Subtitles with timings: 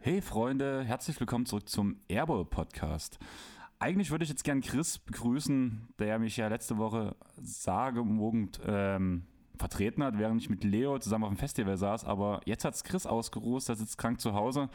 [0.00, 3.18] Hey Freunde, herzlich willkommen zurück zum Airball Podcast.
[3.78, 9.24] Eigentlich würde ich jetzt gern Chris begrüßen, der mich ja letzte Woche sagemogend ähm,
[9.58, 12.04] vertreten hat, während ich mit Leo zusammen auf dem Festival saß.
[12.04, 14.68] Aber jetzt hat es Chris ausgeruht, der sitzt krank zu Hause.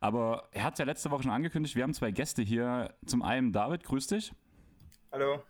[0.00, 2.94] Aber er hat es ja letzte Woche schon angekündigt, wir haben zwei Gäste hier.
[3.06, 4.32] Zum einen David, grüß dich.
[5.12, 5.42] Hallo.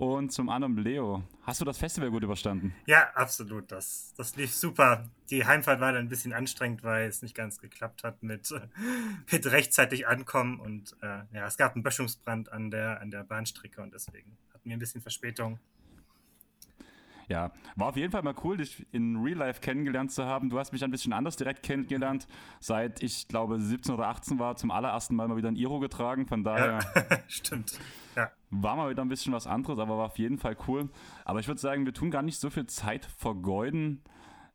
[0.00, 1.22] Und zum anderen Leo.
[1.42, 2.74] Hast du das Festival gut überstanden?
[2.86, 3.70] Ja, absolut.
[3.70, 5.10] Das, das lief super.
[5.28, 8.50] Die Heimfahrt war dann ein bisschen anstrengend, weil es nicht ganz geklappt hat mit,
[9.30, 10.58] mit rechtzeitig ankommen.
[10.58, 14.70] Und äh, ja, es gab einen Böschungsbrand an der, an der Bahnstrecke und deswegen hatten
[14.70, 15.58] wir ein bisschen Verspätung.
[17.30, 20.50] Ja, war auf jeden Fall mal cool, dich in Real Life kennengelernt zu haben.
[20.50, 22.26] Du hast mich ein bisschen anders direkt kennengelernt,
[22.58, 26.26] seit ich glaube 17 oder 18 war, zum allerersten Mal mal wieder ein Iro getragen.
[26.26, 26.80] Von daher.
[26.92, 27.78] Ja, stimmt.
[28.16, 28.32] Ja.
[28.50, 30.88] War mal wieder ein bisschen was anderes, aber war auf jeden Fall cool.
[31.24, 34.02] Aber ich würde sagen, wir tun gar nicht so viel Zeit vergeuden.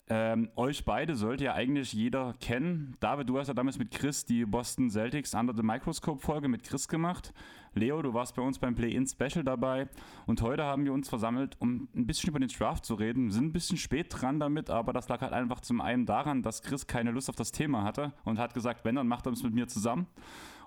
[0.07, 2.95] Ähm, euch beide sollte ja eigentlich jeder kennen.
[2.99, 6.63] David, du hast ja damals mit Chris die Boston Celtics Under the Microscope Folge mit
[6.63, 7.33] Chris gemacht.
[7.73, 9.89] Leo, du warst bei uns beim Play-In Special dabei.
[10.27, 13.25] Und heute haben wir uns versammelt, um ein bisschen über den Draft zu reden.
[13.25, 16.43] Wir sind ein bisschen spät dran damit, aber das lag halt einfach zum einen daran,
[16.43, 19.33] dass Chris keine Lust auf das Thema hatte und hat gesagt, wenn, dann macht er
[19.33, 20.05] es mit mir zusammen.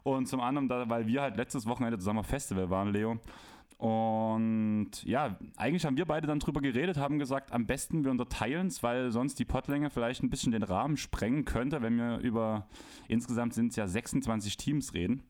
[0.02, 3.20] Und zum anderen, weil wir halt letztes Wochenende zusammen auf Festival waren, Leo.
[3.78, 8.66] Und ja, eigentlich haben wir beide dann drüber geredet, haben gesagt, am besten wir unterteilen
[8.66, 12.66] es, weil sonst die Podlänge vielleicht ein bisschen den Rahmen sprengen könnte, wenn wir über
[13.06, 15.22] insgesamt sind es ja 26 Teams reden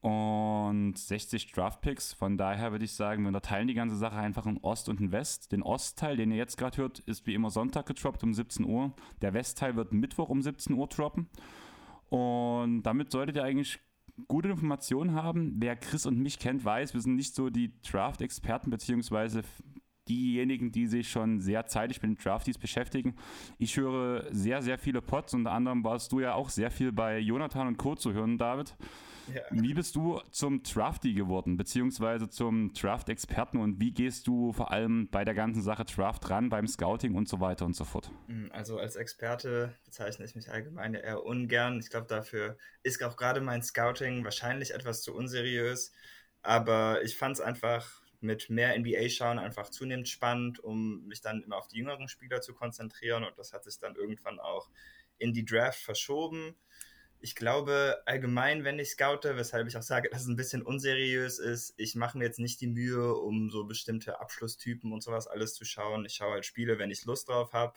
[0.00, 2.12] und 60 Draftpicks.
[2.12, 5.12] Von daher würde ich sagen, wir unterteilen die ganze Sache einfach in Ost und in
[5.12, 5.52] West.
[5.52, 8.92] Den Ostteil, den ihr jetzt gerade hört, ist wie immer Sonntag getroppt um 17 Uhr.
[9.22, 11.28] Der Westteil wird Mittwoch um 17 Uhr droppen.
[12.08, 13.80] Und damit solltet ihr eigentlich
[14.26, 15.56] gute Informationen haben.
[15.58, 19.42] Wer Chris und mich kennt, weiß, wir sind nicht so die Draft-Experten, beziehungsweise
[20.08, 23.14] diejenigen, die sich schon sehr zeitig mit den Drafties beschäftigen.
[23.58, 27.18] Ich höre sehr, sehr viele Pods, unter anderem warst du ja auch sehr viel bei
[27.18, 27.94] Jonathan und Co.
[27.94, 28.76] zu hören, David.
[29.34, 29.42] Ja.
[29.50, 35.08] Wie bist du zum Drafty geworden, beziehungsweise zum Draft-Experten und wie gehst du vor allem
[35.10, 38.10] bei der ganzen Sache Draft ran, beim Scouting und so weiter und so fort?
[38.26, 41.78] Hm, also als Experte bezeichne ich mich allgemein eher ungern.
[41.80, 45.92] Ich glaube, dafür ist auch gerade mein Scouting wahrscheinlich etwas zu unseriös.
[46.42, 51.42] Aber ich fand es einfach mit mehr NBA schauen einfach zunehmend spannend, um mich dann
[51.42, 53.24] immer auf die jüngeren Spieler zu konzentrieren.
[53.24, 54.70] Und das hat sich dann irgendwann auch
[55.18, 56.56] in die Draft verschoben
[57.20, 61.38] ich glaube allgemein, wenn ich scoute, weshalb ich auch sage, dass es ein bisschen unseriös
[61.38, 65.54] ist, ich mache mir jetzt nicht die Mühe, um so bestimmte Abschlusstypen und sowas alles
[65.54, 66.04] zu schauen.
[66.04, 67.74] Ich schaue halt Spiele, wenn ich Lust drauf habe.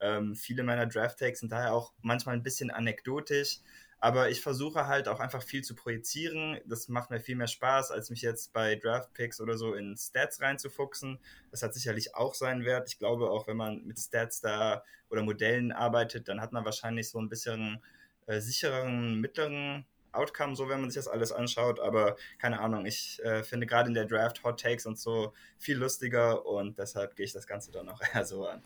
[0.00, 3.58] Ähm, viele meiner Draft-Tags sind daher auch manchmal ein bisschen anekdotisch,
[3.98, 6.58] aber ich versuche halt auch einfach viel zu projizieren.
[6.64, 10.40] Das macht mir viel mehr Spaß, als mich jetzt bei Draft-Picks oder so in Stats
[10.40, 11.18] reinzufuchsen.
[11.50, 12.88] Das hat sicherlich auch seinen Wert.
[12.88, 17.10] Ich glaube auch, wenn man mit Stats da oder Modellen arbeitet, dann hat man wahrscheinlich
[17.10, 17.82] so ein bisschen
[18.26, 21.80] äh, sichereren, mittleren Outcome, so wenn man sich das alles anschaut.
[21.80, 25.78] Aber keine Ahnung, ich äh, finde gerade in der Draft Hot Takes und so viel
[25.78, 28.62] lustiger und deshalb gehe ich das Ganze dann auch eher so an.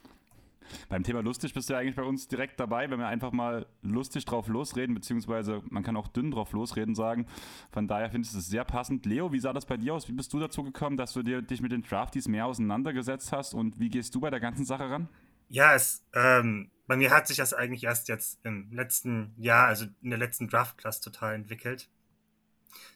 [0.88, 3.66] Beim Thema lustig bist du ja eigentlich bei uns direkt dabei, wenn wir einfach mal
[3.82, 7.26] lustig drauf losreden, beziehungsweise man kann auch dünn drauf losreden sagen.
[7.70, 9.04] Von daher finde ich es sehr passend.
[9.06, 10.08] Leo, wie sah das bei dir aus?
[10.08, 13.54] Wie bist du dazu gekommen, dass du dir, dich mit den Drafties mehr auseinandergesetzt hast
[13.54, 15.08] und wie gehst du bei der ganzen Sache ran?
[15.48, 19.86] Ja, es, ähm, bei mir hat sich das eigentlich erst jetzt im letzten Jahr, also
[20.02, 21.88] in der letzten Draft-Class total entwickelt.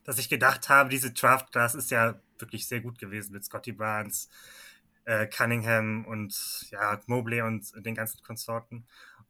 [0.04, 4.28] Dass ich gedacht habe, diese Draft-Class ist ja wirklich sehr gut gewesen mit Scotty Barnes,
[5.04, 8.86] äh, Cunningham und ja, Mobley und den ganzen Konsorten.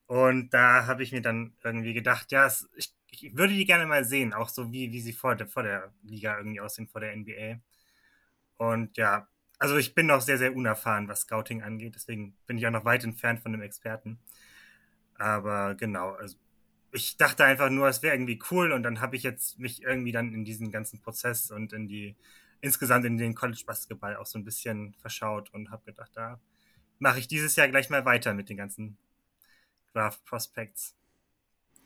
[0.06, 3.86] Und da habe ich mir dann irgendwie gedacht, ja, es, ich, ich, würde die gerne
[3.86, 7.00] mal sehen, auch so wie, wie sie vor der, vor der Liga irgendwie aussehen, vor
[7.00, 7.60] der NBA.
[8.56, 12.66] Und ja, also ich bin noch sehr, sehr unerfahren, was Scouting angeht, deswegen bin ich
[12.66, 14.18] auch noch weit entfernt von dem Experten.
[15.14, 16.36] Aber genau, also
[16.92, 20.12] ich dachte einfach nur, es wäre irgendwie cool und dann habe ich jetzt mich irgendwie
[20.12, 22.16] dann in diesen ganzen Prozess und in die,
[22.60, 26.40] insgesamt in den College Basketball auch so ein bisschen verschaut und habe gedacht, da
[26.98, 28.96] mache ich dieses Jahr gleich mal weiter mit den ganzen
[29.92, 30.97] Draft Prospects.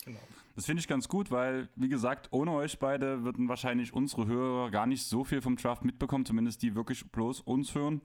[0.04, 0.20] Genau.
[0.54, 4.70] Das finde ich ganz gut, weil, wie gesagt, ohne euch beide würden wahrscheinlich unsere Hörer
[4.70, 8.02] gar nicht so viel vom Draft mitbekommen, zumindest die wirklich bloß uns hören.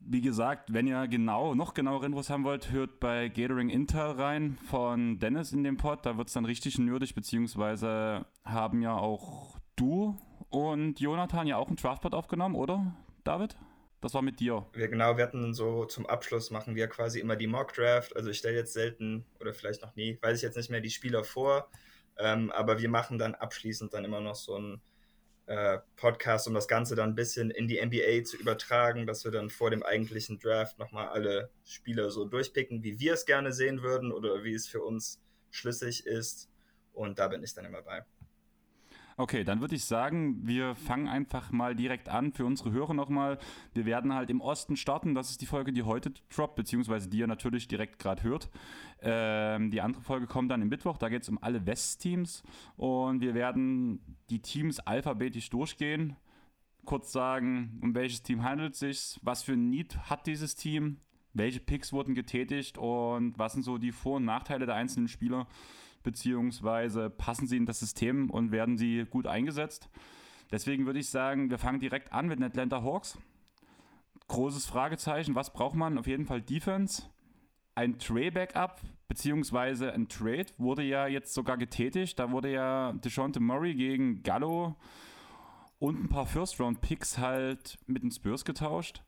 [0.00, 4.56] Wie gesagt, wenn ihr genau, noch genauere Infos haben wollt, hört bei Gathering Intel rein
[4.64, 6.04] von Dennis in dem Pod.
[6.06, 10.16] Da wird es dann richtig nerdig, beziehungsweise haben ja auch du
[10.48, 12.94] und Jonathan ja auch einen Draftpod aufgenommen, oder,
[13.24, 13.56] David?
[14.00, 14.66] Das war mit dir.
[14.72, 18.16] Wir, genau, wir hatten so zum Abschluss machen wir quasi immer die Mock Draft.
[18.16, 20.90] Also ich stelle jetzt selten oder vielleicht noch nie, weiß ich jetzt nicht mehr, die
[20.90, 21.70] Spieler vor.
[22.16, 24.80] Ähm, aber wir machen dann abschließend dann immer noch so ein
[25.46, 29.32] äh, Podcast, um das Ganze dann ein bisschen in die NBA zu übertragen, dass wir
[29.32, 33.82] dann vor dem eigentlichen Draft nochmal alle Spieler so durchpicken, wie wir es gerne sehen
[33.82, 35.20] würden oder wie es für uns
[35.50, 36.48] schlüssig ist.
[36.92, 38.04] Und da bin ich dann immer bei.
[39.20, 43.38] Okay, dann würde ich sagen, wir fangen einfach mal direkt an für unsere Hörer nochmal.
[43.74, 45.14] Wir werden halt im Osten starten.
[45.14, 48.48] Das ist die Folge, die heute droppt, beziehungsweise die ihr natürlich direkt gerade hört.
[49.02, 50.96] Ähm, die andere Folge kommt dann im Mittwoch.
[50.96, 52.42] Da geht es um alle West-Teams.
[52.78, 54.00] Und wir werden
[54.30, 56.16] die Teams alphabetisch durchgehen.
[56.86, 60.96] Kurz sagen, um welches Team handelt es sich, was für ein Need hat dieses Team,
[61.34, 65.46] welche Picks wurden getätigt und was sind so die Vor- und Nachteile der einzelnen Spieler
[66.02, 69.88] beziehungsweise passen sie in das System und werden sie gut eingesetzt.
[70.50, 73.18] Deswegen würde ich sagen, wir fangen direkt an mit den Atlanta Hawks.
[74.28, 75.98] Großes Fragezeichen, was braucht man?
[75.98, 77.04] Auf jeden Fall Defense.
[77.74, 82.18] Ein Tray-Backup, beziehungsweise ein Trade wurde ja jetzt sogar getätigt.
[82.18, 84.76] Da wurde ja DeJounte Murray gegen Gallo
[85.78, 89.02] und ein paar First-Round-Picks halt mit den Spurs getauscht.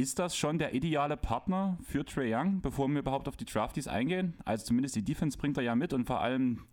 [0.00, 3.86] Ist das schon der ideale Partner für Trey Young, bevor wir überhaupt auf die Drafties
[3.86, 4.32] eingehen?
[4.46, 6.64] Also zumindest die Defense bringt er ja mit und vor allem,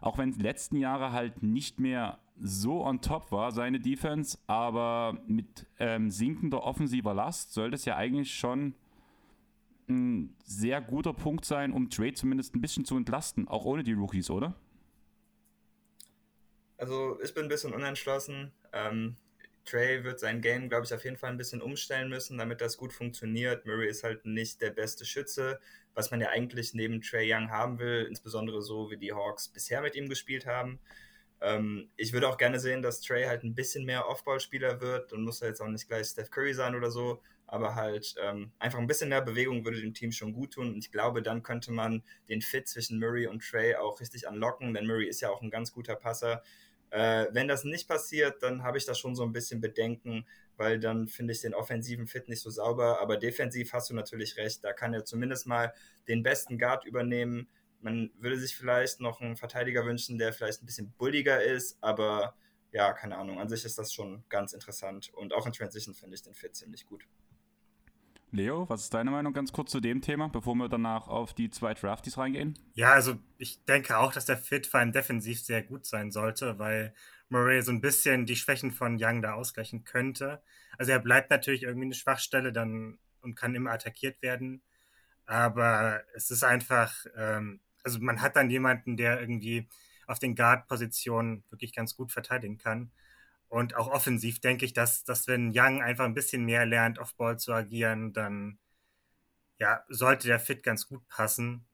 [0.00, 5.18] auch wenn es letzten Jahre halt nicht mehr so on top war, seine Defense, aber
[5.26, 8.76] mit ähm, sinkender offensiver Last sollte es ja eigentlich schon
[9.88, 13.94] ein sehr guter Punkt sein, um Trade zumindest ein bisschen zu entlasten, auch ohne die
[13.94, 14.54] Rookies, oder?
[16.78, 18.52] Also ich bin ein bisschen unentschlossen.
[18.72, 19.16] Ähm,
[19.66, 22.76] Trey wird sein Game, glaube ich, auf jeden Fall ein bisschen umstellen müssen, damit das
[22.76, 23.66] gut funktioniert.
[23.66, 25.60] Murray ist halt nicht der beste Schütze,
[25.94, 29.80] was man ja eigentlich neben Trey Young haben will, insbesondere so wie die Hawks bisher
[29.82, 30.78] mit ihm gespielt haben.
[31.40, 35.22] Ähm, ich würde auch gerne sehen, dass Trey halt ein bisschen mehr Offball-Spieler wird und
[35.22, 38.78] muss ja jetzt auch nicht gleich Steph Curry sein oder so, aber halt ähm, einfach
[38.78, 41.72] ein bisschen mehr Bewegung würde dem Team schon gut tun und ich glaube, dann könnte
[41.72, 45.42] man den Fit zwischen Murray und Trey auch richtig anlocken, denn Murray ist ja auch
[45.42, 46.42] ein ganz guter Passer.
[46.90, 50.78] Äh, wenn das nicht passiert, dann habe ich da schon so ein bisschen Bedenken, weil
[50.78, 53.00] dann finde ich den offensiven Fit nicht so sauber.
[53.00, 55.72] Aber defensiv hast du natürlich recht, da kann er zumindest mal
[56.08, 57.48] den besten Guard übernehmen.
[57.80, 62.34] Man würde sich vielleicht noch einen Verteidiger wünschen, der vielleicht ein bisschen bulliger ist, aber
[62.72, 63.38] ja, keine Ahnung.
[63.38, 65.10] An sich ist das schon ganz interessant.
[65.14, 67.06] Und auch in Transition finde ich den Fit ziemlich gut.
[68.32, 71.50] Leo, was ist deine Meinung ganz kurz zu dem Thema, bevor wir danach auf die
[71.50, 72.58] zwei Drafties reingehen?
[72.74, 76.58] Ja, also ich denke auch, dass der Fit vor allem defensiv sehr gut sein sollte,
[76.58, 76.94] weil
[77.28, 80.42] Murray so ein bisschen die Schwächen von Young da ausgleichen könnte.
[80.78, 84.62] Also er bleibt natürlich irgendwie eine Schwachstelle dann und kann immer attackiert werden.
[85.24, 89.68] Aber es ist einfach, ähm, also man hat dann jemanden, der irgendwie
[90.06, 92.92] auf den Guard-Positionen wirklich ganz gut verteidigen kann.
[93.48, 97.14] Und auch offensiv denke ich, dass, dass wenn Young einfach ein bisschen mehr lernt, auf
[97.14, 98.58] Ball zu agieren, dann
[99.58, 101.66] ja, sollte der Fit ganz gut passen.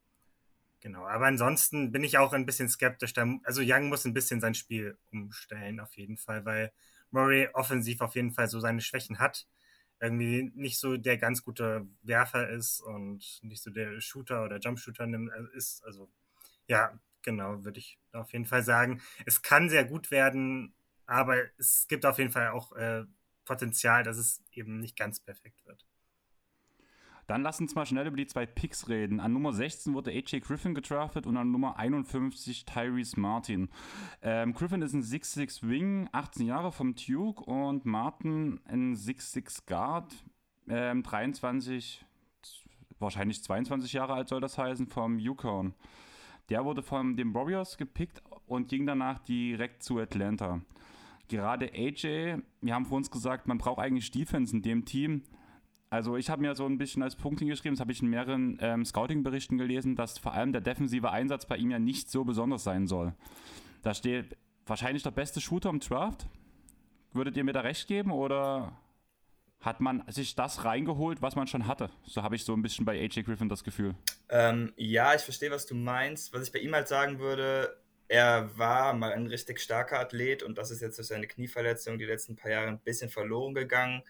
[0.80, 3.14] Genau, aber ansonsten bin ich auch ein bisschen skeptisch.
[3.44, 6.72] Also Young muss ein bisschen sein Spiel umstellen, auf jeden Fall, weil
[7.12, 9.46] Murray offensiv auf jeden Fall so seine Schwächen hat.
[10.00, 15.04] Irgendwie nicht so der ganz gute Werfer ist und nicht so der Shooter oder Jumpshooter
[15.06, 15.84] äh, ist.
[15.84, 16.10] Also
[16.66, 19.00] ja, genau, würde ich auf jeden Fall sagen.
[19.24, 20.74] Es kann sehr gut werden,
[21.06, 23.04] aber es gibt auf jeden Fall auch äh,
[23.44, 25.84] Potenzial, dass es eben nicht ganz perfekt wird.
[27.26, 29.20] Dann lass uns mal schnell über die zwei Picks reden.
[29.20, 33.70] An Nummer 16 wurde AJ Griffin gedraftet und an Nummer 51 Tyrese Martin.
[34.22, 40.12] Ähm, Griffin ist ein 6'6 Wing, 18 Jahre vom Duke und Martin ein 6'6 Guard,
[40.68, 42.04] ähm, 23,
[42.98, 45.74] wahrscheinlich 22 Jahre alt soll das heißen, vom Yukon.
[46.48, 50.60] Der wurde von den Warriors gepickt und ging danach direkt zu Atlanta
[51.32, 55.22] gerade AJ, wir haben vor uns gesagt, man braucht eigentlich Defense in dem Team.
[55.88, 58.58] Also ich habe mir so ein bisschen als Punkt hingeschrieben, das habe ich in mehreren
[58.60, 62.64] ähm, Scouting-Berichten gelesen, dass vor allem der defensive Einsatz bei ihm ja nicht so besonders
[62.64, 63.14] sein soll.
[63.82, 64.36] Da steht
[64.66, 66.26] wahrscheinlich der beste Shooter im Draft.
[67.12, 68.72] Würdet ihr mir da recht geben oder
[69.60, 71.90] hat man sich das reingeholt, was man schon hatte?
[72.04, 73.94] So habe ich so ein bisschen bei AJ Griffin das Gefühl.
[74.28, 76.32] Ähm, ja, ich verstehe, was du meinst.
[76.34, 77.76] Was ich bei ihm halt sagen würde,
[78.12, 82.04] er war mal ein richtig starker Athlet und das ist jetzt durch seine Knieverletzung die
[82.04, 84.02] letzten paar Jahre ein bisschen verloren gegangen.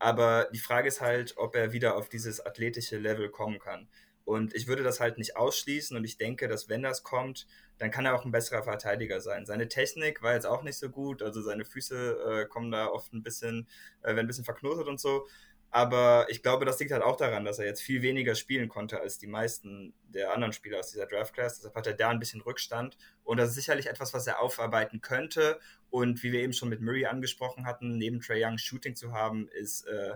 [0.00, 3.88] Aber die Frage ist halt, ob er wieder auf dieses athletische Level kommen kann.
[4.24, 7.46] Und ich würde das halt nicht ausschließen und ich denke, dass wenn das kommt,
[7.78, 9.46] dann kann er auch ein besserer Verteidiger sein.
[9.46, 13.12] Seine Technik war jetzt auch nicht so gut, also seine Füße äh, kommen da oft
[13.12, 13.68] ein bisschen,
[14.02, 15.28] äh, werden ein bisschen verknotet und so.
[15.74, 19.00] Aber ich glaube, das liegt halt auch daran, dass er jetzt viel weniger spielen konnte
[19.00, 21.56] als die meisten der anderen Spieler aus dieser Draft Class.
[21.56, 22.96] Deshalb hat er da ein bisschen Rückstand.
[23.24, 25.58] Und das ist sicherlich etwas, was er aufarbeiten könnte.
[25.90, 29.48] Und wie wir eben schon mit Murray angesprochen hatten, neben Trey Young Shooting zu haben,
[29.48, 30.12] ist, äh,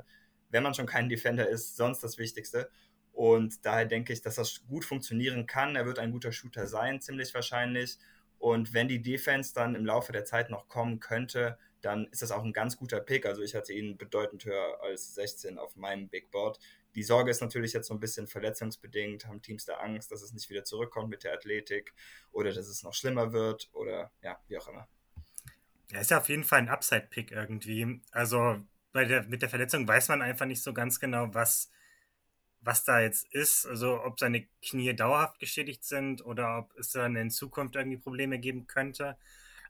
[0.51, 2.71] wenn man schon kein Defender ist, sonst das Wichtigste.
[3.11, 5.75] Und daher denke ich, dass das gut funktionieren kann.
[5.75, 7.99] Er wird ein guter Shooter sein, ziemlich wahrscheinlich.
[8.39, 12.31] Und wenn die Defense dann im Laufe der Zeit noch kommen könnte, dann ist das
[12.31, 13.27] auch ein ganz guter Pick.
[13.27, 16.59] Also ich hatte ihn bedeutend höher als 16 auf meinem Big Board.
[16.95, 20.33] Die Sorge ist natürlich jetzt so ein bisschen verletzungsbedingt, haben Teams da Angst, dass es
[20.33, 21.95] nicht wieder zurückkommt mit der Athletik
[22.33, 24.89] oder dass es noch schlimmer wird oder ja, wie auch immer.
[25.91, 28.03] Er ist ja auf jeden Fall ein Upside-Pick irgendwie.
[28.11, 28.59] Also
[28.93, 31.71] bei der, mit der Verletzung weiß man einfach nicht so ganz genau, was,
[32.61, 33.67] was da jetzt ist.
[33.67, 38.39] Also ob seine Knie dauerhaft geschädigt sind oder ob es dann in Zukunft irgendwie Probleme
[38.39, 39.17] geben könnte.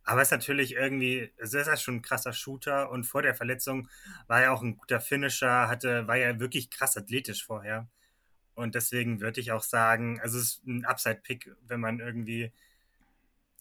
[0.09, 3.35] Aber es ist natürlich irgendwie, es ist ja schon ein krasser Shooter und vor der
[3.35, 3.91] Verletzung
[4.27, 7.91] war er auch ein guter Finisher, hatte, war ja wirklich krass athletisch vorher.
[8.55, 12.53] Und deswegen würde ich auch sagen, also es ist ein Upside-Pick, wenn man irgendwie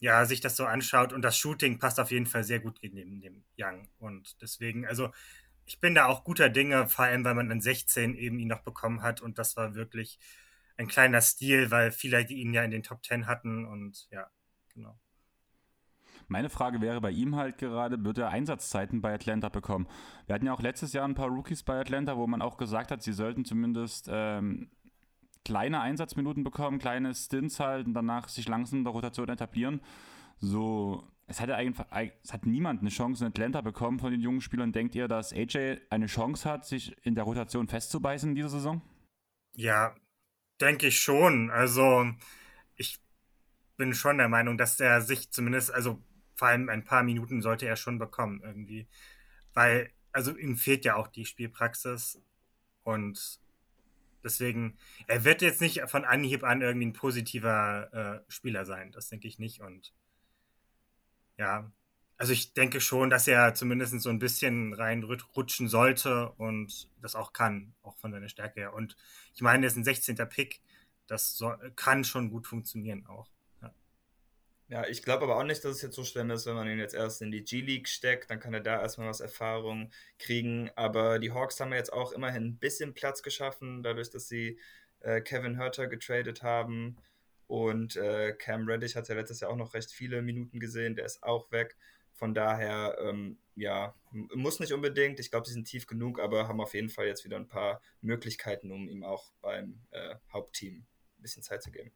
[0.00, 3.20] ja, sich das so anschaut und das Shooting passt auf jeden Fall sehr gut neben
[3.20, 3.86] dem Young.
[3.98, 5.12] Und deswegen, also
[5.66, 8.62] ich bin da auch guter Dinge, vor allem weil man an 16 eben ihn noch
[8.62, 10.18] bekommen hat und das war wirklich
[10.78, 14.30] ein kleiner Stil, weil viele ihn ja in den Top 10 hatten und ja,
[14.72, 14.98] genau.
[16.28, 19.88] Meine Frage wäre bei ihm halt gerade, wird er Einsatzzeiten bei Atlanta bekommen?
[20.26, 22.90] Wir hatten ja auch letztes Jahr ein paar Rookies bei Atlanta, wo man auch gesagt
[22.90, 24.70] hat, sie sollten zumindest ähm,
[25.44, 29.80] kleine Einsatzminuten bekommen, kleine Stints halt und danach sich langsam in der Rotation etablieren.
[30.38, 34.20] So, es hat ja eigentlich, es hat niemand eine Chance in Atlanta bekommen von den
[34.20, 34.72] jungen Spielern.
[34.72, 38.82] Denkt ihr, dass AJ eine Chance hat, sich in der Rotation festzubeißen in dieser Saison?
[39.56, 39.94] Ja,
[40.60, 41.50] denke ich schon.
[41.50, 42.12] Also,
[42.76, 43.00] ich
[43.76, 46.02] bin schon der Meinung, dass er sich zumindest, also
[46.38, 48.86] vor allem ein paar Minuten sollte er schon bekommen irgendwie.
[49.54, 52.20] Weil, also ihm fehlt ja auch die Spielpraxis
[52.84, 53.40] und
[54.22, 54.78] deswegen,
[55.08, 59.26] er wird jetzt nicht von Anhieb an irgendwie ein positiver äh, Spieler sein, das denke
[59.26, 59.92] ich nicht und
[61.38, 61.70] ja,
[62.18, 67.32] also ich denke schon, dass er zumindest so ein bisschen reinrutschen sollte und das auch
[67.32, 68.74] kann, auch von seiner Stärke her.
[68.74, 68.96] Und
[69.34, 70.16] ich meine, er ist ein 16.
[70.28, 70.60] Pick,
[71.06, 73.28] das so, kann schon gut funktionieren auch.
[74.70, 76.78] Ja, ich glaube aber auch nicht, dass es jetzt so schlimm ist, wenn man ihn
[76.78, 80.70] jetzt erst in die G-League steckt, dann kann er da erstmal was Erfahrung kriegen.
[80.76, 84.60] Aber die Hawks haben ja jetzt auch immerhin ein bisschen Platz geschaffen, dadurch, dass sie
[85.00, 86.96] äh, Kevin Hurter getradet haben.
[87.46, 91.06] Und äh, Cam Reddish hat ja letztes Jahr auch noch recht viele Minuten gesehen, der
[91.06, 91.76] ist auch weg.
[92.12, 95.18] Von daher, ähm, ja, muss nicht unbedingt.
[95.18, 97.80] Ich glaube, sie sind tief genug, aber haben auf jeden Fall jetzt wieder ein paar
[98.02, 100.84] Möglichkeiten, um ihm auch beim äh, Hauptteam
[101.18, 101.90] ein bisschen Zeit zu geben.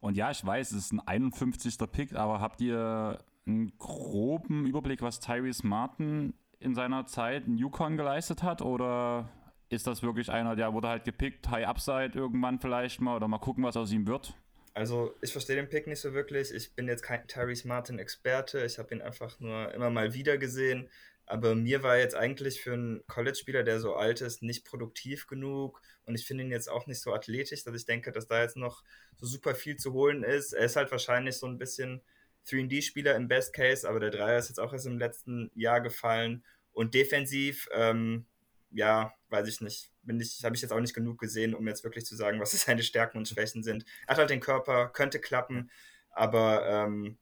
[0.00, 1.76] Und ja, ich weiß, es ist ein 51.
[1.92, 7.96] Pick, aber habt ihr einen groben Überblick, was Tyrese Martin in seiner Zeit in Yukon
[7.96, 8.62] geleistet hat?
[8.62, 9.28] Oder
[9.68, 13.38] ist das wirklich einer, der wurde halt gepickt, High Upside irgendwann vielleicht mal oder mal
[13.38, 14.34] gucken, was aus ihm wird?
[14.74, 16.52] Also ich verstehe den Pick nicht so wirklich.
[16.52, 18.64] Ich bin jetzt kein Tyrese Martin Experte.
[18.64, 20.88] Ich habe ihn einfach nur immer mal wieder gesehen.
[21.26, 25.80] Aber mir war jetzt eigentlich für einen College-Spieler, der so alt ist, nicht produktiv genug.
[26.10, 28.56] Und ich finde ihn jetzt auch nicht so athletisch, dass ich denke, dass da jetzt
[28.56, 28.82] noch
[29.16, 30.52] so super viel zu holen ist.
[30.52, 32.02] Er ist halt wahrscheinlich so ein bisschen
[32.48, 36.44] 3D-Spieler im Best Case, aber der Dreier ist jetzt auch erst im letzten Jahr gefallen.
[36.72, 38.26] Und defensiv, ähm,
[38.72, 42.04] ja, weiß ich nicht, ich, habe ich jetzt auch nicht genug gesehen, um jetzt wirklich
[42.06, 43.84] zu sagen, was seine Stärken und Schwächen sind.
[44.06, 45.70] Er hat halt den Körper, könnte klappen,
[46.10, 47.18] aber ähm,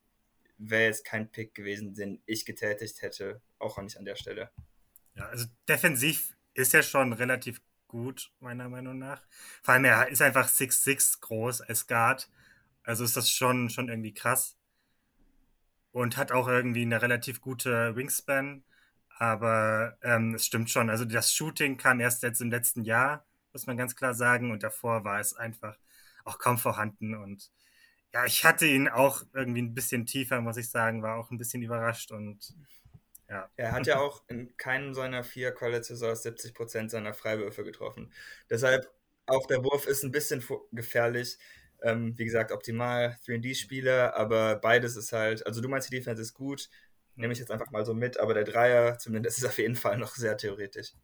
[0.57, 4.51] wäre jetzt kein Pick gewesen, den ich getätigt hätte, auch nicht an der Stelle.
[5.15, 9.27] Ja, also defensiv ist er schon relativ gut, meiner Meinung nach.
[9.63, 12.31] Vor allem, er ist einfach 6'6 groß als Guard.
[12.85, 14.57] Also ist das schon, schon irgendwie krass.
[15.91, 18.63] Und hat auch irgendwie eine relativ gute Wingspan.
[19.19, 20.91] Aber ähm, es stimmt schon.
[20.91, 24.53] Also das Shooting kam erst jetzt im letzten Jahr, muss man ganz klar sagen.
[24.53, 25.77] Und davor war es einfach
[26.25, 27.15] auch kaum vorhanden.
[27.15, 27.51] Und
[28.13, 31.39] ja, ich hatte ihn auch irgendwie ein bisschen tiefer, muss ich sagen, war auch ein
[31.39, 32.55] bisschen überrascht und
[33.29, 33.51] ja.
[33.57, 38.13] Er hat ja auch in keinem seiner vier College-Saisons 70 Prozent seiner Freiwürfe getroffen.
[38.49, 38.91] Deshalb
[39.27, 40.43] auch der Wurf ist ein bisschen
[40.73, 41.39] gefährlich.
[41.83, 46.35] Ähm, wie gesagt, optimal 3D-Spieler, aber beides ist halt, also du meinst, die Defense ist
[46.35, 46.69] gut,
[47.15, 49.97] nehme ich jetzt einfach mal so mit, aber der Dreier zumindest ist auf jeden Fall
[49.97, 50.95] noch sehr theoretisch.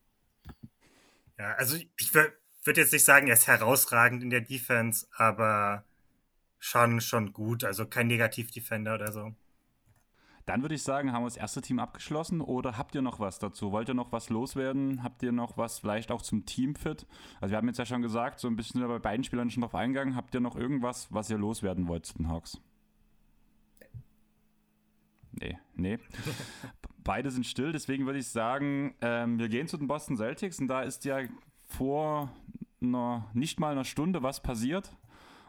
[1.39, 5.85] Ja, also ich würde jetzt nicht sagen, er ist herausragend in der Defense, aber
[6.59, 7.63] schon, schon gut.
[7.63, 9.35] Also kein Negativ-Defender oder so.
[10.47, 13.39] Dann würde ich sagen, haben wir das erste Team abgeschlossen oder habt ihr noch was
[13.39, 13.73] dazu?
[13.73, 15.03] Wollt ihr noch was loswerden?
[15.03, 17.07] Habt ihr noch was vielleicht auch zum Teamfit?
[17.41, 19.75] Also wir haben jetzt ja schon gesagt, so ein bisschen bei beiden Spielern schon drauf
[19.75, 20.17] eingegangen.
[20.17, 22.61] Habt ihr noch irgendwas, was ihr loswerden wollt zu den Hawks?
[25.33, 25.99] Nee, nee.
[27.05, 30.69] Beide sind still, deswegen würde ich sagen, ähm, wir gehen zu den Boston Celtics und
[30.69, 31.21] da ist ja
[31.69, 32.31] vor
[32.81, 34.95] einer, nicht mal einer Stunde was passiert.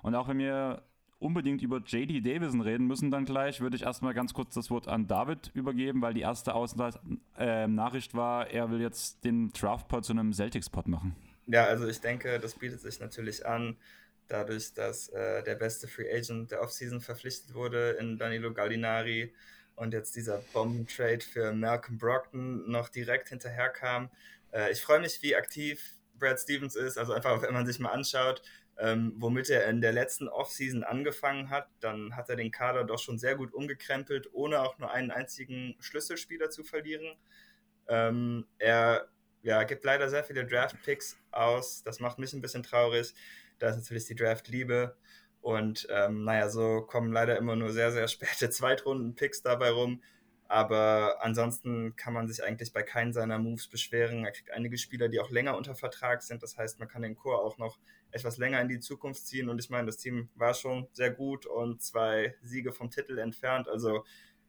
[0.02, 0.84] Und auch wenn wir
[1.26, 4.88] unbedingt über JD Davison reden müssen dann gleich, würde ich erstmal ganz kurz das Wort
[4.88, 10.14] an David übergeben, weil die erste Außennachricht äh, war, er will jetzt den Draftpod zu
[10.14, 11.16] einem Celtics-Pod machen.
[11.48, 13.76] Ja, also ich denke, das bietet sich natürlich an.
[14.28, 19.34] dadurch, dass äh, der beste Free Agent der Offseason verpflichtet wurde in Danilo Gallinari
[19.76, 24.10] und jetzt dieser Bombentrade für Malcolm Brockton noch direkt hinterherkam.
[24.52, 27.92] Äh, ich freue mich, wie aktiv Brad Stevens ist, also einfach, wenn man sich mal
[27.92, 28.42] anschaut,
[28.78, 33.00] ähm, womit er in der letzten Offseason angefangen hat, dann hat er den Kader doch
[33.00, 37.18] schon sehr gut umgekrempelt, ohne auch nur einen einzigen Schlüsselspieler zu verlieren.
[37.88, 39.08] Ähm, er
[39.42, 43.14] ja, gibt leider sehr viele Draft-Picks aus, das macht mich ein bisschen traurig.
[43.60, 44.98] Da ist natürlich die Draft-Liebe.
[45.42, 50.02] Und ähm, naja, so kommen leider immer nur sehr, sehr späte Zweitrunden-Picks dabei rum.
[50.48, 54.26] Aber ansonsten kann man sich eigentlich bei keinen seiner Moves beschweren.
[54.26, 56.44] Er kriegt einige Spieler, die auch länger unter Vertrag sind.
[56.44, 57.80] Das heißt, man kann den Chor auch noch
[58.12, 59.50] etwas länger in die Zukunft ziehen.
[59.50, 63.68] Und ich meine, das Team war schon sehr gut und zwei Siege vom Titel entfernt.
[63.68, 64.06] Also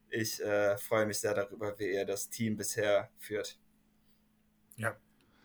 [0.09, 3.59] ich äh, freue mich sehr darüber, wie er das Team bisher führt.
[4.75, 4.95] Ja,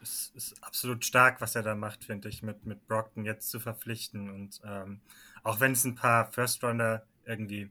[0.03, 3.59] es ist absolut stark, was er da macht, finde ich, mit, mit Brockton jetzt zu
[3.59, 4.29] verpflichten.
[4.29, 5.01] Und ähm,
[5.43, 7.71] auch wenn es ein paar First Rounder irgendwie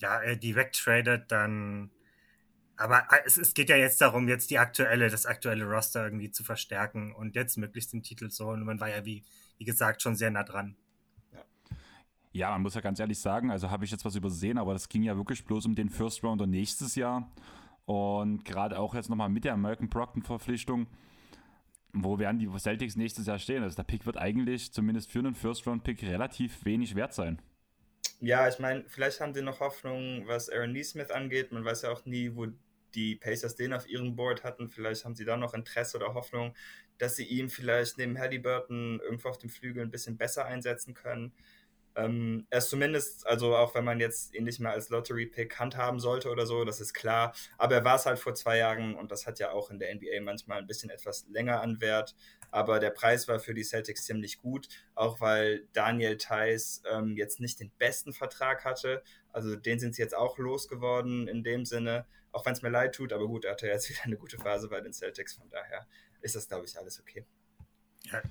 [0.00, 1.90] ja, er die wegtradet, dann.
[2.76, 6.30] Aber äh, es, es geht ja jetzt darum, jetzt die aktuelle, das aktuelle Roster irgendwie
[6.30, 8.60] zu verstärken und jetzt möglichst den Titel zu holen.
[8.60, 9.24] Und man war ja, wie,
[9.58, 10.76] wie gesagt, schon sehr nah dran.
[12.32, 14.88] Ja, man muss ja ganz ehrlich sagen, also habe ich jetzt was übersehen, aber das
[14.88, 17.30] ging ja wirklich bloß um den First Rounder nächstes Jahr.
[17.86, 20.86] Und gerade auch jetzt nochmal mit der American Brockton-Verpflichtung,
[21.92, 23.64] wo werden die Celtics nächstes Jahr stehen?
[23.64, 27.42] Also der Pick wird eigentlich zumindest für einen First-Round-Pick relativ wenig wert sein.
[28.20, 31.52] Ja, ich meine, vielleicht haben sie noch Hoffnung, was Aaron Neesmith angeht.
[31.52, 32.46] Man weiß ja auch nie, wo
[32.94, 34.68] die Pacers den auf ihrem Board hatten.
[34.68, 36.54] Vielleicht haben sie da noch Interesse oder Hoffnung,
[36.98, 41.32] dass sie ihn vielleicht neben Halliburton irgendwo auf dem Flügel ein bisschen besser einsetzen können.
[41.96, 45.98] Ähm, er ist zumindest, also auch wenn man jetzt ihn nicht mehr als Lottery-Pick handhaben
[45.98, 47.34] sollte oder so, das ist klar.
[47.58, 49.94] Aber er war es halt vor zwei Jahren und das hat ja auch in der
[49.94, 52.14] NBA manchmal ein bisschen etwas länger an Wert.
[52.50, 57.40] Aber der Preis war für die Celtics ziemlich gut, auch weil Daniel Theiss ähm, jetzt
[57.40, 59.02] nicht den besten Vertrag hatte.
[59.32, 62.94] Also den sind sie jetzt auch losgeworden in dem Sinne, auch wenn es mir leid
[62.94, 63.12] tut.
[63.12, 65.86] Aber gut, er hatte jetzt wieder eine gute Phase bei den Celtics, von daher
[66.22, 67.24] ist das, glaube ich, alles okay.
[68.04, 68.22] Ja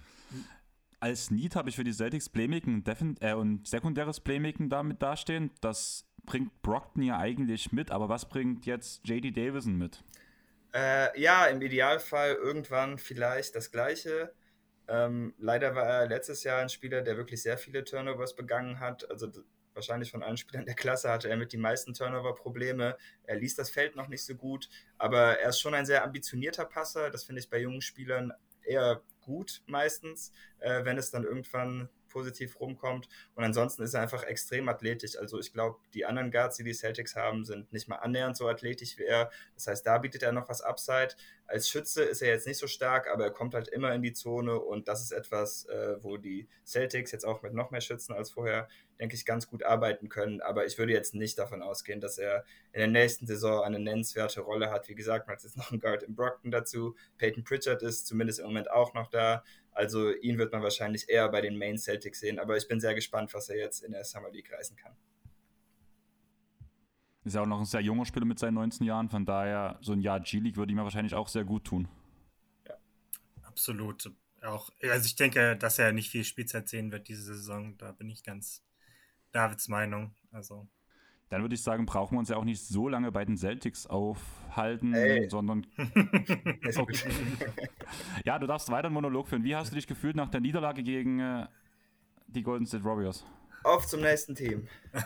[1.00, 2.84] als Need habe ich für die Celtics Playmaking
[3.22, 5.52] äh, und sekundäres Playmaking damit dastehen.
[5.62, 10.04] Das bringt Brockton ja eigentlich mit, aber was bringt jetzt JD Davison mit?
[10.74, 14.34] Äh, ja, im Idealfall irgendwann vielleicht das Gleiche.
[14.88, 19.10] Ähm, leider war er letztes Jahr ein Spieler, der wirklich sehr viele Turnovers begangen hat.
[19.10, 19.30] Also
[19.74, 22.98] wahrscheinlich von allen Spielern der Klasse hatte er mit die meisten Turnover-Probleme.
[23.24, 26.66] Er liest das Feld noch nicht so gut, aber er ist schon ein sehr ambitionierter
[26.66, 27.10] Passer.
[27.10, 32.60] Das finde ich bei jungen Spielern eher gut meistens, äh, wenn es dann irgendwann positiv
[32.60, 33.08] rumkommt.
[33.36, 35.18] Und ansonsten ist er einfach extrem athletisch.
[35.18, 38.48] Also ich glaube, die anderen Guards, die die Celtics haben, sind nicht mal annähernd so
[38.48, 39.32] athletisch wie er.
[39.56, 41.10] Das heißt, da bietet er noch was Upside.
[41.46, 44.14] Als Schütze ist er jetzt nicht so stark, aber er kommt halt immer in die
[44.14, 48.14] Zone und das ist etwas, äh, wo die Celtics jetzt auch mit noch mehr Schützen
[48.14, 48.68] als vorher
[49.00, 50.42] denke ich, ganz gut arbeiten können.
[50.42, 52.44] Aber ich würde jetzt nicht davon ausgehen, dass er
[52.74, 54.90] in der nächsten Saison eine nennenswerte Rolle hat.
[54.90, 56.96] Wie gesagt, man hat jetzt noch einen Guard in Brockton dazu.
[57.18, 59.44] Peyton Pritchard ist zumindest im Moment auch noch da.
[59.80, 62.38] Also ihn wird man wahrscheinlich eher bei den Main Celtics sehen.
[62.38, 64.94] Aber ich bin sehr gespannt, was er jetzt in der Summer League reißen kann.
[67.24, 69.08] Ist ja auch noch ein sehr junger Spieler mit seinen 19 Jahren.
[69.08, 71.88] Von daher, so ein Jahr G-League würde ihm wahrscheinlich auch sehr gut tun.
[72.68, 72.76] Ja,
[73.44, 74.12] absolut.
[74.42, 77.78] Auch, also ich denke, dass er nicht viel Spielzeit sehen wird diese Saison.
[77.78, 78.62] Da bin ich ganz
[79.32, 80.14] Davids Meinung.
[80.34, 80.68] Also.
[81.30, 83.86] Dann würde ich sagen, brauchen wir uns ja auch nicht so lange bei den Celtics
[83.86, 85.30] aufhalten, hey.
[85.30, 85.66] sondern.
[86.78, 87.10] okay.
[88.26, 89.44] ja, du darfst weiter einen Monolog führen.
[89.44, 91.46] Wie hast du dich gefühlt nach der Niederlage gegen äh,
[92.28, 93.26] die Golden State Warriors?
[93.64, 94.68] Auf zum nächsten Team.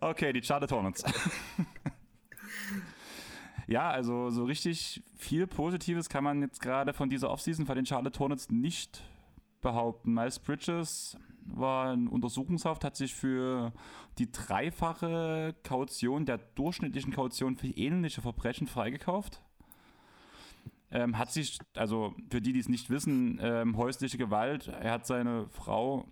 [0.00, 1.04] okay, die Charlotte Hornets.
[3.66, 7.86] ja, also so richtig viel Positives kann man jetzt gerade von dieser Offseason von den
[7.86, 9.02] Charlotte Hornets nicht
[9.60, 10.12] behaupten.
[10.14, 13.72] Miles Bridges war in Untersuchungshaft, hat sich für
[14.18, 19.42] die dreifache Kaution der durchschnittlichen Kaution für ähnliche Verbrechen freigekauft.
[20.90, 25.06] Ähm, hat sich, also für die, die es nicht wissen, ähm, häusliche Gewalt, er hat
[25.06, 26.06] seine Frau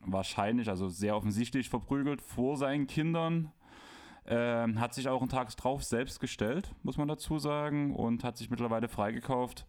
[0.00, 3.52] wahrscheinlich, also sehr offensichtlich verprügelt vor seinen Kindern.
[4.26, 8.36] Ähm, hat sich auch einen Tag drauf selbst gestellt, muss man dazu sagen, und hat
[8.36, 9.66] sich mittlerweile freigekauft.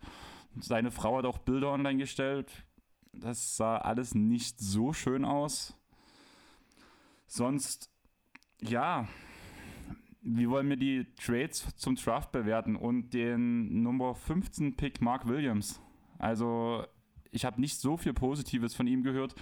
[0.60, 2.66] Seine Frau hat auch Bilder online gestellt,
[3.14, 5.76] das sah alles nicht so schön aus.
[7.28, 7.90] Sonst,
[8.62, 9.08] ja,
[10.22, 15.82] wie wollen wir die Trades zum Draft bewerten und den Nummer 15 Pick Mark Williams?
[16.20, 16.86] Also,
[17.32, 19.36] ich habe nicht so viel Positives von ihm gehört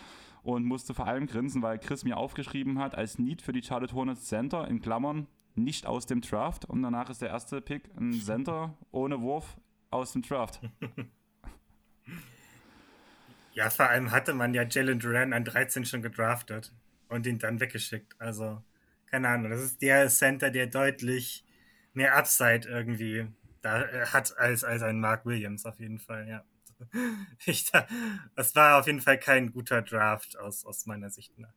[0.43, 3.93] und musste vor allem grinsen, weil Chris mir aufgeschrieben hat, als Need für die Charlotte
[3.93, 8.13] Hornets Center in Klammern nicht aus dem Draft und danach ist der erste Pick ein
[8.13, 9.57] Center ohne Wurf
[9.89, 10.61] aus dem Draft.
[13.53, 16.71] Ja, vor allem hatte man ja Jalen Duran an 13 schon gedraftet
[17.07, 18.15] und ihn dann weggeschickt.
[18.19, 18.63] Also,
[19.07, 21.43] keine Ahnung, das ist der Center, der deutlich
[21.93, 23.27] mehr Upside irgendwie
[23.61, 26.45] da äh, hat als, als ein Mark Williams auf jeden Fall, ja.
[27.45, 27.71] Ich,
[28.35, 31.37] das war auf jeden Fall kein guter Draft aus, aus meiner Sicht.
[31.37, 31.53] Ne?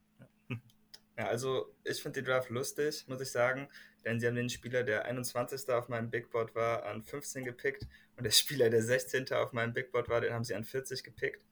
[1.16, 3.68] Ja, also ich finde die Draft lustig, muss ich sagen,
[4.04, 5.68] denn sie haben den Spieler, der 21.
[5.68, 9.30] auf meinem Big Board war, an 15 gepickt und der Spieler, der 16.
[9.32, 11.44] auf meinem Big Board war, den haben sie an 40 gepickt.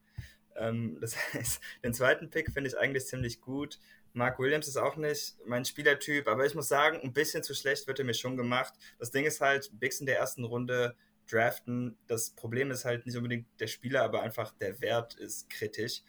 [0.60, 3.78] Ähm, das heißt, den zweiten Pick finde ich eigentlich ziemlich gut.
[4.12, 7.86] Mark Williams ist auch nicht mein Spielertyp, aber ich muss sagen, ein bisschen zu schlecht
[7.86, 8.74] wird er mir schon gemacht.
[8.98, 10.96] Das Ding ist halt, Bigs in der ersten Runde
[11.30, 11.96] draften.
[12.08, 16.02] Das Problem ist halt nicht unbedingt der Spieler, aber einfach der Wert ist kritisch.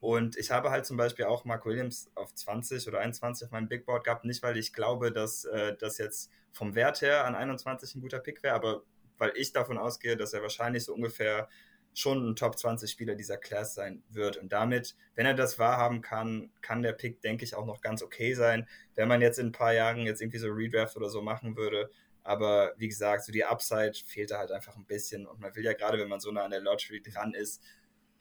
[0.00, 3.68] Und ich habe halt zum Beispiel auch Mark Williams auf 20 oder 21 auf meinem
[3.68, 7.34] Big Board gehabt, nicht weil ich glaube, dass äh, das jetzt vom Wert her an
[7.34, 8.82] 21 ein guter Pick wäre, aber
[9.18, 11.48] weil ich davon ausgehe, dass er wahrscheinlich so ungefähr
[11.98, 14.36] schon ein Top 20 Spieler dieser Class sein wird.
[14.36, 18.02] Und damit, wenn er das wahrhaben kann, kann der Pick, denke ich, auch noch ganz
[18.02, 18.68] okay sein.
[18.94, 21.90] Wenn man jetzt in ein paar Jahren jetzt irgendwie so Redraft oder so machen würde,
[22.22, 25.26] aber wie gesagt, so die Upside fehlt da halt einfach ein bisschen.
[25.26, 27.62] Und man will ja gerade, wenn man so nah an der Lottery dran ist,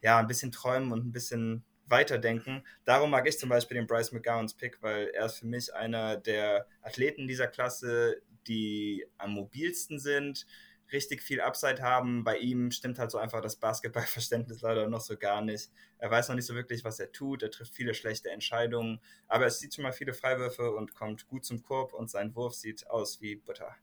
[0.01, 2.63] ja, ein bisschen träumen und ein bisschen weiterdenken.
[2.83, 6.17] Darum mag ich zum Beispiel den Bryce McGowans Pick, weil er ist für mich einer
[6.17, 10.47] der Athleten dieser Klasse, die am mobilsten sind,
[10.91, 12.23] richtig viel Upside haben.
[12.23, 15.69] Bei ihm stimmt halt so einfach das Basketballverständnis leider noch so gar nicht.
[15.97, 17.43] Er weiß noch nicht so wirklich, was er tut.
[17.43, 21.45] Er trifft viele schlechte Entscheidungen, aber er sieht schon mal viele Freiwürfe und kommt gut
[21.45, 23.75] zum Korb und sein Wurf sieht aus wie Butter.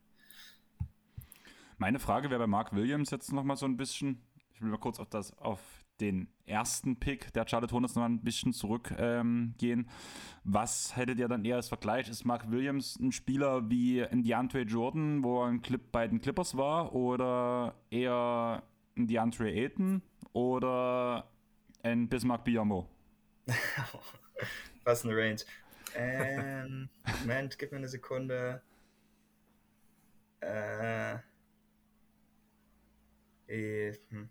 [1.76, 4.22] Meine Frage wäre bei Mark Williams jetzt nochmal so ein bisschen.
[4.52, 8.20] Ich will mal kurz auf, das, auf den ersten Pick der Charlotte Hornets noch ein
[8.20, 9.54] bisschen zurückgehen.
[9.60, 9.88] Ähm,
[10.44, 12.08] Was hättet ihr dann eher als Vergleich?
[12.08, 16.20] Ist Mark Williams ein Spieler wie ein DeAndre Jordan, wo er ein Clip bei den
[16.20, 16.94] Clippers war?
[16.94, 18.62] Oder eher
[18.96, 20.02] ein DeAndre Ayton?
[20.32, 21.28] Oder
[21.82, 22.88] ein Bismarck Biombo?
[24.84, 25.40] Was eine Range.
[25.94, 26.88] Ähm,
[27.20, 28.60] Moment, gib mir eine Sekunde.
[30.40, 31.18] Äh.
[33.46, 34.28] Äh, hm.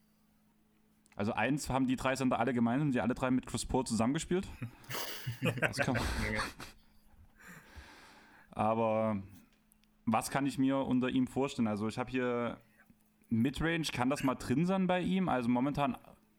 [1.16, 4.48] Also eins haben die drei Sender alle gemeinsam, die alle drei mit Chris Paul zusammengespielt.
[5.60, 6.04] das kann man.
[8.52, 9.22] Aber
[10.06, 11.68] was kann ich mir unter ihm vorstellen?
[11.68, 12.58] Also ich habe hier
[13.30, 15.30] Midrange, kann das mal drin sein bei ihm?
[15.30, 15.98] Also momentan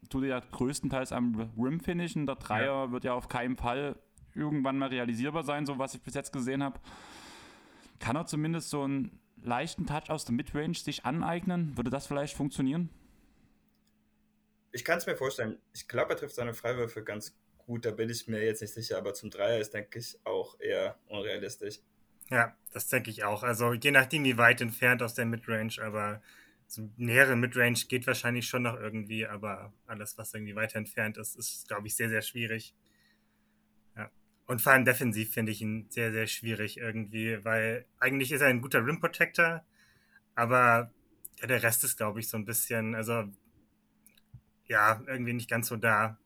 [0.08, 2.26] tut er ja größtenteils am Rim finishen.
[2.26, 2.90] Der Dreier ja.
[2.92, 3.96] wird ja auf keinen Fall
[4.34, 6.80] irgendwann mal realisierbar sein, so was ich bis jetzt gesehen habe.
[8.00, 11.76] Kann er zumindest so einen leichten Touch aus der Midrange sich aneignen?
[11.76, 12.90] Würde das vielleicht funktionieren?
[14.74, 15.58] Ich kann es mir vorstellen.
[15.72, 17.84] Ich glaube, er trifft seine Freiwürfe ganz gut.
[17.84, 18.98] Da bin ich mir jetzt nicht sicher.
[18.98, 21.78] Aber zum Dreier ist, denke ich, auch eher unrealistisch.
[22.28, 23.44] Ja, das denke ich auch.
[23.44, 26.20] Also je nachdem, wie weit entfernt aus der Midrange, aber
[26.66, 31.36] so nähere Midrange geht wahrscheinlich schon noch irgendwie, aber alles, was irgendwie weiter entfernt ist,
[31.36, 32.74] ist, glaube ich, sehr, sehr schwierig.
[33.96, 34.10] Ja.
[34.46, 38.48] Und vor allem defensiv finde ich ihn sehr, sehr schwierig irgendwie, weil eigentlich ist er
[38.48, 39.64] ein guter Rim Protector,
[40.34, 40.90] aber
[41.40, 43.28] ja, der Rest ist, glaube ich, so ein bisschen, also
[44.66, 46.18] ja, irgendwie nicht ganz so da.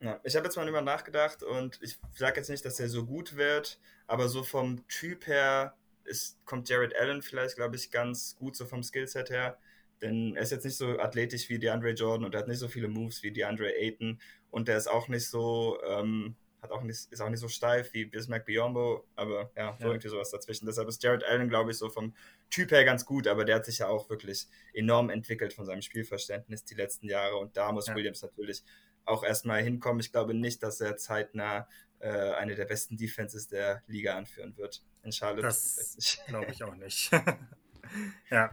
[0.00, 3.04] Ja, ich habe jetzt mal drüber nachgedacht und ich sage jetzt nicht, dass er so
[3.04, 5.74] gut wird, aber so vom Typ her
[6.04, 9.58] ist, kommt Jared Allen vielleicht, glaube ich, ganz gut so vom Skillset her.
[10.00, 12.68] Denn er ist jetzt nicht so athletisch wie DeAndre Jordan und er hat nicht so
[12.68, 14.20] viele Moves wie DeAndre Ayton
[14.50, 17.92] und der ist auch nicht so, ähm, hat auch nicht, ist auch nicht so steif
[17.92, 19.90] wie Bismarck Biombo, aber ja, so ja.
[19.90, 20.66] irgendwie sowas dazwischen.
[20.66, 22.14] Deshalb ist Jared Allen, glaube ich, so vom
[22.50, 25.82] Typ her ganz gut, aber der hat sich ja auch wirklich enorm entwickelt von seinem
[25.82, 27.94] Spielverständnis die letzten Jahre und da muss ja.
[27.94, 28.64] Williams natürlich
[29.04, 30.00] auch erstmal hinkommen.
[30.00, 31.68] Ich glaube nicht, dass er zeitnah
[32.00, 35.42] äh, eine der besten Defenses der Liga anführen wird in Charlotte.
[35.42, 37.10] Das glaube ich auch nicht.
[38.30, 38.50] ja.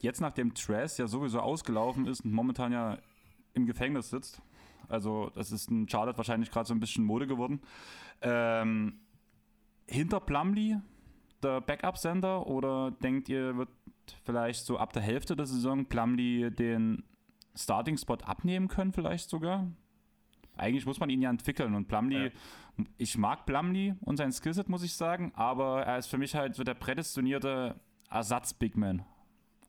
[0.00, 2.98] Jetzt, nachdem Trash ja sowieso ausgelaufen ist und momentan ja
[3.54, 4.40] im Gefängnis sitzt,
[4.88, 7.60] also das ist in Charlotte wahrscheinlich gerade so ein bisschen Mode geworden,
[8.22, 9.00] ähm,
[9.86, 10.76] hinter Plumlee
[11.42, 13.68] der Backup-Sender oder denkt ihr, wird
[14.24, 17.04] vielleicht so ab der Hälfte der Saison Plumlee den
[17.54, 19.66] Starting-Spot abnehmen können, vielleicht sogar?
[20.56, 22.84] Eigentlich muss man ihn ja entwickeln und Plumlee, ja.
[22.96, 26.54] ich mag Plumlee und sein Skillset, muss ich sagen, aber er ist für mich halt
[26.54, 27.76] so der prädestinierte
[28.10, 29.04] Ersatz-Bigman.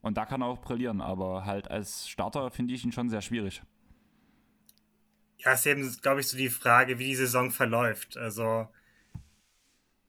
[0.02, 3.20] Und da kann er auch brillieren, aber halt als Starter finde ich ihn schon sehr
[3.20, 3.62] schwierig.
[5.44, 8.16] Ja, ist eben, glaube ich, so die Frage, wie die Saison verläuft.
[8.16, 8.68] Also,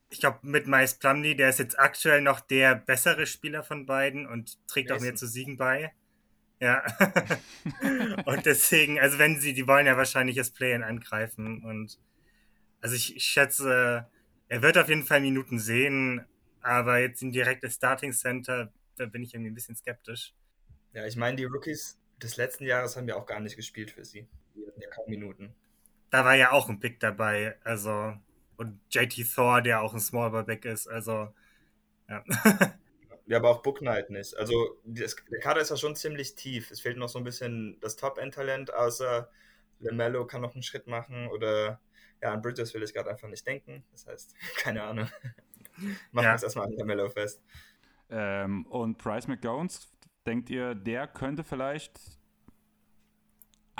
[0.09, 4.27] ich glaube, mit Miles Plumley, der ist jetzt aktuell noch der bessere Spieler von beiden
[4.27, 5.93] und trägt auch mehr zu Siegen bei.
[6.59, 6.83] Ja.
[8.25, 11.97] und deswegen, also wenn sie, die wollen ja wahrscheinlich das Play-In angreifen und
[12.81, 14.07] also ich, ich, schätze,
[14.47, 16.25] er wird auf jeden Fall Minuten sehen,
[16.61, 20.33] aber jetzt in direktes Starting Center, da bin ich irgendwie ein bisschen skeptisch.
[20.93, 24.05] Ja, ich meine, die Rookies des letzten Jahres haben ja auch gar nicht gespielt für
[24.05, 24.27] sie.
[24.81, 25.55] Ja kaum Minuten.
[26.09, 28.13] Da war ja auch ein Pick dabei, also
[28.57, 31.33] und JT Thor, der auch ein Smallball-Back ist, also
[32.07, 32.23] ja.
[33.25, 34.35] ja, aber auch Book Knight nicht.
[34.37, 36.69] Also das, der Kader ist ja schon ziemlich tief.
[36.69, 39.29] Es fehlt noch so ein bisschen das Top-End-Talent, außer
[39.79, 41.79] LeMelo kann noch einen Schritt machen oder
[42.21, 43.83] ja, an Bridges will ich gerade einfach nicht denken.
[43.91, 45.09] Das heißt, keine Ahnung.
[46.11, 47.41] Machen wir es erstmal an LeMelo fest.
[48.09, 49.69] Ähm, und Bryce McGowan,
[50.27, 51.99] denkt ihr, der könnte vielleicht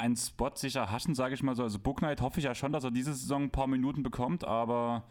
[0.01, 1.63] einen Spot sicher haschen, sage ich mal so.
[1.63, 4.43] Also Book Knight hoffe ich ja schon, dass er diese Saison ein paar Minuten bekommt,
[4.43, 5.03] aber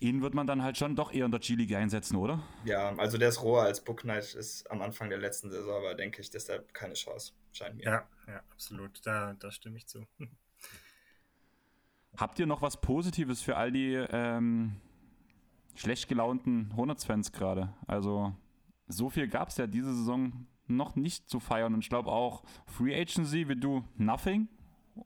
[0.00, 2.42] ihn wird man dann halt schon doch eher in der G-League einsetzen, oder?
[2.64, 5.94] Ja, also der ist roher als Book Knight ist am Anfang der letzten Saison, aber
[5.94, 7.84] denke ich, deshalb keine Chance, scheint mir.
[7.84, 9.00] Ja, ja, absolut.
[9.04, 10.06] Da, da stimme ich zu.
[12.16, 14.76] Habt ihr noch was Positives für all die ähm,
[15.76, 17.72] schlecht gelaunten Hornets-Fans gerade?
[17.86, 18.34] Also,
[18.88, 22.42] so viel gab es ja diese Saison noch nicht zu feiern und ich glaube auch
[22.66, 24.48] Free Agency wie du nothing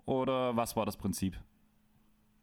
[0.04, 1.38] oder was war das Prinzip?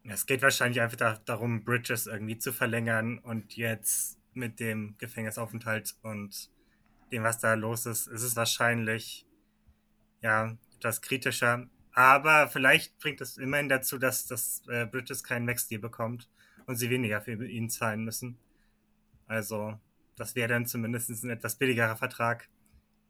[0.04, 5.96] Es geht wahrscheinlich einfach da, darum, Bridges irgendwie zu verlängern und jetzt mit dem Gefängnisaufenthalt
[6.02, 6.50] und
[7.12, 9.26] dem, was da los ist, ist es wahrscheinlich
[10.22, 11.66] ja etwas kritischer.
[11.92, 16.30] Aber vielleicht bringt es immerhin dazu, dass, dass äh, Bridges keinen Max-Deal bekommt
[16.66, 18.38] und sie weniger für ihn zahlen müssen.
[19.26, 19.78] Also,
[20.16, 22.48] das wäre dann zumindest ein etwas billigerer Vertrag,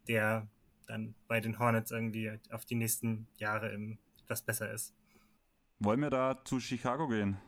[0.08, 0.48] der
[0.86, 3.72] dann bei den Hornets irgendwie auf die nächsten Jahre
[4.22, 4.94] etwas besser ist.
[5.78, 7.38] Wollen wir da zu Chicago gehen?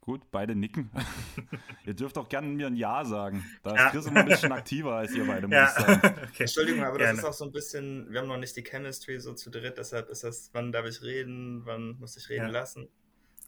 [0.00, 0.88] Gut, beide nicken.
[1.84, 3.44] ihr dürft auch gerne mir ein Ja sagen.
[3.64, 3.90] Da ist ja.
[3.90, 5.68] Chris immer ein bisschen aktiver als ihr beide, muss ja.
[5.68, 6.00] sagen.
[6.28, 6.44] Okay.
[6.44, 7.14] Entschuldigung, aber gerne.
[7.14, 9.78] das ist auch so ein bisschen, wir haben noch nicht die Chemistry so zu dritt,
[9.78, 12.52] deshalb ist das, wann darf ich reden, wann muss ich reden ja.
[12.52, 12.88] lassen.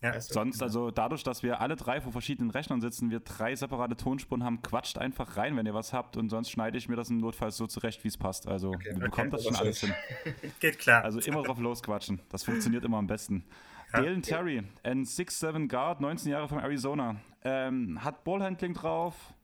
[0.01, 0.15] Ja.
[0.15, 0.35] Weißt du?
[0.35, 4.45] Sonst, also dadurch, dass wir alle drei vor verschiedenen Rechnern sitzen, wir drei separate Tonspuren
[4.45, 7.19] haben, quatscht einfach rein, wenn ihr was habt und sonst schneide ich mir das im
[7.19, 8.47] Notfall so zurecht, wie es passt.
[8.47, 9.93] Also okay, okay, bekommt das schon alles hin.
[10.61, 11.05] Geht klar.
[11.05, 12.21] Also immer drauf losquatschen.
[12.29, 13.45] Das funktioniert immer am besten.
[13.93, 14.03] Ja.
[14.03, 17.17] Dalen Terry, ein 6'7 Guard, 19 Jahre von Arizona.
[17.43, 19.35] Ähm, hat Ballhandling drauf,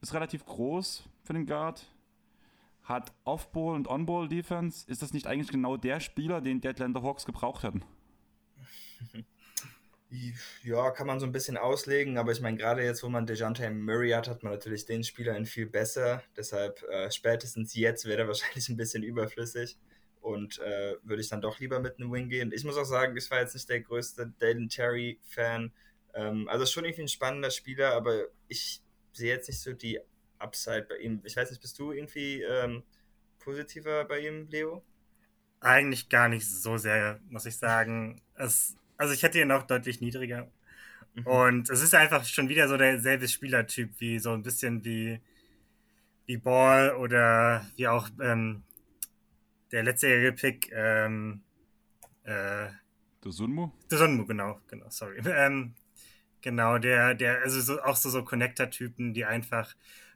[0.00, 1.86] ist relativ groß für den Guard,
[2.82, 4.90] hat Off-Ball und On-Ball-Defense.
[4.90, 7.82] Ist das nicht eigentlich genau der Spieler, den die Atlanta Hawks gebraucht hätten?
[10.62, 13.70] Ja, kann man so ein bisschen auslegen, aber ich meine, gerade jetzt, wo man DeJounte
[13.70, 16.22] Murray hat, hat man natürlich den Spieler in viel besser.
[16.36, 19.78] Deshalb äh, spätestens jetzt wäre er wahrscheinlich ein bisschen überflüssig
[20.20, 22.52] und äh, würde ich dann doch lieber mit einem Wing gehen.
[22.52, 25.72] Ich muss auch sagen, ich war jetzt nicht der größte Dalen Terry-Fan.
[26.12, 28.82] Ähm, also schon irgendwie ein spannender Spieler, aber ich
[29.14, 29.98] sehe jetzt nicht so die
[30.38, 31.22] Upside bei ihm.
[31.24, 32.82] Ich weiß nicht, bist du irgendwie ähm,
[33.38, 34.84] positiver bei ihm, Leo?
[35.60, 38.20] Eigentlich gar nicht so sehr, muss ich sagen.
[38.34, 40.50] Es also ich hätte ihn noch deutlich niedriger.
[41.14, 41.26] Mhm.
[41.26, 45.20] Und es ist einfach schon wieder so derselbe Spielertyp, wie so ein bisschen wie,
[46.26, 48.62] wie Ball oder wie auch ähm,
[49.70, 50.70] der letztjährige Pick.
[50.72, 51.42] Ähm,
[52.24, 52.68] äh,
[53.20, 53.72] Dosunmu?
[53.88, 55.20] Dosunmu, genau, genau, sorry.
[55.26, 55.74] Ähm,
[56.40, 59.74] genau, der, der, also so, auch so, so Connector-Typen, die einfach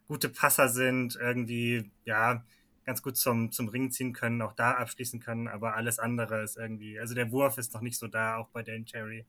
[0.09, 2.45] gute Passer sind, irgendwie, ja,
[2.87, 6.57] ganz gut zum, zum Ring ziehen können, auch da abschließen können, aber alles andere ist
[6.57, 9.27] irgendwie, also der Wurf ist noch nicht so da, auch bei Dan Cherry.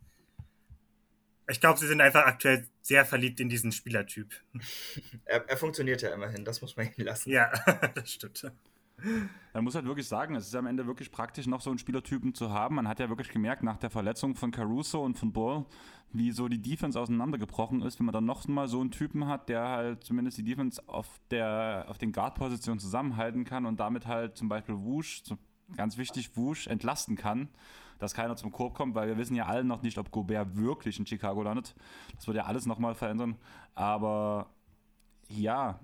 [1.49, 4.33] Ich glaube, sie sind einfach aktuell sehr verliebt in diesen Spielertyp.
[5.25, 7.31] Er, er funktioniert ja immerhin, das muss man ihn lassen.
[7.31, 7.51] Ja,
[7.95, 8.49] das stimmt.
[9.53, 12.33] Man muss halt wirklich sagen, es ist am Ende wirklich praktisch, noch so einen Spielertypen
[12.33, 12.75] zu haben.
[12.75, 15.65] Man hat ja wirklich gemerkt, nach der Verletzung von Caruso und von Ball,
[16.11, 19.49] wie so die Defense auseinandergebrochen ist, wenn man dann noch mal so einen Typen hat,
[19.49, 24.35] der halt zumindest die Defense auf, der, auf den Guard-Positionen zusammenhalten kann und damit halt
[24.37, 25.23] zum Beispiel Wusch,
[25.75, 27.49] ganz wichtig, Wusch entlasten kann,
[27.99, 30.99] dass keiner zum Korb kommt, weil wir wissen ja alle noch nicht, ob Gobert wirklich
[30.99, 31.75] in Chicago landet.
[32.15, 33.35] Das wird ja alles nochmal verändern.
[33.75, 34.49] Aber
[35.29, 35.79] ja,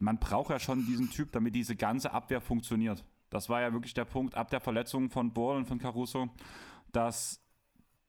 [0.00, 3.04] man braucht ja schon diesen Typ, damit diese ganze Abwehr funktioniert.
[3.30, 6.28] Das war ja wirklich der Punkt ab der Verletzung von Ball und von Caruso,
[6.92, 7.40] dass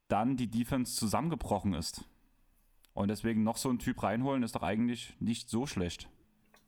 [0.08, 2.04] dann die Defense zusammengebrochen ist.
[2.94, 6.10] Und deswegen noch so einen Typ reinholen, ist doch eigentlich nicht so schlecht.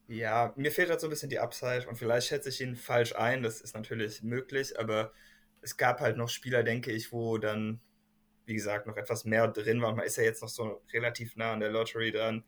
[0.08, 3.16] Ja, mir fehlt halt so ein bisschen die Upside und vielleicht schätze ich ihn falsch
[3.16, 5.14] ein, das ist natürlich möglich, aber
[5.62, 7.80] es gab halt noch Spieler, denke ich, wo dann,
[8.46, 9.96] wie gesagt, noch etwas mehr drin war.
[9.96, 12.44] Man ist ja jetzt noch so relativ nah an der Lottery dran.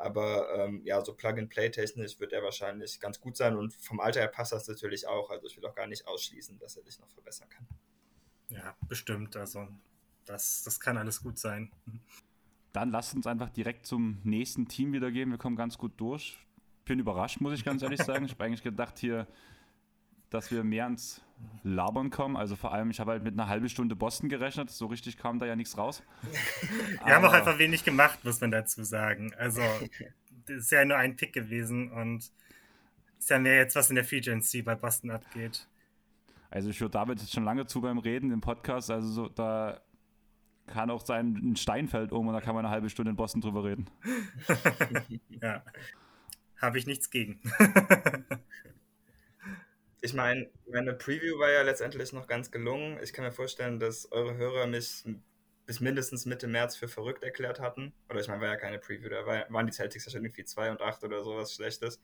[0.00, 4.28] Aber ähm, ja, so Plug-and-Play-technisch wird er wahrscheinlich ganz gut sein und vom Alter her
[4.28, 5.30] passt das natürlich auch.
[5.30, 7.66] Also ich will auch gar nicht ausschließen, dass er sich noch verbessern kann.
[8.48, 9.36] Ja, bestimmt.
[9.36, 9.68] Also
[10.24, 11.70] das, das kann alles gut sein.
[12.72, 15.30] Dann lasst uns einfach direkt zum nächsten Team wieder gehen.
[15.30, 16.38] Wir kommen ganz gut durch.
[16.86, 18.24] Bin überrascht, muss ich ganz ehrlich sagen.
[18.24, 19.26] Ich habe eigentlich gedacht hier,
[20.30, 21.20] dass wir mehr ans
[21.62, 22.36] Labern kommen.
[22.36, 24.70] Also vor allem, ich habe halt mit einer halben Stunde Boston gerechnet.
[24.70, 26.02] So richtig kam da ja nichts raus.
[27.04, 29.34] wir haben auch einfach wenig gemacht, muss man dazu sagen.
[29.34, 29.60] Also,
[30.46, 32.30] das ist ja nur ein Pick gewesen und
[33.18, 35.66] ist ja mehr jetzt, was in der Free Agency bei Boston abgeht.
[36.50, 38.90] Also ich höre David jetzt schon lange zu beim Reden im Podcast.
[38.90, 39.80] Also so, da
[40.66, 43.16] kann auch sein, ein Stein fällt um und da kann man eine halbe Stunde in
[43.16, 43.86] Boston drüber reden.
[45.28, 45.62] ja.
[46.60, 47.40] Habe ich nichts gegen.
[50.00, 52.98] Ich meine, meine Preview war ja letztendlich noch ganz gelungen.
[53.02, 55.04] Ich kann mir vorstellen, dass eure Hörer mich
[55.66, 57.92] bis mindestens Mitte März für verrückt erklärt hatten.
[58.08, 60.70] Oder ich meine, war ja keine Preview, da waren die Celtics ja schon irgendwie 2
[60.72, 62.00] und 8 oder sowas Schlechtes.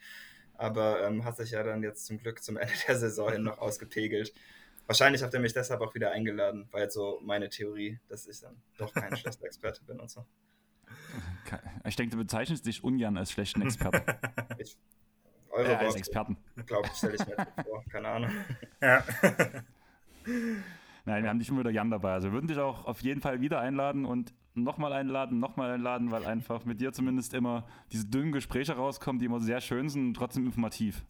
[0.55, 3.59] Aber ähm, hat sich ja dann jetzt zum Glück zum Ende der Saison hin noch
[3.59, 4.33] ausgepegelt.
[4.87, 8.41] Wahrscheinlich habt ihr mich deshalb auch wieder eingeladen, weil jetzt so meine Theorie, dass ich
[8.41, 10.25] dann doch kein schlechter Experte bin und so.
[11.85, 14.05] Ich denke, du bezeichnest dich ungern als schlechten Experten.
[14.59, 14.77] Ich,
[15.57, 16.37] eure äh, als Experten.
[16.67, 17.85] Glaube ich, stelle ich mir vor.
[17.91, 18.31] Keine Ahnung.
[18.81, 19.03] Ja.
[21.07, 22.13] Nein, wir haben dich immer wieder Jan dabei.
[22.13, 26.11] Also wir würden dich auch auf jeden Fall wieder einladen und nochmal einladen, nochmal einladen,
[26.11, 30.09] weil einfach mit dir zumindest immer diese dünnen Gespräche rauskommen, die immer sehr schön sind
[30.09, 31.05] und trotzdem informativ.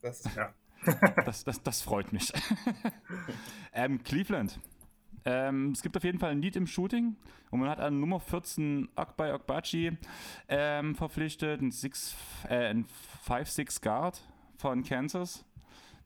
[0.00, 0.54] Das, ja.
[1.24, 2.32] das, das, das freut mich.
[3.72, 4.58] ähm, Cleveland.
[5.26, 7.16] Ähm, es gibt auf jeden Fall ein Lied im Shooting
[7.50, 9.98] und man hat an Nummer 14 Akbay Okbachi
[10.48, 12.46] ähm, verpflichtet, ein 5-6
[13.58, 14.22] äh, Guard
[14.56, 15.44] von Kansas.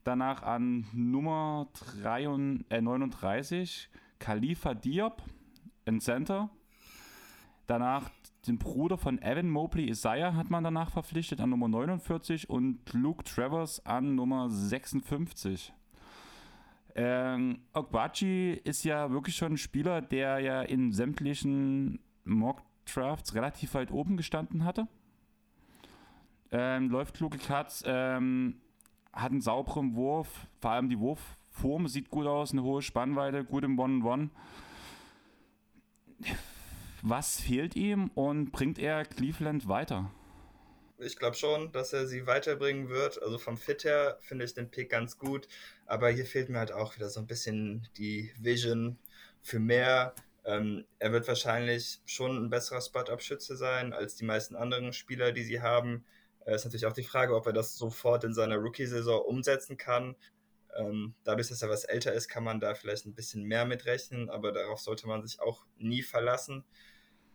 [0.05, 1.69] Danach an Nummer
[2.01, 5.23] 3 und, äh, 39 Khalifa Diop,
[5.85, 6.49] ein Center.
[7.67, 8.11] Danach
[8.47, 13.23] den Bruder von Evan Mobley, Isaiah, hat man danach verpflichtet an Nummer 49 und Luke
[13.25, 15.75] Travers an Nummer 56.
[16.95, 23.75] Ähm, Ogbachi ist ja wirklich schon ein Spieler, der ja in sämtlichen Mock Drafts relativ
[23.75, 24.89] weit oben gestanden hatte.
[26.51, 28.61] Ähm, läuft kluge Cuts, ähm,
[29.13, 33.63] hat einen sauberen Wurf, vor allem die Wurfform sieht gut aus, eine hohe Spannweite, gut
[33.65, 34.31] im One-on-One.
[37.03, 40.11] Was fehlt ihm und bringt er Cleveland weiter?
[41.03, 43.23] Ich glaube schon, dass er sie weiterbringen wird.
[43.23, 45.49] Also vom Fit her finde ich den Pick ganz gut.
[45.87, 48.99] Aber hier fehlt mir halt auch wieder so ein bisschen die Vision
[49.43, 50.15] für mehr.
[50.45, 55.45] Ähm, er wird wahrscheinlich schon ein besserer Spot-Up-Schütze sein als die meisten anderen Spieler, die
[55.45, 56.05] sie haben.
[56.45, 60.17] Äh, ist natürlich auch die Frage, ob er das sofort in seiner Rookie-Saison umsetzen kann.
[60.77, 64.31] Ähm, dadurch, dass er was älter ist, kann man da vielleicht ein bisschen mehr mitrechnen,
[64.31, 66.65] aber darauf sollte man sich auch nie verlassen.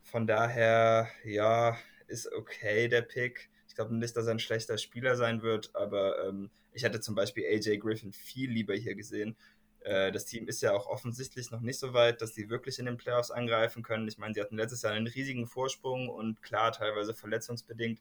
[0.04, 3.50] Von daher, ja, ist okay der Pick.
[3.76, 7.14] Ich glaube nicht, dass er ein schlechter Spieler sein wird, aber ähm, ich hätte zum
[7.14, 9.36] Beispiel AJ Griffin viel lieber hier gesehen.
[9.82, 12.86] Äh, das Team ist ja auch offensichtlich noch nicht so weit, dass sie wirklich in
[12.86, 14.08] den Playoffs angreifen können.
[14.08, 18.00] Ich meine, sie hatten letztes Jahr einen riesigen Vorsprung und klar, teilweise verletzungsbedingt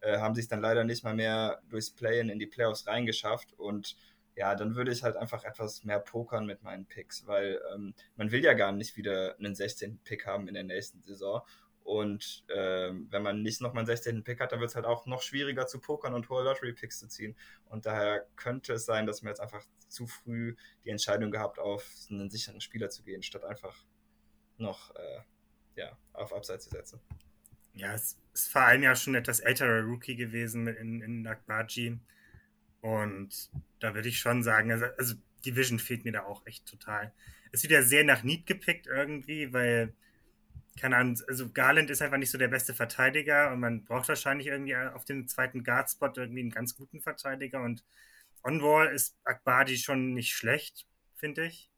[0.00, 3.98] äh, haben sich dann leider nicht mal mehr durchs Playen in die Playoffs reingeschafft und
[4.36, 8.30] ja, dann würde ich halt einfach etwas mehr pokern mit meinen Picks, weil ähm, man
[8.30, 10.00] will ja gar nicht wieder einen 16.
[10.02, 11.42] Pick haben in der nächsten Saison.
[11.82, 14.22] Und ähm, wenn man nicht nochmal einen 16.
[14.22, 17.08] Pick hat, dann wird es halt auch noch schwieriger zu pokern und hohe Lottery-Picks zu
[17.08, 17.36] ziehen.
[17.66, 21.84] Und daher könnte es sein, dass man jetzt einfach zu früh die Entscheidung gehabt, auf
[22.10, 23.84] einen sicheren Spieler zu gehen, statt einfach
[24.56, 25.20] noch äh,
[25.74, 27.00] ja, auf Upside zu setzen.
[27.74, 31.98] Ja, es ist vor allem ja schon etwas älterer Rookie gewesen in, in Nakbaji.
[32.80, 35.14] Und da würde ich schon sagen, also, also
[35.44, 37.12] die Vision fehlt mir da auch echt total.
[37.52, 39.94] Es wird ja sehr nach Need gepickt irgendwie, weil,
[40.80, 44.46] keine Ahnung, also Garland ist einfach nicht so der beste Verteidiger und man braucht wahrscheinlich
[44.46, 47.84] irgendwie auf dem zweiten Guard-Spot irgendwie einen ganz guten Verteidiger und
[48.42, 51.70] On-Wall ist Akbadi schon nicht schlecht, finde ich.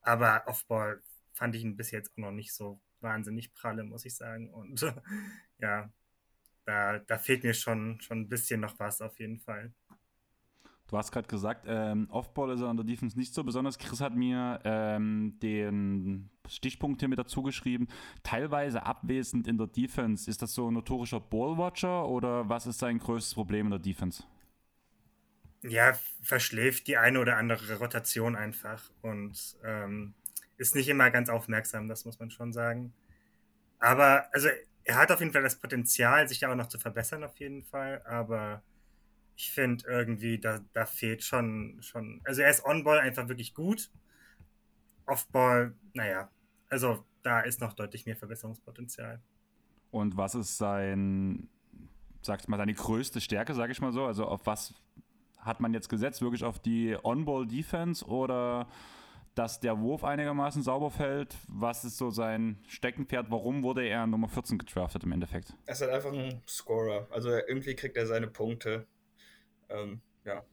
[0.00, 1.00] Aber Off-Ball
[1.32, 4.50] fand ich ihn bis jetzt auch noch nicht so wahnsinnig pralle, muss ich sagen.
[4.50, 4.80] Und
[5.58, 5.92] ja,
[6.64, 9.72] da, da fehlt mir schon, schon ein bisschen noch was auf jeden Fall.
[10.92, 13.78] Du hast gerade gesagt, ähm, Offball ist er an der Defense nicht so besonders.
[13.78, 17.88] Chris hat mir ähm, den Stichpunkt hier mit dazu geschrieben.
[18.22, 20.28] Teilweise abwesend in der Defense.
[20.28, 24.24] Ist das so ein notorischer Ballwatcher oder was ist sein größtes Problem in der Defense?
[25.62, 30.12] Ja, verschläft die eine oder andere Rotation einfach und ähm,
[30.58, 32.92] ist nicht immer ganz aufmerksam, das muss man schon sagen.
[33.78, 34.50] Aber also
[34.84, 37.62] er hat auf jeden Fall das Potenzial, sich da auch noch zu verbessern, auf jeden
[37.64, 38.02] Fall.
[38.04, 38.62] Aber
[39.36, 42.20] ich finde irgendwie, da, da fehlt schon, schon.
[42.24, 43.90] Also er ist On-Ball einfach wirklich gut.
[45.06, 46.30] Off-Ball, naja,
[46.68, 49.20] also da ist noch deutlich mehr Verbesserungspotenzial.
[49.90, 51.48] Und was ist sein,
[52.22, 54.04] sag ich mal, seine größte Stärke, sage ich mal so?
[54.04, 54.74] Also auf was
[55.38, 56.22] hat man jetzt gesetzt?
[56.22, 58.68] Wirklich auf die On-Ball-Defense oder
[59.34, 61.36] dass der Wurf einigermaßen sauber fällt?
[61.48, 63.30] Was ist so sein Steckenpferd?
[63.30, 65.54] Warum wurde er Nummer 14 gedraftet im Endeffekt?
[65.66, 67.06] Er ist halt einfach ein Scorer.
[67.10, 68.86] Also irgendwie kriegt er seine Punkte.
[69.72, 70.44] Ähm, ja,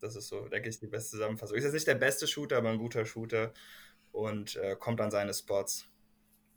[0.00, 1.56] das ist so, denke ich, die beste Zusammenfassung.
[1.56, 3.52] Ist jetzt nicht der beste Shooter, aber ein guter Shooter
[4.12, 5.88] und äh, kommt an seine Spots.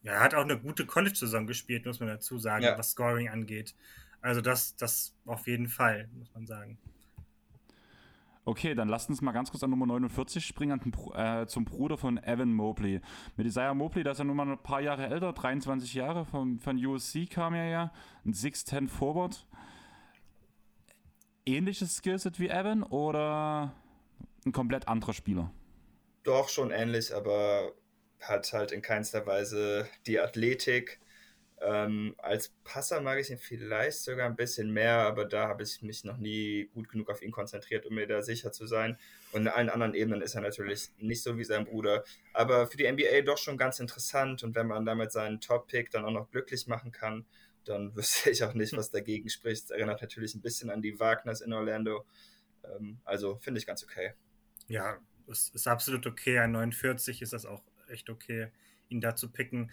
[0.04, 2.78] Ja, er hat auch eine gute College-Saison gespielt, muss man dazu sagen, ja.
[2.78, 3.76] was Scoring angeht.
[4.22, 6.78] Also das, das auf jeden Fall, muss man sagen.
[8.44, 10.82] Okay, dann lasst uns mal ganz kurz an Nummer 49 springen,
[11.14, 13.00] äh, zum Bruder von Evan Mobley.
[13.38, 16.60] Mit Isaiah Mobley, der ist ja nun mal ein paar Jahre älter, 23 Jahre, von,
[16.60, 17.94] von USC kam er ja,
[18.26, 19.46] ein 6'10 Forward.
[21.56, 23.74] Ähnliches Skillset wie Evan oder
[24.46, 25.52] ein komplett anderer Spieler?
[26.24, 27.74] Doch, schon ähnlich, aber
[28.20, 31.00] hat halt in keinster Weise die Athletik
[31.62, 35.84] ähm, als Passer mag ich ihn vielleicht sogar ein bisschen mehr, aber da habe ich
[35.84, 38.98] mich noch nie gut genug auf ihn konzentriert, um mir da sicher zu sein.
[39.32, 42.04] Und in allen anderen Ebenen ist er natürlich nicht so wie sein Bruder.
[42.34, 44.42] Aber für die NBA doch schon ganz interessant.
[44.42, 47.28] Und wenn man damit seinen Top-Pick dann auch noch glücklich machen kann,
[47.66, 49.66] dann wüsste ich auch nicht, was dagegen spricht.
[49.66, 52.06] Es erinnert natürlich ein bisschen an die Wagners in Orlando.
[52.64, 54.14] Ähm, also finde ich ganz okay.
[54.68, 56.40] Ja, es ist absolut okay.
[56.40, 58.52] An 49 ist das auch echt okay,
[58.90, 59.72] ihn da zu picken.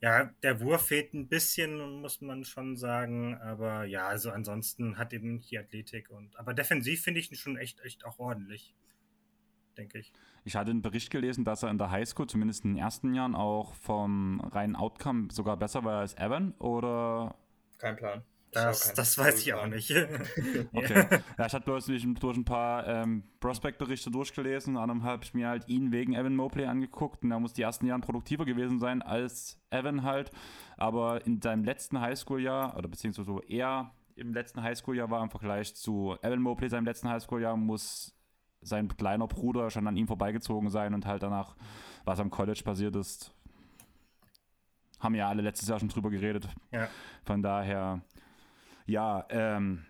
[0.00, 3.36] Ja, der Wurf fehlt ein bisschen, muss man schon sagen.
[3.40, 6.36] Aber ja, also ansonsten hat eben die Athletik und.
[6.36, 8.74] Aber defensiv finde ich ihn schon echt, echt auch ordentlich.
[9.76, 10.12] Denke ich.
[10.46, 13.34] Ich hatte einen Bericht gelesen, dass er in der Highschool, zumindest in den ersten Jahren,
[13.34, 17.34] auch vom reinen Outcome sogar besser war als Evan, oder?
[17.78, 18.22] Kein Plan.
[18.52, 19.90] Das, das weiß ich auch nicht.
[20.72, 21.20] okay.
[21.36, 24.76] Ja, ich hatte bloß durch, ein paar ähm, Prospect-Berichte durchgelesen.
[24.76, 27.24] Und dann habe ich mir halt ihn wegen Evan Mobley angeguckt.
[27.24, 30.30] Und er muss die ersten Jahre produktiver gewesen sein als Evan halt.
[30.76, 35.74] Aber in seinem letzten Highschool-Jahr, oder beziehungsweise so eher im letzten Highschool-Jahr war im Vergleich
[35.74, 38.15] zu Evan Mobley seinem letzten Highschool-Jahr, muss
[38.66, 41.56] sein kleiner Bruder schon an ihm vorbeigezogen sein und halt danach,
[42.04, 43.32] was am College passiert ist,
[45.00, 46.48] haben ja alle letztes Jahr schon drüber geredet.
[46.72, 46.88] Ja.
[47.24, 48.00] Von daher,
[48.86, 49.84] ja, ähm,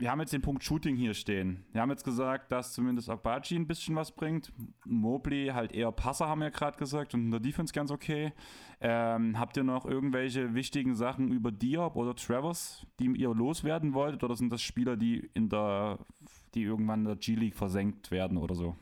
[0.00, 1.64] wir haben jetzt den Punkt Shooting hier stehen.
[1.72, 4.52] Wir haben jetzt gesagt, dass zumindest Akbachi ein bisschen was bringt.
[4.84, 8.32] Mobley halt eher Passer, haben wir gerade gesagt, und in der Defense ganz okay.
[8.80, 14.22] Ähm, habt ihr noch irgendwelche wichtigen Sachen über Diop oder Travers, die ihr loswerden wolltet,
[14.22, 15.98] oder sind das Spieler, die in der,
[16.54, 18.76] die irgendwann in der G-League versenkt werden oder so?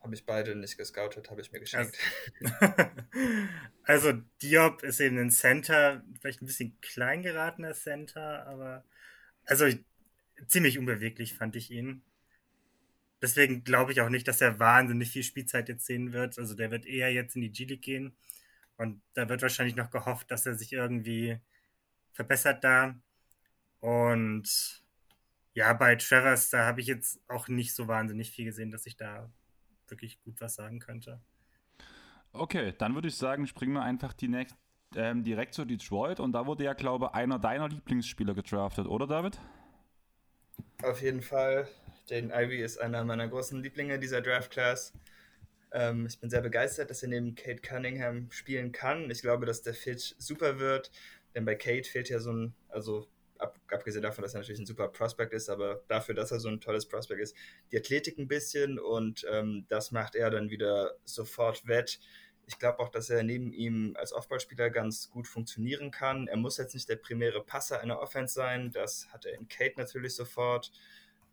[0.00, 1.96] Habe ich beide nicht gescoutet, habe ich mir geschenkt.
[3.86, 8.82] Also Diop ist eben ein Center, vielleicht ein bisschen klein geratener Center, aber
[9.44, 9.66] also
[10.46, 12.02] ziemlich unbeweglich fand ich ihn.
[13.20, 16.38] Deswegen glaube ich auch nicht, dass er wahnsinnig viel Spielzeit jetzt sehen wird.
[16.38, 18.16] Also der wird eher jetzt in die G-League gehen.
[18.76, 21.38] Und da wird wahrscheinlich noch gehofft, dass er sich irgendwie
[22.12, 22.94] verbessert da.
[23.80, 24.83] Und
[25.54, 28.96] ja, bei Travers, da habe ich jetzt auch nicht so wahnsinnig viel gesehen, dass ich
[28.96, 29.30] da
[29.88, 31.20] wirklich gut was sagen könnte.
[32.32, 34.54] Okay, dann würde ich sagen, springen wir einfach direkt,
[34.96, 39.06] ähm, direkt zu Detroit und da wurde ja, glaube ich, einer deiner Lieblingsspieler gedraftet, oder
[39.06, 39.38] David?
[40.82, 41.68] Auf jeden Fall.
[42.06, 44.92] Jaden Ivey ist einer meiner großen Lieblinge dieser Draft Class.
[45.72, 49.10] Ähm, ich bin sehr begeistert, dass er neben Kate Cunningham spielen kann.
[49.10, 50.90] Ich glaube, dass der Fit super wird,
[51.34, 53.06] denn bei Kate fehlt ja so ein, also
[53.38, 56.48] ab, abgesehen davon, dass er natürlich ein super Prospect ist, aber dafür, dass er so
[56.48, 57.36] ein tolles Prospect ist,
[57.72, 62.00] die Athletik ein bisschen und ähm, das macht er dann wieder sofort wett.
[62.46, 66.28] Ich glaube auch, dass er neben ihm als Offballspieler ganz gut funktionieren kann.
[66.28, 69.74] Er muss jetzt nicht der primäre Passer einer Offense sein, das hat er in Kate
[69.78, 70.70] natürlich sofort.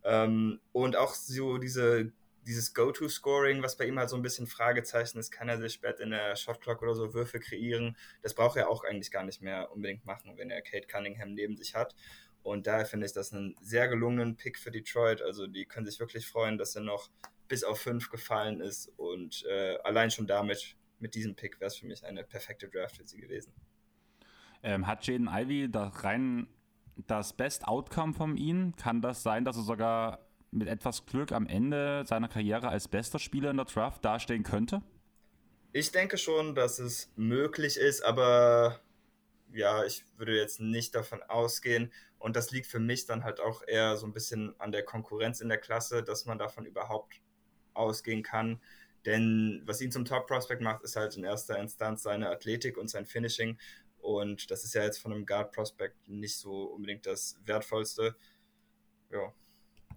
[0.03, 2.11] Ähm, und auch so diese
[2.45, 6.01] dieses Go-To-Scoring, was bei ihm halt so ein bisschen Fragezeichen ist, kann er sich später
[6.03, 7.95] in der Shotclock oder so Würfe kreieren.
[8.21, 11.55] Das braucht er auch eigentlich gar nicht mehr unbedingt machen, wenn er Kate Cunningham neben
[11.55, 11.95] sich hat.
[12.43, 15.21] Und daher finde ich das einen sehr gelungenen Pick für Detroit.
[15.21, 17.09] Also die können sich wirklich freuen, dass er noch
[17.47, 18.91] bis auf fünf gefallen ist.
[18.97, 22.97] Und äh, allein schon damit, mit diesem Pick, wäre es für mich eine perfekte Draft
[22.97, 23.53] für sie gewesen.
[24.63, 26.47] Ähm, hat Jaden Ivy da rein
[27.07, 28.75] das Best Outcome von ihm?
[28.75, 33.19] Kann das sein, dass er sogar mit etwas Glück am Ende seiner Karriere als bester
[33.19, 34.81] Spieler in der Draft dastehen könnte?
[35.73, 38.81] Ich denke schon, dass es möglich ist, aber
[39.53, 41.91] ja, ich würde jetzt nicht davon ausgehen.
[42.19, 45.41] Und das liegt für mich dann halt auch eher so ein bisschen an der Konkurrenz
[45.41, 47.21] in der Klasse, dass man davon überhaupt
[47.73, 48.61] ausgehen kann.
[49.05, 53.05] Denn was ihn zum Top-Prospect macht, ist halt in erster Instanz seine Athletik und sein
[53.05, 53.57] Finishing.
[53.99, 58.15] Und das ist ja jetzt von einem Guard-Prospect nicht so unbedingt das Wertvollste.
[59.09, 59.33] Ja,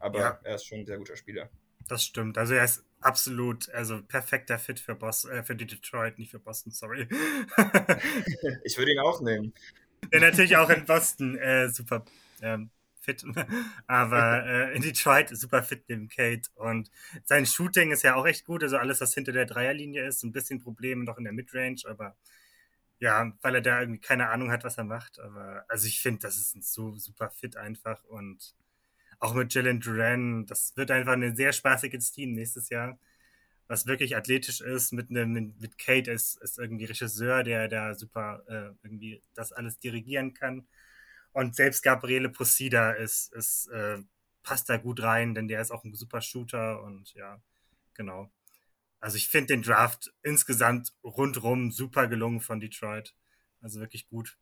[0.01, 0.40] aber ja.
[0.42, 1.49] er ist schon ein sehr guter Spieler.
[1.88, 2.38] Das stimmt.
[2.38, 6.38] Also er ist absolut, also perfekter Fit für Boston, äh, für die Detroit, nicht für
[6.38, 7.07] Boston, sorry.
[8.64, 9.53] ich würde ihn auch nehmen.
[10.12, 12.05] Ja, natürlich auch in Boston äh, super
[12.42, 12.70] ähm,
[13.01, 13.24] fit,
[13.86, 16.90] aber äh, in Detroit super fit neben Kate und
[17.24, 20.32] sein Shooting ist ja auch echt gut, also alles, was hinter der Dreierlinie ist, ein
[20.32, 22.16] bisschen Probleme noch in der Midrange, aber
[23.01, 26.20] ja, weil er da irgendwie keine Ahnung hat, was er macht, aber also ich finde,
[26.20, 28.55] das ist ein so super fit einfach und
[29.25, 32.99] auch mit Jalen Duran, das wird einfach ein sehr spaßiges Team nächstes Jahr,
[33.68, 38.43] was wirklich athletisch ist, mit einem, mit Kate ist, ist irgendwie Regisseur, der da super
[38.49, 40.66] äh, irgendwie das alles dirigieren kann.
[41.33, 43.99] Und selbst Gabriele Posida ist, ist äh,
[44.43, 47.41] passt da gut rein, denn der ist auch ein super Shooter und ja,
[47.95, 48.31] genau.
[49.01, 53.14] Also ich finde den Draft insgesamt rundrum super gelungen von Detroit.
[53.62, 54.37] Also wirklich gut.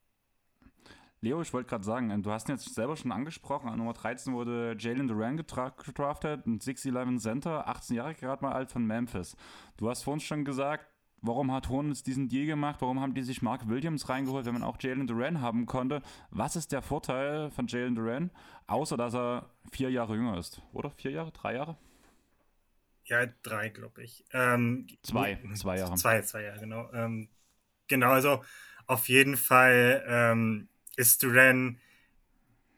[1.23, 4.35] Leo, ich wollte gerade sagen, du hast ihn jetzt selber schon angesprochen, an Nummer 13
[4.35, 9.37] wurde Jalen Duran gedraftet, ein 6'11 Center, 18 Jahre gerade mal alt von Memphis.
[9.77, 10.85] Du hast vor uns schon gesagt,
[11.21, 14.65] warum hat Hornets diesen Deal gemacht, warum haben die sich Mark Williams reingeholt, wenn man
[14.65, 16.03] auch Jalen Duran haben konnte.
[16.31, 18.33] Was ist der Vorteil von Jalen Duran,
[18.67, 20.91] außer dass er vier Jahre jünger ist, oder?
[20.91, 21.77] Vier Jahre, drei Jahre?
[23.05, 24.25] Ja, drei, glaube ich.
[24.33, 25.95] Ähm, zwei, zwei Jahre.
[25.95, 26.93] Zwei, zwei Jahre, genau.
[26.93, 27.29] Ähm,
[27.87, 28.43] genau, also
[28.87, 31.79] auf jeden Fall ähm, ist Duran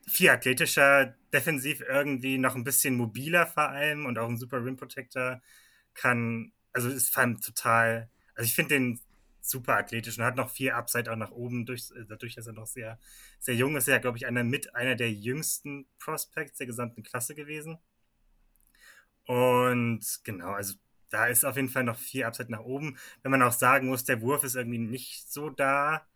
[0.07, 4.77] viel athletischer, defensiv irgendwie noch ein bisschen mobiler vor allem und auch ein super Rim
[4.77, 5.41] Protector
[5.95, 9.01] kann, also ist vor allem total, also ich finde den
[9.41, 12.55] super athletisch und hat noch viel Upside auch nach oben, durch, äh, dadurch, dass er
[12.55, 12.99] noch sehr,
[13.39, 13.89] sehr jung ist.
[13.89, 17.79] Er, glaube ich, einer mit einer der jüngsten Prospects der gesamten Klasse gewesen.
[19.27, 20.75] Und genau, also
[21.11, 22.97] da ist auf jeden Fall noch viel Upside nach oben.
[23.23, 26.07] Wenn man auch sagen muss, der Wurf ist irgendwie nicht so da.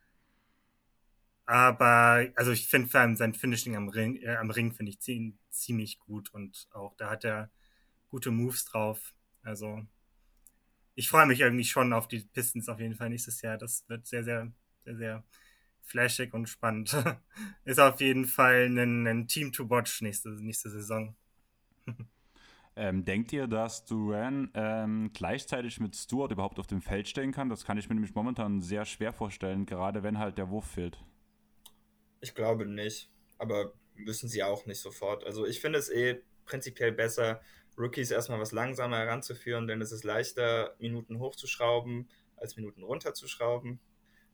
[1.48, 5.00] Aber, also ich finde vor allem sein Finishing am Ring, äh, am Ring finde ich
[5.48, 7.50] ziemlich gut und auch da hat er
[8.10, 9.14] gute Moves drauf.
[9.40, 9.82] Also
[10.94, 13.56] ich freue mich irgendwie schon auf die Pistons auf jeden Fall nächstes Jahr.
[13.56, 14.52] Das wird sehr, sehr,
[14.84, 15.24] sehr, sehr
[15.80, 16.94] flashig und spannend.
[17.64, 21.16] Ist auf jeden Fall ein, ein Team to watch nächste, nächste Saison.
[22.76, 27.48] Ähm, denkt ihr, dass Duran ähm, gleichzeitig mit Stewart überhaupt auf dem Feld stehen kann?
[27.48, 31.02] Das kann ich mir nämlich momentan sehr schwer vorstellen, gerade wenn halt der Wurf fehlt.
[32.20, 35.24] Ich glaube nicht, aber müssen sie auch nicht sofort.
[35.24, 37.40] Also ich finde es eh prinzipiell besser,
[37.76, 43.80] Rookies erstmal was langsamer heranzuführen, denn es ist leichter, Minuten hochzuschrauben, als Minuten runterzuschrauben,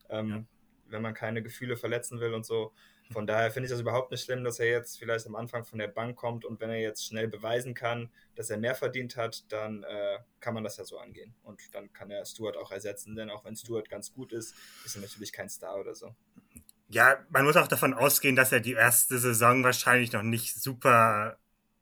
[0.09, 0.45] ähm, ja.
[0.87, 2.73] wenn man keine Gefühle verletzen will und so.
[3.13, 5.79] Von daher finde ich das überhaupt nicht schlimm, dass er jetzt vielleicht am Anfang von
[5.79, 9.45] der Bank kommt und wenn er jetzt schnell beweisen kann, dass er mehr verdient hat,
[9.53, 11.35] dann äh, kann man das ja so angehen.
[11.43, 14.55] Und dann kann er Stuart auch ersetzen, denn auch wenn Stuart ganz gut ist,
[14.87, 16.15] ist er natürlich kein Star oder so.
[16.95, 21.39] Ja, man muss auch davon ausgehen, dass er die erste Saison wahrscheinlich noch nicht super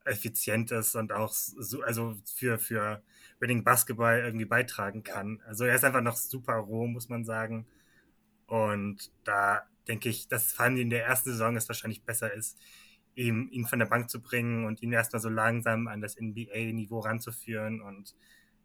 [0.06, 3.02] effizient ist und auch so, also für, für
[3.38, 5.42] Reading Basketball irgendwie beitragen kann.
[5.46, 7.66] Also er ist einfach noch super roh, muss man sagen.
[8.46, 12.58] Und da denke ich, dass vor allem in der ersten Saison es wahrscheinlich besser ist,
[13.14, 17.00] ihm, ihn von der Bank zu bringen und ihn erstmal so langsam an das NBA-Niveau
[17.00, 18.14] ranzuführen und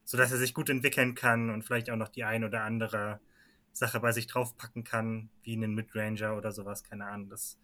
[0.06, 3.20] so dass er sich gut entwickeln kann und vielleicht auch noch die ein oder andere
[3.78, 7.30] Sache bei sich draufpacken kann, wie einen Midranger oder sowas, keine Ahnung.
[7.30, 7.58] Das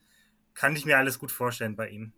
[0.53, 2.13] kann ich mir alles gut vorstellen bei ihm.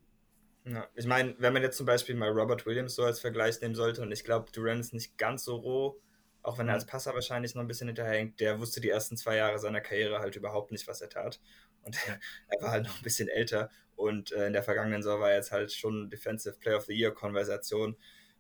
[0.66, 3.76] Ja, ich meine, wenn man jetzt zum Beispiel mal Robert Williams so als Vergleich nehmen
[3.76, 6.02] sollte, und ich glaube, Durant ist nicht ganz so roh,
[6.42, 6.76] auch wenn er mhm.
[6.76, 10.20] als Passer wahrscheinlich noch ein bisschen hinterhängt, der wusste die ersten zwei Jahre seiner Karriere
[10.20, 11.40] halt überhaupt nicht, was er tat.
[11.84, 11.96] Und
[12.48, 15.38] er war halt noch ein bisschen älter und äh, in der vergangenen Saison war er
[15.38, 17.96] jetzt halt schon Defensive Player of the Year Konversation.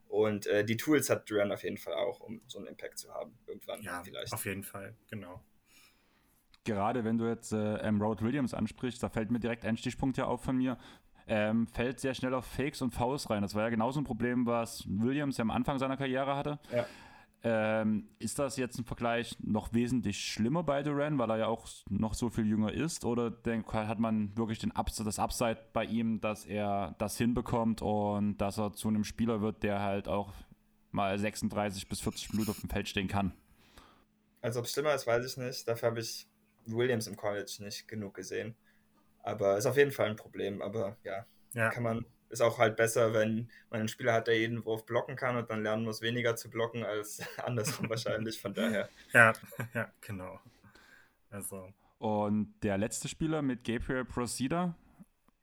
[0.07, 3.13] Und äh, die Tools hat Durant auf jeden Fall auch, um so einen Impact zu
[3.13, 3.37] haben.
[3.47, 4.33] Irgendwann ja, vielleicht.
[4.33, 5.43] Auf jeden Fall, genau.
[6.63, 8.01] Gerade wenn du jetzt äh, M.
[8.01, 10.77] Road Williams ansprichst, da fällt mir direkt ein Stichpunkt hier auf von mir.
[11.27, 13.41] Ähm, fällt sehr schnell auf Fakes und Fouls rein.
[13.41, 16.59] Das war ja genauso ein Problem, was Williams ja am Anfang seiner Karriere hatte.
[16.71, 16.85] Ja.
[17.47, 21.67] Ähm, ist das jetzt im Vergleich noch wesentlich schlimmer bei Duran, weil er ja auch
[21.89, 23.05] noch so viel jünger ist?
[23.05, 27.83] Oder denk, hat man wirklich den Ups das Upside bei ihm, dass er das hinbekommt
[27.83, 30.33] und dass er zu einem Spieler wird, der halt auch
[30.89, 33.31] mal 36 bis 40 Minuten auf dem Feld stehen kann?
[34.41, 35.67] Also ob es schlimmer ist, weiß ich nicht.
[35.67, 36.27] Dafür habe ich
[36.65, 38.55] Williams im College nicht genug gesehen.
[39.21, 40.63] Aber ist auf jeden Fall ein Problem.
[40.63, 41.69] Aber ja, ja.
[41.69, 45.15] kann man ist auch halt besser, wenn man einen Spieler hat, der jeden Wurf blocken
[45.15, 48.41] kann und dann lernen muss, weniger zu blocken als andersrum wahrscheinlich.
[48.41, 48.89] Von daher.
[49.13, 49.33] Ja,
[49.73, 50.39] ja, genau.
[51.29, 51.73] Also.
[51.97, 54.75] Und der letzte Spieler mit Gabriel Proceda,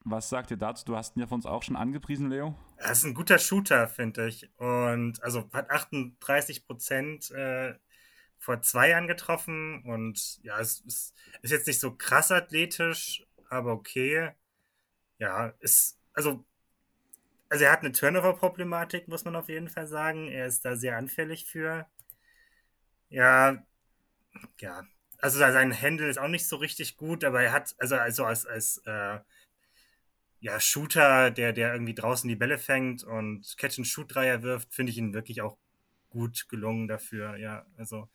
[0.05, 0.85] was sagt ihr dazu?
[0.85, 2.57] Du hast ihn ja von uns auch schon angepriesen, Leo.
[2.77, 4.51] Er ist ein guter Shooter, finde ich.
[4.59, 7.75] Und also hat 38 Prozent äh,
[8.39, 9.83] vor zwei Jahren getroffen.
[9.85, 14.33] Und ja, es ist, ist jetzt nicht so krass athletisch, aber okay.
[15.19, 16.45] Ja, ist, also
[17.53, 20.27] also er hat eine Turnover-Problematik, muss man auf jeden Fall sagen.
[20.27, 21.87] Er ist da sehr anfällig für.
[23.11, 23.63] Ja,
[24.59, 24.85] ja.
[25.19, 28.47] Also sein Handle ist auch nicht so richtig gut, aber er hat, also, also als,
[28.47, 29.19] als äh,
[30.41, 35.13] ja, Shooter, der, der irgendwie draußen die Bälle fängt und Catch-and-Shoot-Dreier wirft, finde ich ihn
[35.13, 35.59] wirklich auch
[36.09, 37.67] gut gelungen dafür, ja.
[37.77, 38.09] Also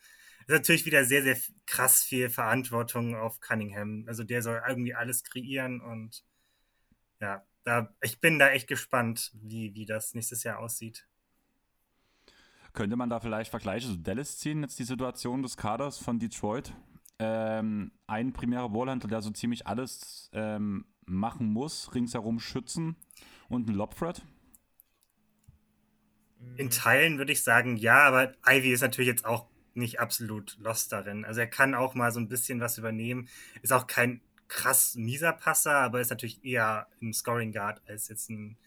[0.47, 4.05] ist natürlich wieder sehr, sehr krass viel Verantwortung auf Cunningham.
[4.07, 6.25] Also der soll irgendwie alles kreieren und
[7.21, 11.05] ja, da, ich bin da echt gespannt, wie, wie das nächstes Jahr aussieht.
[12.71, 16.73] Könnte man da vielleicht Vergleiche zu Dallas ziehen, jetzt die Situation des Kaders von Detroit?
[17.19, 22.95] Ähm, ein primärer Ballhändler, der so ziemlich alles ähm, machen muss, ringsherum schützen
[23.49, 24.21] und ein Lobthread.
[26.55, 30.93] In Teilen würde ich sagen, ja, aber Ivy ist natürlich jetzt auch nicht absolut lost
[30.93, 31.25] darin.
[31.25, 33.27] Also er kann auch mal so ein bisschen was übernehmen.
[33.61, 38.29] Ist auch kein krass mieser Passer, aber ist natürlich eher ein Scoring Guard als jetzt
[38.29, 38.57] ein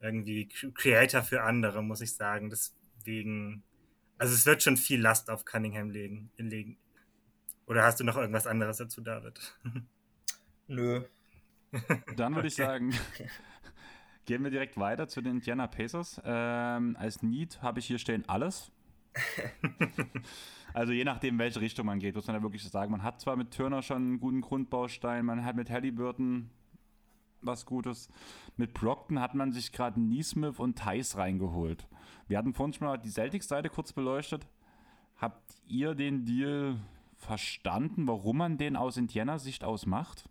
[0.00, 2.50] irgendwie Creator für andere, muss ich sagen.
[2.50, 3.62] Deswegen,
[4.18, 6.78] also es wird schon viel Last auf Cunningham legen, legen.
[7.66, 9.56] Oder hast du noch irgendwas anderes dazu, David?
[10.66, 11.04] Nö.
[12.16, 12.46] Dann würde okay.
[12.48, 12.94] ich sagen,
[14.24, 16.20] gehen wir direkt weiter zu den Indiana Pacers.
[16.24, 18.72] Ähm, als Need habe ich hier stehen alles.
[20.74, 23.36] also je nachdem, welche Richtung man geht, muss man ja wirklich sagen, man hat zwar
[23.36, 26.50] mit Turner schon einen guten Grundbaustein, man hat mit Halliburton
[27.42, 28.08] was Gutes.
[28.56, 31.86] Mit Brockton hat man sich gerade Neesmith und Thais reingeholt.
[32.28, 34.46] Wir hatten vorhin schon mal die Celtics-Seite kurz beleuchtet.
[35.16, 36.78] Habt ihr den Deal
[37.16, 40.24] verstanden, warum man den aus Indiana-Sicht aus macht?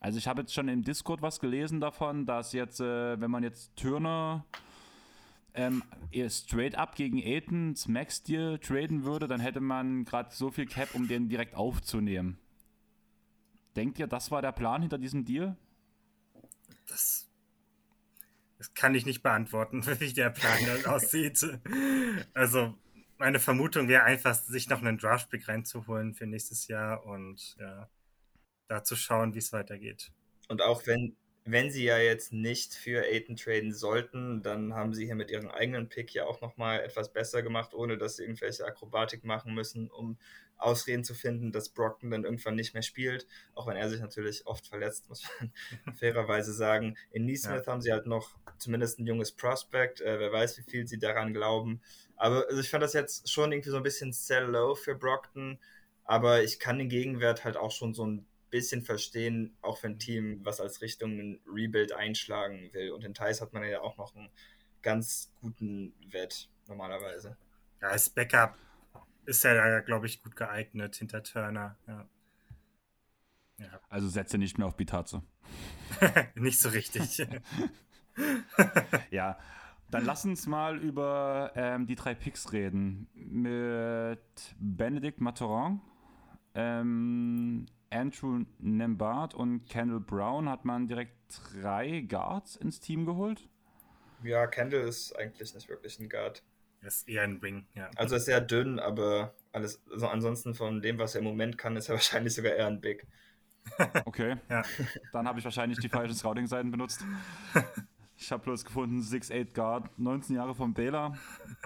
[0.00, 3.44] Also ich habe jetzt schon im Discord was gelesen davon, dass jetzt, äh, wenn man
[3.44, 4.44] jetzt Turner
[5.54, 5.82] ähm,
[6.28, 10.94] straight up gegen Aitons Max Deal traden würde, dann hätte man gerade so viel Cap,
[10.94, 12.38] um den direkt aufzunehmen.
[13.76, 15.56] Denkt ihr, das war der Plan hinter diesem Deal?
[16.86, 17.28] Das,
[18.58, 21.46] das kann ich nicht beantworten, wie der Plan aussieht.
[22.34, 22.74] Also,
[23.18, 27.88] meine Vermutung wäre einfach, sich noch einen Draftpick reinzuholen für nächstes Jahr und ja,
[28.68, 30.12] da zu schauen, wie es weitergeht.
[30.48, 35.06] Und auch wenn, wenn sie ja jetzt nicht für Aiden traden sollten, dann haben sie
[35.06, 38.64] hier mit ihrem eigenen Pick ja auch nochmal etwas besser gemacht, ohne dass sie irgendwelche
[38.64, 40.18] Akrobatik machen müssen, um
[40.56, 44.46] Ausreden zu finden, dass Brockton dann irgendwann nicht mehr spielt, auch wenn er sich natürlich
[44.46, 46.96] oft verletzt, muss man fairerweise sagen.
[47.10, 47.72] In Neesmith ja.
[47.72, 51.34] haben sie halt noch zumindest ein junges Prospect, äh, wer weiß, wie viel sie daran
[51.34, 51.80] glauben.
[52.16, 55.58] Aber also ich fand das jetzt schon irgendwie so ein bisschen sell low für Brockton,
[56.04, 59.98] aber ich kann den Gegenwert halt auch schon so ein bisschen verstehen, auch für ein
[59.98, 62.92] Team, was als Richtung ein Rebuild einschlagen will.
[62.92, 64.30] Und in Thais hat man ja auch noch einen
[64.82, 67.36] ganz guten Wett normalerweise.
[67.80, 68.56] Ja, als Backup
[69.24, 71.76] ist er da, glaube ich, gut geeignet hinter Turner.
[71.88, 72.08] Ja.
[73.58, 73.80] Ja.
[73.88, 75.22] Also setze nicht mehr auf Bitaze.
[76.34, 77.26] nicht so richtig.
[79.10, 79.38] ja,
[79.90, 83.08] dann lass uns mal über ähm, die drei Picks reden.
[83.14, 85.80] Mit Benedict Matteron,
[86.54, 91.14] ähm, Andrew Nembard und Kendall Brown hat man direkt
[91.60, 93.48] drei Guards ins Team geholt.
[94.22, 96.42] Ja, Kendall ist eigentlich nicht wirklich ein Guard.
[96.80, 97.90] Er ist eher ein Wing, ja.
[97.96, 101.76] Also ist sehr dünn, aber alles, also ansonsten von dem, was er im Moment kann,
[101.76, 103.06] ist er wahrscheinlich sogar eher ein Big.
[104.04, 104.62] Okay, ja.
[105.12, 107.04] dann habe ich wahrscheinlich die falschen Scouting-Seiten benutzt.
[108.16, 111.16] Ich habe bloß gefunden 6'8 Guard, 19 Jahre vom Baylor,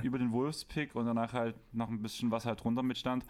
[0.03, 3.25] über den Wolves-Pick und danach halt noch ein bisschen was halt drunter mitstand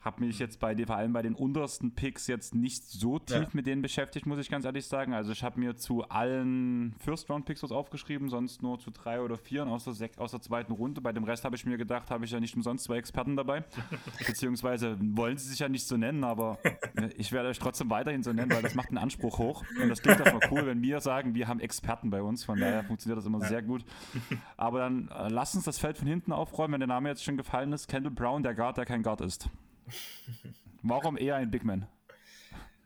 [0.00, 3.48] habe mich jetzt bei vor allem bei den untersten Picks jetzt nicht so tief ja.
[3.52, 5.12] mit denen beschäftigt, muss ich ganz ehrlich sagen.
[5.12, 9.66] Also ich habe mir zu allen First-Round-Picks was aufgeschrieben, sonst nur zu drei oder vier
[9.66, 11.00] aus der, aus der zweiten Runde.
[11.00, 13.64] Bei dem Rest habe ich mir gedacht, habe ich ja nicht umsonst zwei Experten dabei.
[14.26, 16.58] Beziehungsweise wollen sie sich ja nicht so nennen, aber
[17.16, 19.64] ich werde euch trotzdem weiterhin so nennen, weil das macht einen Anspruch hoch.
[19.82, 22.44] Und das klingt auch mal cool, wenn wir sagen, wir haben Experten bei uns.
[22.44, 23.48] Von daher funktioniert das immer ja.
[23.48, 23.84] sehr gut.
[24.56, 27.36] Aber dann äh, lasst uns das Feld von hinten aufräumen, wenn der Name jetzt schon
[27.36, 27.88] gefallen ist.
[27.88, 29.50] Kendall Brown, der Guard, der kein Guard ist.
[30.82, 31.86] Warum eher ein Big Man?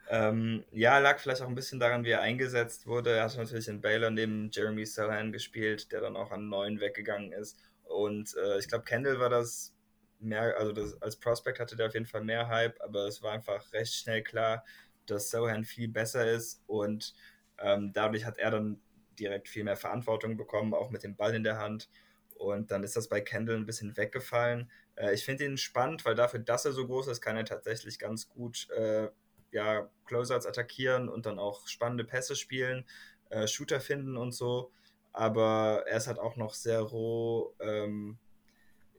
[0.08, 3.16] Ähm, ja, lag vielleicht auch ein bisschen daran, wie er eingesetzt wurde.
[3.16, 7.32] Er hat natürlich in Baylor neben Jeremy Sohan gespielt, der dann auch an neun weggegangen
[7.32, 7.58] ist.
[7.84, 9.74] Und äh, ich glaube, Kendall war das
[10.18, 13.32] mehr, also das, als Prospect hatte der auf jeden Fall mehr Hype, aber es war
[13.32, 14.64] einfach recht schnell klar,
[15.06, 17.14] dass Sohan viel besser ist und
[17.58, 18.80] ähm, dadurch hat er dann
[19.18, 21.88] direkt viel mehr Verantwortung bekommen, auch mit dem Ball in der Hand.
[22.36, 24.70] Und dann ist das bei Kendall ein bisschen weggefallen.
[24.96, 27.98] Äh, ich finde ihn spannend, weil dafür, dass er so groß ist, kann er tatsächlich
[27.98, 29.08] ganz gut äh,
[29.50, 32.84] ja, Closeouts attackieren und dann auch spannende Pässe spielen,
[33.30, 34.70] äh, Shooter finden und so.
[35.12, 37.54] Aber er ist halt auch noch sehr roh.
[37.60, 38.18] Ähm,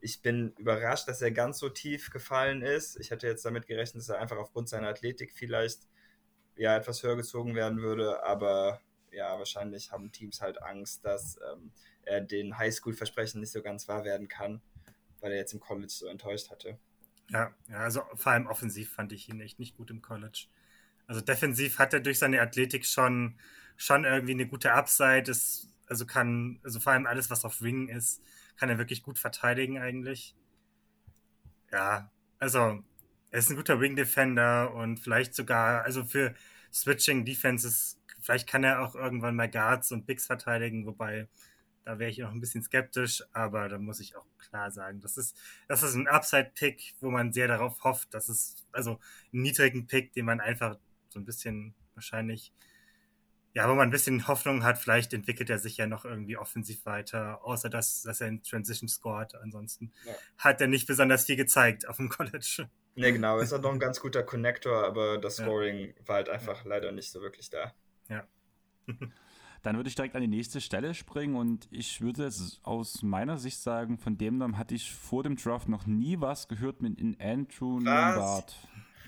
[0.00, 3.00] ich bin überrascht, dass er ganz so tief gefallen ist.
[3.00, 5.88] Ich hätte jetzt damit gerechnet, dass er einfach aufgrund seiner Athletik vielleicht
[6.56, 8.80] ja etwas höher gezogen werden würde, aber
[9.10, 11.72] ja, wahrscheinlich haben Teams halt Angst, dass ähm,
[12.04, 14.60] er den Highschool-Versprechen nicht so ganz wahr werden kann
[15.24, 16.78] weil er jetzt im College so enttäuscht hatte.
[17.30, 20.48] Ja, ja, also vor allem offensiv fand ich ihn echt nicht gut im College.
[21.06, 23.38] Also defensiv hat er durch seine Athletik schon,
[23.78, 25.30] schon irgendwie eine gute Upside.
[25.30, 28.22] Ist, also kann, also vor allem alles, was auf Wing ist,
[28.56, 30.36] kann er wirklich gut verteidigen eigentlich.
[31.72, 32.84] Ja, also
[33.30, 36.34] er ist ein guter Wing Defender und vielleicht sogar, also für
[36.70, 41.28] Switching Defenses, vielleicht kann er auch irgendwann mal Guards und Bigs verteidigen, wobei
[41.84, 45.16] da wäre ich noch ein bisschen skeptisch, aber da muss ich auch klar sagen, das
[45.16, 45.36] ist,
[45.68, 48.98] das ist ein Upside-Pick, wo man sehr darauf hofft, dass es, also
[49.32, 50.78] einen niedrigen Pick, den man einfach
[51.08, 52.52] so ein bisschen wahrscheinlich
[53.54, 56.84] ja, wo man ein bisschen Hoffnung hat, vielleicht entwickelt er sich ja noch irgendwie offensiv
[56.86, 59.36] weiter, außer dass, dass er in Transition scored.
[59.36, 60.12] Ansonsten ja.
[60.38, 62.68] hat er nicht besonders viel gezeigt auf dem College.
[62.96, 66.08] Ne, genau, ist halt noch ein ganz guter Connector, aber das Scoring ja.
[66.08, 66.68] war halt einfach ja.
[66.68, 67.72] leider nicht so wirklich da.
[68.08, 68.26] Ja.
[69.64, 72.30] Dann würde ich direkt an die nächste Stelle springen und ich würde
[72.64, 76.48] aus meiner Sicht sagen, von dem Namen hatte ich vor dem Draft noch nie was
[76.48, 78.54] gehört mit in Andrew Lombard.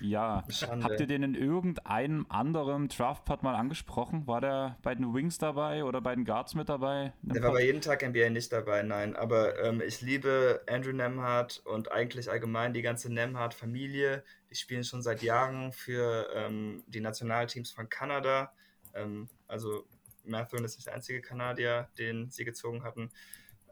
[0.01, 0.43] Ja.
[0.49, 0.83] Schande.
[0.83, 4.25] Habt ihr den in irgendeinem anderen Draftpart mal angesprochen?
[4.25, 7.13] War der bei den Wings dabei oder bei den Guards mit dabei?
[7.21, 9.15] Der war bei jeden Tag NBA nicht dabei, nein.
[9.15, 14.23] Aber ähm, ich liebe Andrew Nemhardt und eigentlich allgemein die ganze Nemhardt-Familie.
[14.49, 18.53] Die spielen schon seit Jahren für ähm, die Nationalteams von Kanada.
[18.93, 19.85] Ähm, also
[20.27, 23.09] Mathern ist nicht der einzige Kanadier, den sie gezogen hatten.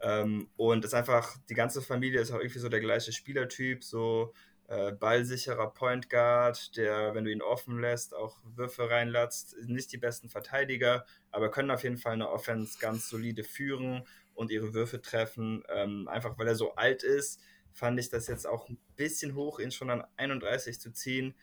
[0.00, 3.82] Ähm, und es ist einfach, die ganze Familie ist auch irgendwie so der gleiche Spielertyp,
[3.82, 4.32] so
[4.68, 9.56] äh, ballsicherer Point Guard, der, wenn du ihn offen lässt, auch Würfe reinlatzt.
[9.66, 14.04] Nicht die besten Verteidiger, aber können auf jeden Fall eine Offense ganz solide führen
[14.34, 15.62] und ihre Würfe treffen.
[15.68, 17.40] Ähm, einfach weil er so alt ist,
[17.72, 21.34] fand ich das jetzt auch ein bisschen hoch, ihn schon an 31 zu ziehen.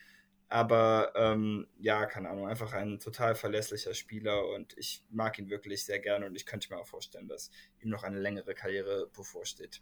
[0.50, 5.84] Aber ähm, ja, keine Ahnung, einfach ein total verlässlicher Spieler und ich mag ihn wirklich
[5.84, 9.82] sehr gerne und ich könnte mir auch vorstellen, dass ihm noch eine längere Karriere bevorsteht.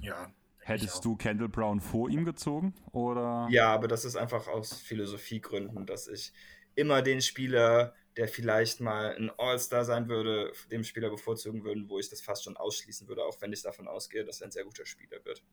[0.00, 0.32] Ja,
[0.66, 2.74] Hättest du Kendall Brown vor ihm gezogen?
[2.90, 3.46] Oder?
[3.50, 6.32] Ja, aber das ist einfach aus Philosophiegründen, dass ich
[6.74, 12.00] immer den Spieler, der vielleicht mal ein All-Star sein würde, dem Spieler bevorzugen würde, wo
[12.00, 14.64] ich das fast schon ausschließen würde, auch wenn ich davon ausgehe, dass er ein sehr
[14.64, 15.44] guter Spieler wird.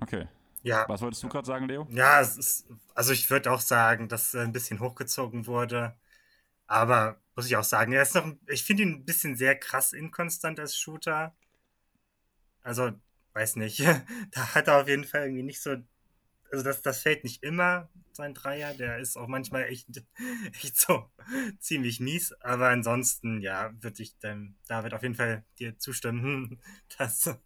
[0.00, 0.26] Okay.
[0.64, 0.86] Ja.
[0.88, 1.86] Was wolltest du gerade sagen, Leo?
[1.90, 5.94] Ja, ist, also ich würde auch sagen, dass er ein bisschen hochgezogen wurde.
[6.66, 9.92] Aber muss ich auch sagen, er ist noch, ich finde ihn ein bisschen sehr krass
[9.92, 11.36] inkonstant als Shooter.
[12.62, 12.92] Also
[13.34, 13.80] weiß nicht,
[14.30, 15.76] da hat er auf jeden Fall irgendwie nicht so,
[16.50, 19.88] also das, das fällt nicht immer, sein Dreier, der ist auch manchmal echt,
[20.62, 21.10] echt so
[21.58, 26.62] ziemlich mies, aber ansonsten, ja, würde ich dem David auf jeden Fall dir zustimmen,
[26.96, 27.36] dass,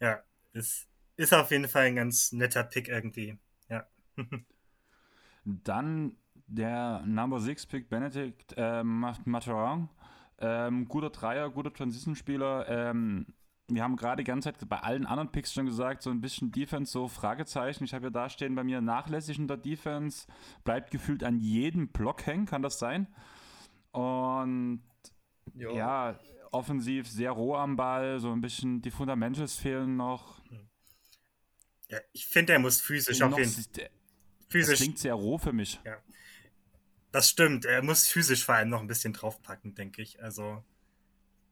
[0.00, 0.22] ja,
[0.52, 3.38] ist, ist auf jeden Fall ein ganz netter Pick irgendwie,
[3.68, 3.86] ja.
[5.44, 9.88] Dann der Number 6 Pick Benedict äh, Materan.
[10.38, 12.68] Ähm, guter Dreier, guter Transition-Spieler.
[12.68, 13.26] Ähm,
[13.68, 16.50] wir haben gerade die ganze Zeit bei allen anderen Picks schon gesagt, so ein bisschen
[16.50, 17.84] Defense, so Fragezeichen.
[17.84, 20.26] Ich habe ja da stehen bei mir nachlässig in der Defense,
[20.64, 23.06] bleibt gefühlt an jedem Block hängen, kann das sein?
[23.92, 24.82] Und
[25.54, 25.74] jo.
[25.76, 26.18] ja,
[26.50, 30.41] offensiv sehr roh am Ball, so ein bisschen die Fundamentals fehlen noch.
[31.92, 33.90] Ja, ich finde, er muss physisch auf jeden Fall.
[34.48, 34.78] Physisch.
[34.78, 35.78] Das klingt sehr roh für mich.
[35.84, 36.02] Ja.
[37.10, 40.22] Das stimmt, er muss physisch vor allem noch ein bisschen draufpacken, denke ich.
[40.22, 40.64] Also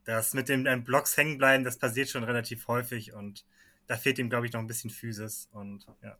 [0.05, 3.45] das mit den Blocks hängen bleiben, das passiert schon relativ häufig und
[3.86, 6.16] da fehlt ihm, glaube ich, noch ein bisschen Physis und ja.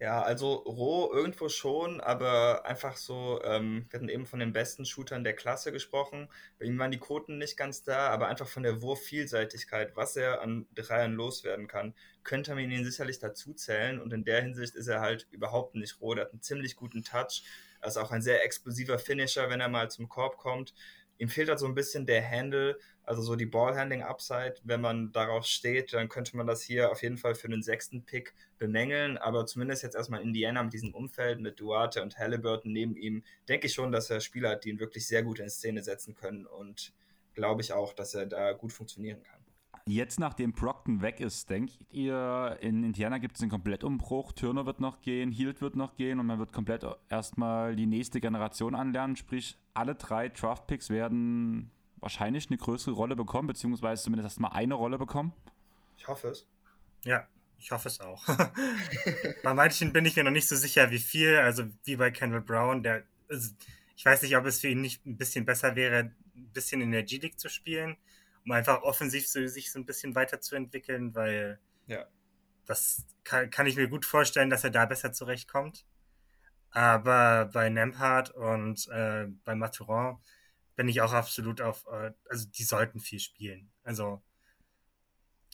[0.00, 4.86] Ja, also roh irgendwo schon, aber einfach so, ähm, wir hatten eben von den besten
[4.86, 6.30] Shootern der Klasse gesprochen.
[6.58, 10.40] Bei ihm waren die Quoten nicht ganz da, aber einfach von der Wurfvielseitigkeit, was er
[10.40, 11.94] an Dreiern loswerden kann,
[12.24, 14.00] könnte man ihn sicherlich dazu zählen.
[14.00, 16.14] Und in der Hinsicht ist er halt überhaupt nicht roh.
[16.14, 17.44] Er hat einen ziemlich guten Touch.
[17.82, 20.72] Er ist auch ein sehr explosiver Finisher, wenn er mal zum Korb kommt.
[21.20, 24.54] Ihm fehlt halt so ein bisschen der Handle, also so die Ballhandling-Upside.
[24.64, 28.06] Wenn man darauf steht, dann könnte man das hier auf jeden Fall für den sechsten
[28.06, 29.18] Pick bemängeln.
[29.18, 33.66] Aber zumindest jetzt erstmal Indiana mit diesem Umfeld, mit Duarte und Halliburton neben ihm, denke
[33.66, 36.46] ich schon, dass er Spieler hat, die ihn wirklich sehr gut in Szene setzen können.
[36.46, 36.94] Und
[37.34, 39.39] glaube ich auch, dass er da gut funktionieren kann.
[39.86, 44.32] Jetzt, nachdem Brockton weg ist, denkt ihr, in Indiana gibt es einen Komplettumbruch?
[44.32, 48.20] Turner wird noch gehen, Hield wird noch gehen und man wird komplett erstmal die nächste
[48.20, 49.16] Generation anlernen.
[49.16, 54.98] Sprich, alle drei Draft-Picks werden wahrscheinlich eine größere Rolle bekommen, beziehungsweise zumindest erstmal eine Rolle
[54.98, 55.32] bekommen.
[55.96, 56.46] Ich hoffe es.
[57.04, 57.26] Ja,
[57.58, 58.24] ich hoffe es auch.
[59.42, 61.36] bei manchen bin ich mir noch nicht so sicher, wie viel.
[61.36, 63.02] Also wie bei Kendall Brown, der.
[63.96, 66.90] Ich weiß nicht, ob es für ihn nicht ein bisschen besser wäre, ein bisschen in
[66.90, 67.96] der G-League zu spielen
[68.50, 72.04] um einfach offensiv so, sich so ein bisschen weiterzuentwickeln, weil ja.
[72.66, 75.86] das kann, kann ich mir gut vorstellen, dass er da besser zurechtkommt.
[76.72, 80.18] Aber bei Nemhard und äh, bei Maturin
[80.74, 83.70] bin ich auch absolut auf, äh, also die sollten viel spielen.
[83.84, 84.20] Also,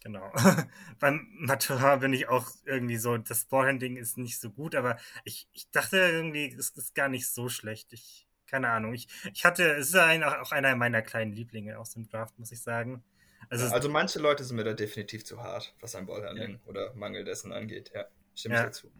[0.03, 0.32] genau.
[0.99, 5.51] Beim Maturin bin ich auch irgendwie so, das Ballhandling ist nicht so gut, aber ich,
[5.53, 7.92] ich dachte irgendwie, es ist gar nicht so schlecht.
[7.92, 8.94] Ich keine Ahnung.
[8.94, 12.53] Ich, ich hatte, es ist ein, auch einer meiner kleinen Lieblinge aus dem Draft, muss
[12.53, 13.03] ich sagen.
[13.49, 16.59] Also, also manche Leute sind mir da definitiv zu hart, was ein Ballhandling ja.
[16.64, 17.92] oder Mangel dessen angeht.
[17.94, 18.61] Ja, stimme ja.
[18.62, 18.90] ich dazu.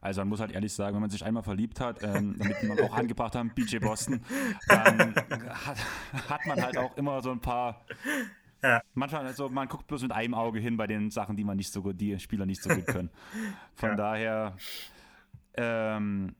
[0.00, 2.80] Also man muss halt ehrlich sagen, wenn man sich einmal verliebt hat, ähm, damit man
[2.80, 4.24] auch angebracht haben, BJ Boston,
[4.68, 5.78] dann hat,
[6.28, 7.84] hat, man halt auch immer so ein paar.
[8.62, 8.80] Ja.
[8.94, 11.72] Manchmal, also man guckt bloß mit einem Auge hin bei den Sachen, die man nicht
[11.72, 13.10] so gut, die Spieler nicht so gut können.
[13.74, 13.96] Von ja.
[13.96, 14.56] daher,
[15.54, 16.34] ähm,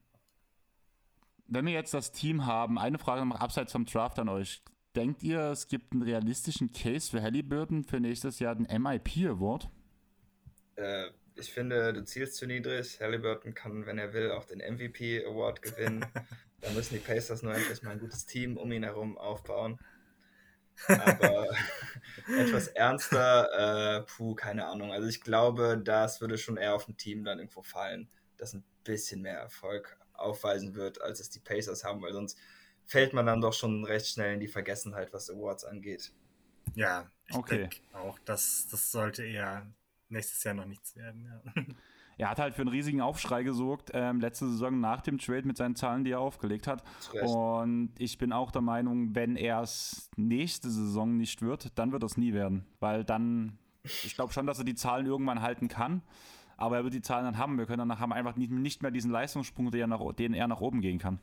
[1.48, 4.62] wenn wir jetzt das Team haben, eine Frage noch abseits vom Draft an euch.
[4.94, 9.68] Denkt ihr, es gibt einen realistischen Case für Halliburton für nächstes Jahr den MIP Award?
[10.76, 13.00] Äh, ich finde, du zielst zu niedrig.
[13.00, 16.04] Halliburton kann, wenn er will, auch den MVP Award gewinnen.
[16.60, 19.78] da müssen die Pacers nur endlich mal ein gutes Team um ihn herum aufbauen.
[20.86, 21.48] Aber
[22.38, 24.92] etwas ernster, äh, puh, keine Ahnung.
[24.92, 28.64] Also ich glaube, das würde schon eher auf ein Team dann irgendwo fallen, das ein
[28.84, 32.38] bisschen mehr Erfolg aufweisen wird, als es die Pacers haben, weil sonst
[32.84, 36.12] fällt man dann doch schon recht schnell in die Vergessenheit, was Awards angeht.
[36.74, 37.68] Ja, ich Okay.
[37.68, 39.66] denke auch, das, das sollte eher
[40.08, 41.24] nächstes Jahr noch nichts werden.
[41.54, 41.62] Ja.
[42.20, 45.56] Er hat halt für einen riesigen Aufschrei gesorgt, ähm, letzte Saison nach dem Trade mit
[45.56, 46.82] seinen Zahlen, die er aufgelegt hat.
[47.22, 52.02] Und ich bin auch der Meinung, wenn er es nächste Saison nicht wird, dann wird
[52.02, 52.66] es nie werden.
[52.80, 56.02] Weil dann, ich glaube schon, dass er die Zahlen irgendwann halten kann.
[56.58, 57.56] Aber er wird die Zahlen dann haben.
[57.56, 60.48] Wir können danach haben einfach nicht, nicht mehr diesen Leistungssprung, den er, nach, den er
[60.48, 61.18] nach oben gehen kann.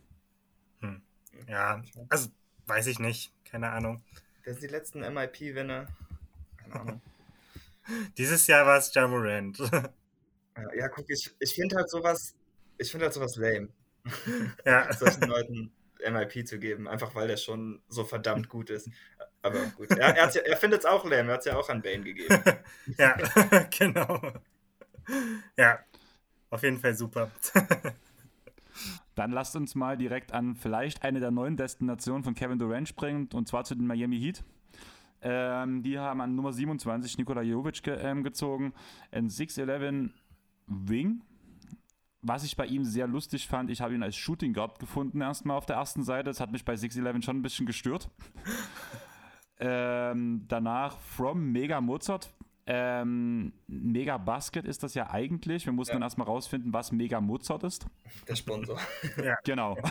[1.47, 2.29] ja, also
[2.65, 3.31] weiß ich nicht.
[3.43, 4.01] Keine Ahnung.
[4.43, 5.87] Wer sind die letzten MIP-Winner?
[6.57, 7.01] Keine Ahnung.
[8.17, 9.59] Dieses Jahr war es Jamorant.
[10.57, 12.33] Ja, ja, guck, ich, ich finde halt sowas,
[12.77, 13.67] ich finde halt sowas lame,
[14.65, 14.93] ja.
[14.93, 15.69] solchen Leuten
[15.99, 18.89] MIP zu geben, einfach weil der schon so verdammt gut ist.
[19.41, 21.67] Aber gut, er, er, ja- er findet es auch lame, er hat es ja auch
[21.67, 22.41] an Bane gegeben.
[22.97, 23.17] ja,
[23.77, 24.21] genau.
[25.57, 25.79] Ja,
[26.49, 27.31] auf jeden Fall super.
[29.15, 33.29] Dann lasst uns mal direkt an vielleicht eine der neuen Destinationen von Kevin Durant springen,
[33.33, 34.43] und zwar zu den Miami Heat.
[35.21, 38.73] Ähm, die haben an Nummer 27 Nikola Jovic ge ähm, gezogen,
[39.11, 40.11] ein 6'11
[40.67, 41.21] Wing.
[42.21, 45.57] Was ich bei ihm sehr lustig fand, ich habe ihn als Shooting Guard gefunden erstmal
[45.57, 46.25] auf der ersten Seite.
[46.25, 48.09] Das hat mich bei 6'11 schon ein bisschen gestört.
[49.59, 52.33] ähm, danach From Mega Mozart.
[52.67, 55.65] Ähm, Mega Basket ist das ja eigentlich.
[55.65, 55.95] Wir mussten Ja.
[55.95, 57.85] dann erstmal rausfinden, was Mega Mozart ist.
[58.27, 58.77] Der Sponsor.
[59.43, 59.77] Genau.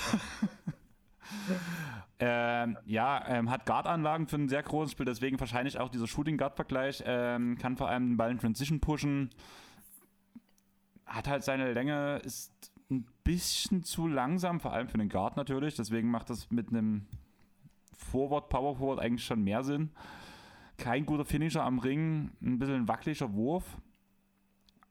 [2.18, 7.02] ähm, ja, ähm, hat Guard-Anlagen für ein sehr großes Spiel, deswegen wahrscheinlich auch dieser Shooting-Guard-Vergleich.
[7.06, 9.30] Ähm, kann vor allem den Ball in Transition pushen.
[11.06, 12.52] Hat halt seine Länge, ist
[12.90, 15.74] ein bisschen zu langsam, vor allem für den Guard natürlich.
[15.76, 17.06] Deswegen macht das mit einem
[17.96, 19.90] Forward, Power Forward eigentlich schon mehr Sinn.
[20.76, 23.64] Kein guter Finisher am Ring, ein bisschen ein wackeliger Wurf.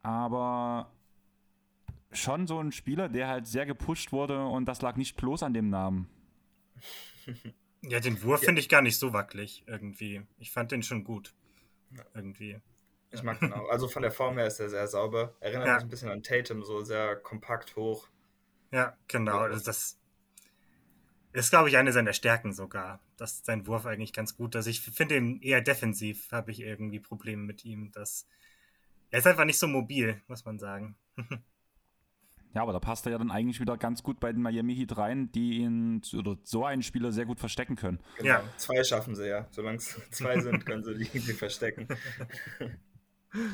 [0.01, 0.91] Aber
[2.11, 5.53] schon so ein Spieler, der halt sehr gepusht wurde und das lag nicht bloß an
[5.53, 6.07] dem Namen.
[7.85, 10.21] Ja, den Wurf finde ich gar nicht so wackelig irgendwie.
[10.39, 11.33] Ich fand den schon gut.
[12.13, 12.61] Irgendwie.
[13.11, 13.67] Ich mag den auch.
[13.69, 15.35] Also von der Form her ist er sehr sauber.
[15.41, 15.73] Erinnert Ja.
[15.75, 18.07] mich ein bisschen an Tatum, so sehr kompakt hoch.
[18.71, 19.37] Ja, genau.
[19.39, 19.99] Also das
[21.33, 23.01] ist, glaube ich, eine seiner Stärken sogar.
[23.23, 24.53] Das ist sein Wurf eigentlich ganz gut.
[24.53, 27.89] Also ich finde ihn eher defensiv, habe ich irgendwie Probleme mit ihm.
[27.93, 28.27] Das,
[29.11, 30.97] er ist einfach nicht so mobil, muss man sagen.
[32.55, 34.95] Ja, aber da passt er ja dann eigentlich wieder ganz gut bei den Miami Heat
[34.95, 37.99] rein, die ihn oder so einen Spieler sehr gut verstecken können.
[38.17, 38.29] Genau.
[38.29, 38.43] Ja.
[38.57, 39.47] Zwei schaffen sie ja.
[39.49, 41.87] Solange es zwei sind, können sie die irgendwie verstecken.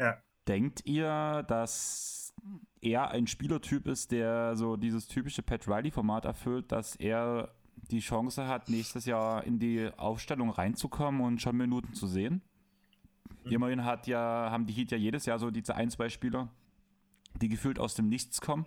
[0.00, 0.20] Ja.
[0.48, 2.34] Denkt ihr, dass
[2.80, 8.46] er ein Spielertyp ist, der so dieses typische Pat Riley-Format erfüllt, dass er die Chance
[8.46, 12.42] hat, nächstes Jahr in die Aufstellung reinzukommen und schon Minuten zu sehen?
[13.44, 16.48] Immerhin hat ja, haben die Heat ja jedes Jahr so diese ein, zwei Spieler,
[17.40, 18.66] die gefühlt aus dem Nichts kommen.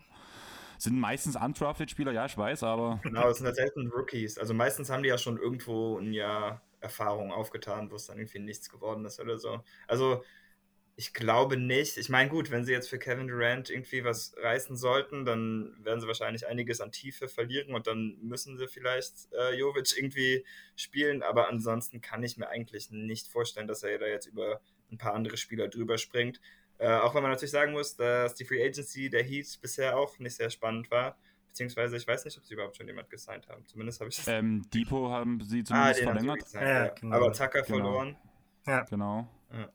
[0.78, 4.38] Sind meistens undrafted Spieler, ja, ich weiß, aber Genau, es sind ja selten Rookies.
[4.38, 8.40] Also meistens haben die ja schon irgendwo ein Jahr Erfahrung aufgetan, wo es dann irgendwie
[8.40, 9.64] nichts geworden ist oder so.
[9.88, 10.24] Also
[11.00, 11.96] ich glaube nicht.
[11.98, 16.02] Ich meine, gut, wenn sie jetzt für Kevin Durant irgendwie was reißen sollten, dann werden
[16.02, 20.44] sie wahrscheinlich einiges an Tiefe verlieren und dann müssen sie vielleicht äh, Jovic irgendwie
[20.76, 21.22] spielen.
[21.22, 24.60] Aber ansonsten kann ich mir eigentlich nicht vorstellen, dass er da jetzt über
[24.92, 26.42] ein paar andere Spieler drüber springt.
[26.80, 30.18] Äh, auch wenn man natürlich sagen muss, dass die Free Agency der Heat bisher auch
[30.18, 31.16] nicht sehr spannend war.
[31.48, 33.66] Beziehungsweise ich weiß nicht, ob sie überhaupt schon jemand gesigned haben.
[33.68, 34.28] Zumindest habe ich das.
[34.28, 36.40] ähm, Depot haben sie ah, zumindest den haben sie verlängert.
[36.44, 36.94] gesigned, Ja, ja.
[36.94, 37.16] genau.
[37.16, 37.66] Aber Tucker Genau.
[37.68, 38.18] verloren.
[38.90, 39.28] Genau.
[39.52, 39.70] Ja.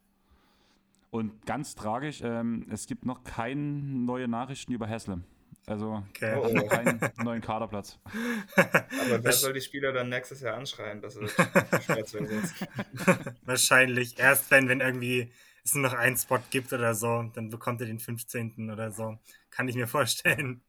[1.13, 5.25] Und ganz tragisch, ähm, es gibt noch keine neue Nachrichten über Haslam.
[5.67, 6.35] Also Okay.
[6.37, 6.67] Oh, oh.
[6.69, 8.01] keinen neuen Kaderplatz.
[8.57, 11.03] Aber wer soll die Spieler dann nächstes Jahr anschreien?
[11.03, 11.31] Das wird
[11.85, 12.67] schwer zu ersetzen.
[13.45, 15.31] Wahrscheinlich erst, wenn, wenn irgendwie
[15.63, 18.71] es nur noch einen Spot gibt oder so, dann bekommt er den 15.
[18.71, 19.19] oder so.
[19.51, 20.63] Kann ich mir vorstellen.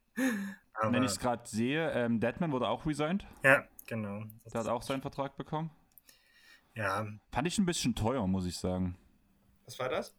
[0.73, 3.25] Aber, Wenn ich es gerade sehe, ähm, Deadman wurde auch resigned.
[3.45, 4.25] ja, genau.
[4.53, 5.71] Der hat auch seinen Vertrag bekommen.
[6.75, 8.97] Ja, Fand ich ein bisschen teuer, muss ich sagen.
[9.65, 10.13] Was war das?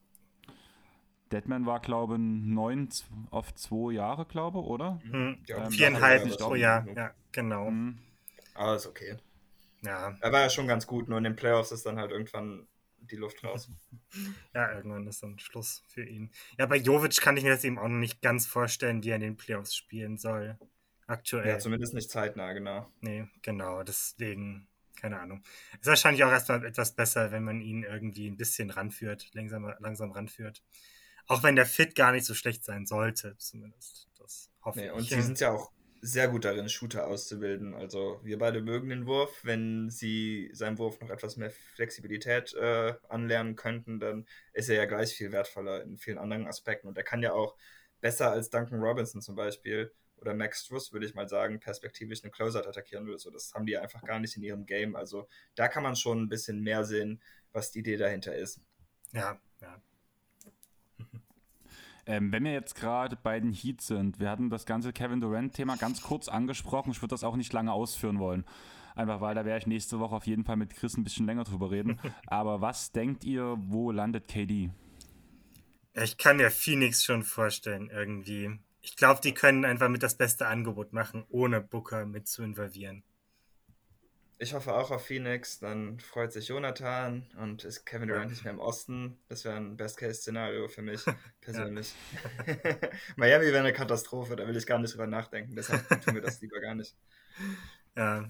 [1.34, 2.88] Deadman war, glaube ich, neun
[3.30, 5.00] auf zwei Jahre, glaube ich, oder?
[5.02, 6.86] hm, Ja, Ähm, viereinhalb pro Jahr.
[6.94, 7.70] Ja, genau.
[7.70, 7.98] Mhm.
[8.54, 9.16] Aber ist okay.
[9.82, 12.66] Ja, Er war ja schon ganz gut, nur in den Playoffs ist dann halt irgendwann
[12.98, 13.68] die Luft raus.
[14.54, 16.30] ja, irgendwann ist dann Schluss für ihn.
[16.58, 19.16] Ja, bei Jovic kann ich mir das eben auch noch nicht ganz vorstellen, wie er
[19.16, 20.56] in den Playoffs spielen soll.
[21.06, 21.48] aktuell.
[21.48, 22.86] Ja, zumindest nicht zeitnah, genau.
[23.00, 24.66] Nee, genau, deswegen,
[24.96, 25.42] keine Ahnung.
[25.80, 30.12] Ist wahrscheinlich auch erstmal etwas besser, wenn man ihn irgendwie ein bisschen ranführt, langsam, langsam
[30.12, 30.62] ranführt.
[31.26, 34.08] Auch wenn der Fit gar nicht so schlecht sein sollte, zumindest.
[34.18, 34.92] Das hoffe Nee, ich.
[34.92, 37.74] und sie sind ja auch sehr gut darin, Shooter auszubilden.
[37.74, 39.40] Also wir beide mögen den Wurf.
[39.42, 44.84] Wenn sie seinem Wurf noch etwas mehr Flexibilität äh, anlernen könnten, dann ist er ja
[44.84, 46.88] gleich viel wertvoller in vielen anderen Aspekten.
[46.88, 47.56] Und er kann ja auch
[48.02, 52.32] besser als Duncan Robinson zum Beispiel oder Max Struss, würde ich mal sagen, perspektivisch einen
[52.32, 53.18] Closeout attackieren würde.
[53.18, 54.96] So, das haben die einfach gar nicht in ihrem Game.
[54.96, 57.22] Also da kann man schon ein bisschen mehr sehen,
[57.52, 58.60] was die Idee dahinter ist.
[59.12, 59.82] ja, ja.
[62.06, 65.76] Ähm, wenn wir jetzt gerade bei den Heat sind, wir hatten das ganze Kevin Durant-Thema
[65.76, 66.90] ganz kurz angesprochen.
[66.90, 68.44] Ich würde das auch nicht lange ausführen wollen.
[68.94, 71.44] Einfach weil da werde ich nächste Woche auf jeden Fall mit Chris ein bisschen länger
[71.44, 71.98] drüber reden.
[72.26, 74.70] Aber was denkt ihr, wo landet KD?
[75.94, 78.58] Ich kann mir Phoenix schon vorstellen, irgendwie.
[78.82, 83.02] Ich glaube, die können einfach mit das beste Angebot machen, ohne Booker mit zu involvieren.
[84.38, 88.52] Ich hoffe auch auf Phoenix, dann freut sich Jonathan und ist Kevin Durant nicht mehr
[88.52, 89.16] im Osten.
[89.28, 91.02] Das wäre ein Best-Case-Szenario für mich
[91.40, 91.94] persönlich.
[93.16, 95.54] Miami wäre eine Katastrophe, da will ich gar nicht drüber nachdenken.
[95.54, 96.94] Deshalb tun wir das lieber gar nicht.
[97.96, 98.24] Ja,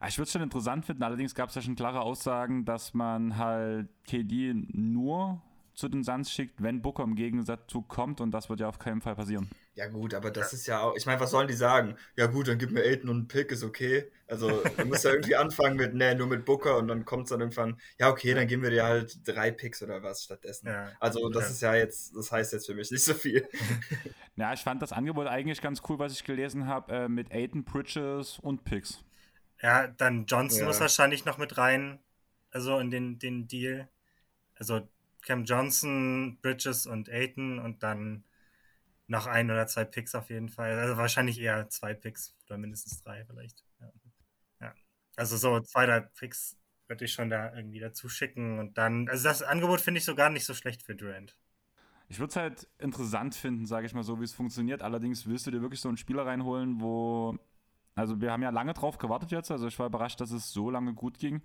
[0.00, 2.92] Ah, Ich würde es schon interessant finden, allerdings gab es ja schon klare Aussagen, dass
[2.92, 5.40] man halt KD nur
[5.74, 8.78] zu den Suns schickt, wenn Booker im Gegensatz zu kommt und das wird ja auf
[8.78, 9.50] keinen Fall passieren.
[9.74, 11.96] Ja gut, aber das ist ja auch, ich meine, was sollen die sagen?
[12.16, 14.08] Ja gut, dann gib mir Aiden und einen Pick, ist okay.
[14.28, 17.30] Also du musst ja irgendwie anfangen mit, nee, nur mit Booker und dann kommt es
[17.30, 20.68] dann irgendwann, ja okay, dann geben wir dir halt drei Picks oder was stattdessen.
[20.68, 20.92] Ja.
[21.00, 21.50] Also das Ja.
[21.50, 23.46] ist ja jetzt, das heißt jetzt für mich nicht so viel.
[24.36, 27.64] Ja, ich fand das Angebot eigentlich ganz cool, was ich gelesen habe, äh, mit Aiden,
[27.64, 29.04] Bridges und Picks.
[29.62, 30.66] ja dann Johnson Ja.
[30.66, 32.00] muss wahrscheinlich noch mit rein,
[32.50, 33.88] also in den, den Deal.
[34.56, 34.88] Also
[35.24, 38.24] Cam Johnson, Bridges und Aiton und dann
[39.06, 40.78] noch ein oder zwei Picks auf jeden Fall.
[40.78, 43.64] Also wahrscheinlich eher zwei Picks oder mindestens drei vielleicht.
[43.80, 43.92] Ja.
[44.60, 44.74] ja.
[45.16, 46.56] Also so zwei, drei Picks
[46.86, 50.14] würde ich schon da irgendwie dazu schicken und dann, also das Angebot finde ich so
[50.14, 51.36] gar nicht so schlecht für Durant.
[52.08, 54.82] Ich würde es halt interessant finden, sage ich mal so, wie es funktioniert.
[54.82, 57.36] Allerdings willst du dir wirklich so einen Spieler reinholen, wo.
[57.94, 59.50] Also, wir haben ja lange drauf gewartet jetzt.
[59.50, 61.42] Also, ich war überrascht, dass es so lange gut ging.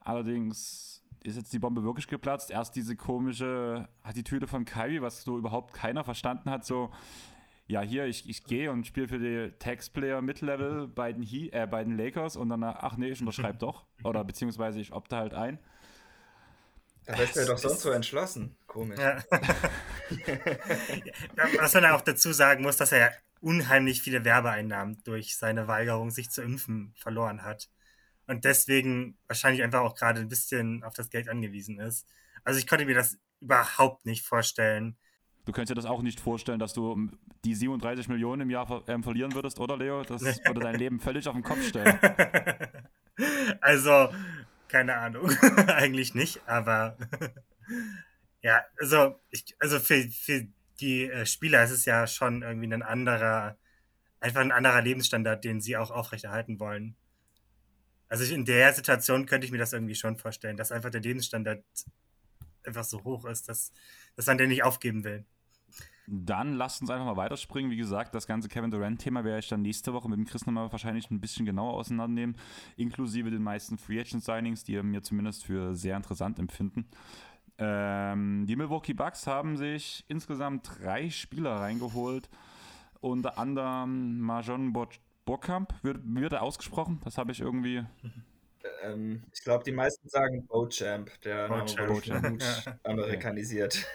[0.00, 2.50] Allerdings ist jetzt die Bombe wirklich geplatzt.
[2.50, 6.64] Erst diese komische Attitüde von Kyrie, was so überhaupt keiner verstanden hat.
[6.64, 6.90] So,
[7.66, 11.66] ja, hier, ich, ich gehe und spiele für die Tax-Player Mid-Level bei, den He äh,
[11.66, 13.84] bei den Lakers und dann, ach nee, ich unterschreibe doch.
[14.04, 15.58] Oder beziehungsweise ich opte halt ein.
[17.06, 18.56] Da ist er doch sonst so entschlossen.
[18.66, 18.98] Komisch.
[20.18, 21.44] Ja.
[21.60, 26.30] Was man auch dazu sagen muss, dass er unheimlich viele Werbeeinnahmen durch seine Weigerung, sich
[26.30, 27.68] zu impfen, verloren hat.
[28.28, 32.06] Und deswegen wahrscheinlich einfach auch gerade ein bisschen auf das Geld angewiesen ist.
[32.44, 34.96] Also ich konnte mir das überhaupt nicht vorstellen.
[35.46, 37.10] Du könntest dir das auch nicht vorstellen, dass du
[37.44, 40.02] die 37 Millionen im Jahr ver ähm, verlieren würdest, oder Leo?
[40.02, 41.98] Das würde dein Leben völlig auf den Kopf stellen.
[43.62, 44.10] also,
[44.68, 45.30] keine Ahnung.
[45.66, 46.98] Eigentlich nicht, aber
[48.42, 50.46] ja, also, ich, also für, für
[50.80, 53.56] die äh, Spieler ist es ja schon irgendwie ein anderer,
[54.20, 56.94] einfach ein anderer Lebensstandard, den sie auch aufrechterhalten wollen.
[58.08, 61.00] Also ich, in der Situation könnte ich mir das irgendwie schon vorstellen, dass einfach der
[61.00, 61.62] Lebensstandard
[62.64, 63.72] einfach so hoch ist, dass,
[64.16, 65.24] dass man den nicht aufgeben will.
[66.10, 67.70] Dann lasst uns einfach mal weiterspringen.
[67.70, 70.72] Wie gesagt, das ganze Kevin Durant-Thema werde ich dann nächste Woche mit dem Chris nochmal
[70.72, 72.36] wahrscheinlich ein bisschen genauer auseinandernehmen,
[72.76, 76.88] inklusive den meisten Free Agent Signings, die wir mir zumindest für sehr interessant empfinden.
[77.58, 82.30] Ähm, die Milwaukee Bucks haben sich insgesamt drei Spieler reingeholt,
[83.00, 84.72] unter anderem Marjon
[85.28, 85.74] Burkamp.
[85.82, 87.00] Wird, wird er ausgesprochen?
[87.04, 87.84] Das habe ich irgendwie.
[88.82, 92.72] Ähm, ich glaube, die meisten sagen Bochamp, der Ja.
[92.84, 93.86] amerikanisiert.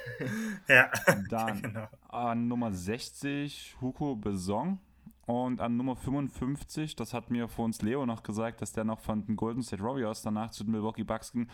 [0.67, 0.91] Ja,
[1.29, 1.87] Dann genau.
[2.07, 4.77] an Nummer 60 Hugo Besong
[5.25, 8.99] und an Nummer 55, das hat mir vor uns Leo noch gesagt, dass der noch
[8.99, 11.49] von den Golden State Warriors danach zu den Milwaukee Bucks ging.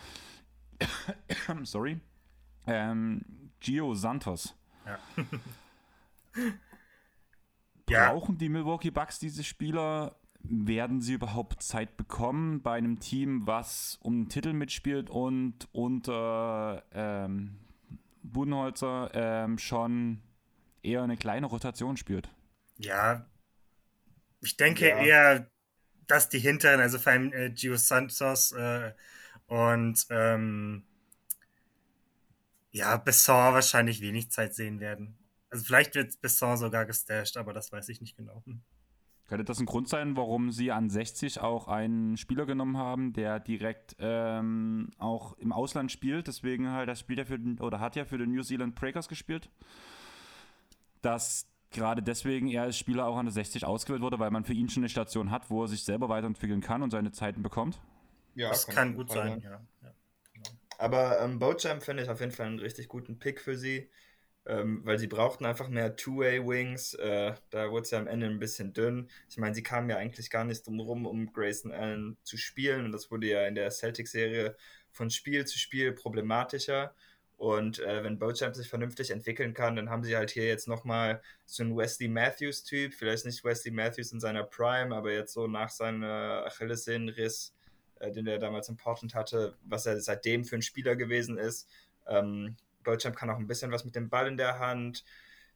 [1.63, 2.01] Sorry.
[2.67, 3.21] Ähm,
[3.61, 4.55] Gio Santos.
[4.85, 4.99] Ja.
[7.89, 8.11] Ja.
[8.11, 10.15] Brauchen die Milwaukee Bucks diese Spieler?
[10.41, 16.83] Werden sie überhaupt Zeit bekommen bei einem Team, was um den Titel mitspielt und unter
[16.93, 17.59] ähm,
[18.23, 20.21] Budenholzer ähm, schon
[20.81, 22.29] eher eine kleine Rotation spielt?
[22.77, 23.25] Ja,
[24.41, 24.97] ich denke Ja.
[24.97, 25.51] eher,
[26.07, 28.93] dass die hinteren, also vor allem äh, Gio Santos äh,
[29.47, 30.85] und ähm,
[32.71, 35.18] ja, Besson wahrscheinlich wenig Zeit sehen werden.
[35.49, 38.43] Also vielleicht wird Besson sogar gestasht, aber das weiß ich nicht genau.
[38.45, 38.61] Hm.
[39.29, 43.39] Könnte das ein Grund sein, warum sie an 60 auch einen Spieler genommen haben, der
[43.39, 46.27] direkt ähm, auch im Ausland spielt?
[46.27, 49.07] Deswegen halt, das spielt er für den, oder hat ja für den New Zealand Breakers
[49.07, 49.51] gespielt.
[51.03, 54.53] Dass gerade deswegen er als Spieler auch an der 60 ausgewählt wurde, weil man für
[54.53, 57.79] ihn schon eine Station hat, wo er sich selber weiterentwickeln kann und seine Zeiten bekommt?
[58.33, 59.41] Ja, das kann, kann gut sein, sein.
[59.41, 59.61] Ja.
[59.83, 59.93] ja.
[60.33, 60.49] Genau.
[60.79, 63.91] Aber ähm, Bochamp finde ich auf jeden Fall einen richtig guten Pick für sie,
[64.45, 66.95] ähm, weil sie brauchten einfach mehr Two-Way-Wings.
[66.95, 69.09] Äh, da wurde es ja am Ende ein bisschen dünn.
[69.29, 72.85] Ich meine, sie kamen ja eigentlich gar nicht drum rum, um Grayson Allen zu spielen
[72.85, 74.55] und das wurde ja in der Celtics-Serie
[74.91, 76.93] von Spiel zu Spiel problematischer.
[77.37, 81.21] Und äh, wenn Bochamp sich vernünftig entwickeln kann, dann haben sie halt hier jetzt nochmal
[81.45, 82.93] so einen Wesley Matthews-Typ.
[82.93, 87.53] Vielleicht nicht Wesley Matthews in seiner Prime, aber jetzt so nach seinem Achillessehnenriss,
[87.99, 91.69] äh, den er damals in Portland hatte, was er seitdem für ein Spieler gewesen ist.
[92.07, 92.57] Ähm,
[92.89, 95.03] Bochamp kann auch ein bisschen was mit dem Ball in der Hand.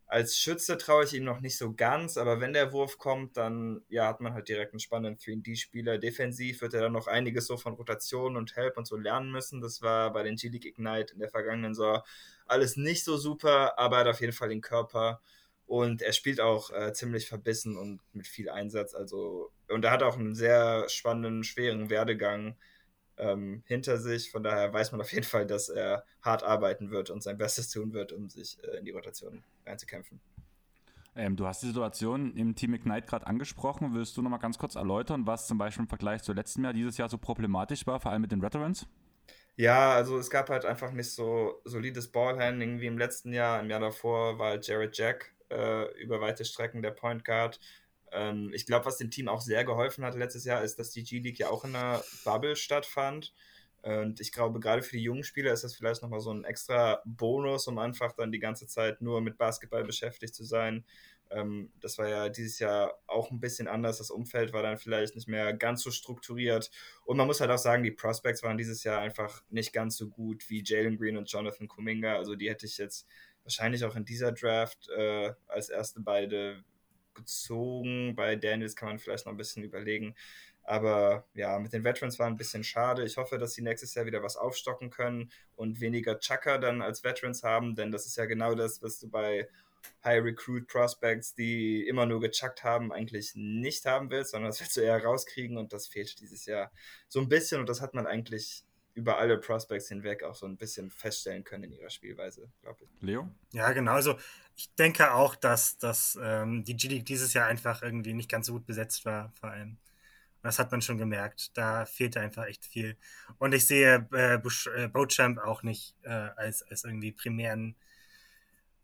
[0.05, 3.81] Als Schütze traue ich ihm noch nicht so ganz, aber wenn der Wurf kommt, dann
[3.89, 5.97] ja, hat man halt direkt einen spannenden 3D-Spieler.
[5.97, 9.61] Defensiv wird er dann noch einiges so von Rotation und Help und so lernen müssen.
[9.61, 12.03] Das war bei den G-League Ignite in der vergangenen Saison
[12.45, 15.21] alles nicht so super, aber er hat auf jeden Fall den Körper
[15.65, 18.93] und er spielt auch äh, ziemlich verbissen und mit viel Einsatz.
[18.93, 22.55] Also, und er hat auch einen sehr spannenden, schweren Werdegang
[23.17, 24.31] ähm, hinter sich.
[24.31, 27.69] Von daher weiß man auf jeden Fall, dass er hart arbeiten wird und sein Bestes
[27.69, 30.19] tun wird, um sich äh, in die Rotation reinzukämpfen.
[31.15, 33.93] Ähm, du hast die Situation im Team Ignite gerade angesprochen.
[33.93, 36.73] Willst du noch mal ganz kurz erläutern, was zum Beispiel im Vergleich zu letztem Jahr
[36.73, 38.87] dieses Jahr so problematisch war, vor allem mit den Veterans?
[39.55, 43.59] Ja, also es gab halt einfach nicht so solides Ballhandling wie im letzten Jahr.
[43.59, 47.59] Im Jahr davor war Jared Jack äh, über weite Strecken der Point Guard.
[48.13, 51.03] Ähm, ich glaube, was dem Team auch sehr geholfen hat letztes Jahr, ist, dass die
[51.03, 53.33] G-League ja auch in einer Bubble stattfand.
[53.81, 57.01] Und ich glaube, gerade für die jungen Spieler ist das vielleicht nochmal so ein extra
[57.03, 60.85] Bonus, um einfach dann die ganze Zeit nur mit Basketball beschäftigt zu sein.
[61.29, 63.97] Ähm, das war ja dieses Jahr auch ein bisschen anders.
[63.97, 66.71] Das Umfeld war dann vielleicht nicht mehr ganz so strukturiert.
[67.03, 70.07] Und man muss halt auch sagen, die Prospects waren dieses Jahr einfach nicht ganz so
[70.07, 72.15] gut wie Jalen Green und Jonathan Kuminga.
[72.15, 73.05] Also die hätte ich jetzt
[73.43, 76.63] wahrscheinlich auch in dieser Draft äh, als erste beide
[77.15, 78.15] gezogen.
[78.15, 80.15] Bei Daniels kann man vielleicht noch ein bisschen überlegen.
[80.63, 83.03] Aber ja, mit den Veterans war ein bisschen schade.
[83.03, 87.03] Ich hoffe, dass sie nächstes Jahr wieder was aufstocken können und weniger Chucker dann als
[87.03, 89.49] Veterans haben, denn das ist ja genau das, was du bei
[90.05, 94.77] High Recruit Prospects, die immer nur gechuckt haben, eigentlich nicht haben willst, sondern das willst
[94.77, 96.71] du eher rauskriegen und das fehlt dieses Jahr
[97.09, 98.63] so ein bisschen und das hat man eigentlich
[98.93, 102.89] über alle Prospects hinweg auch so ein bisschen feststellen können in ihrer Spielweise, glaube ich.
[103.01, 103.29] Leo?
[103.51, 103.93] Ja, genau.
[103.93, 104.17] Also
[104.55, 108.53] ich denke auch, dass, dass ähm, die G-League dieses Jahr einfach irgendwie nicht ganz so
[108.53, 109.77] gut besetzt war, vor allem.
[110.43, 111.57] Das hat man schon gemerkt.
[111.57, 112.97] Da fehlte einfach echt viel.
[113.39, 117.75] Und ich sehe äh, Bush, äh, Bochamp auch nicht äh, als, als irgendwie primären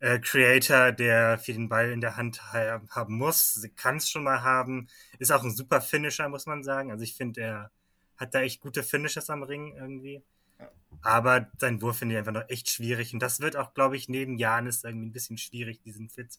[0.00, 3.54] äh, Creator, der viel den Ball in der Hand ha haben muss.
[3.54, 4.88] Sie kann es schon mal haben.
[5.18, 6.90] Ist auch ein super Finisher, muss man sagen.
[6.90, 7.70] Also ich finde, er
[8.20, 10.22] hat da echt gute Finishes am Ring irgendwie.
[11.02, 13.14] Aber sein Wurf finde ich einfach noch echt schwierig.
[13.14, 16.38] Und das wird auch, glaube ich, neben Janis irgendwie ein bisschen schwierig, diesen Fit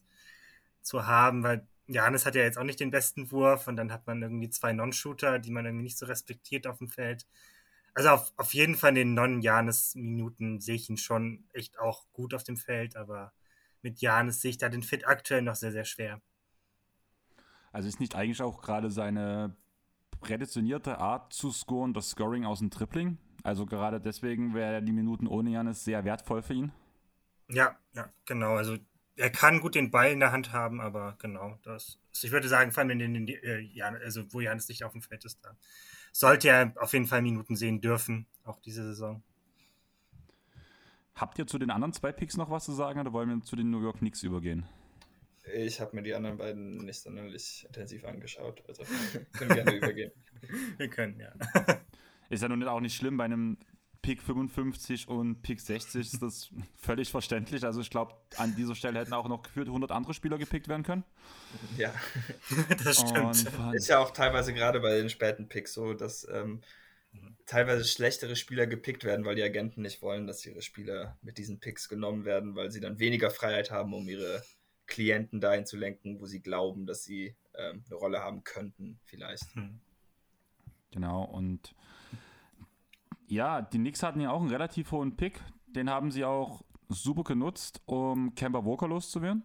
[0.80, 4.06] zu haben, weil Janis hat ja jetzt auch nicht den besten Wurf und dann hat
[4.06, 7.26] man irgendwie zwei Non-Shooter, die man irgendwie nicht so respektiert auf dem Feld.
[7.94, 12.32] Also auf, auf jeden Fall in den Non-Janis-Minuten sehe ich ihn schon echt auch gut
[12.32, 13.32] auf dem Feld, aber
[13.82, 16.20] mit Janis sehe ich da den Fit aktuell noch sehr, sehr schwer.
[17.72, 19.56] Also ist nicht eigentlich auch gerade seine
[20.22, 23.18] prädestinierte Art zu scoren, das Scoring aus dem Tripling.
[23.42, 26.72] Also gerade deswegen wäre die Minuten ohne Janis sehr wertvoll für ihn.
[27.50, 28.54] Ja, ja, genau.
[28.54, 28.78] Also
[29.16, 31.98] er kann gut den Ball in der Hand haben, aber genau, das.
[32.10, 35.02] Also ich würde sagen, vor allem in den, äh, also wo Janis nicht auf dem
[35.02, 35.56] Feld ist, da
[36.12, 39.22] sollte er auf jeden Fall Minuten sehen dürfen, auch diese Saison.
[41.14, 43.56] Habt ihr zu den anderen zwei Picks noch was zu sagen oder wollen wir zu
[43.56, 44.66] den New York Knicks übergehen?
[45.54, 48.62] Ich habe mir die anderen beiden nicht sonderlich intensiv angeschaut.
[48.68, 48.84] Also
[49.32, 50.12] können gerne übergehen.
[50.76, 51.32] Wir können, ja.
[52.30, 53.58] Ist ja nun auch nicht schlimm, bei einem
[54.02, 57.64] Pick 55 und Pick 60 ist das völlig verständlich.
[57.64, 60.82] Also ich glaube, an dieser Stelle hätten auch noch gefühlt 100 andere Spieler gepickt werden
[60.82, 61.04] können.
[61.76, 61.94] Ja,
[62.84, 63.46] das stimmt.
[63.74, 66.62] ist ja auch teilweise gerade bei den späten Picks so, dass ähm,
[67.46, 71.60] teilweise schlechtere Spieler gepickt werden, weil die Agenten nicht wollen, dass ihre Spieler mit diesen
[71.60, 74.42] Picks genommen werden, weil sie dann weniger Freiheit haben, um ihre
[74.92, 79.54] Klienten dahin zu lenken, wo sie glauben, dass sie ähm, eine Rolle haben könnten, vielleicht.
[79.54, 79.80] Hm.
[80.90, 81.74] Genau, und
[83.26, 85.40] ja, die Knicks hatten ja auch einen relativ hohen Pick.
[85.66, 89.42] Den haben sie auch super genutzt, um Kemba Walker loszuwerden.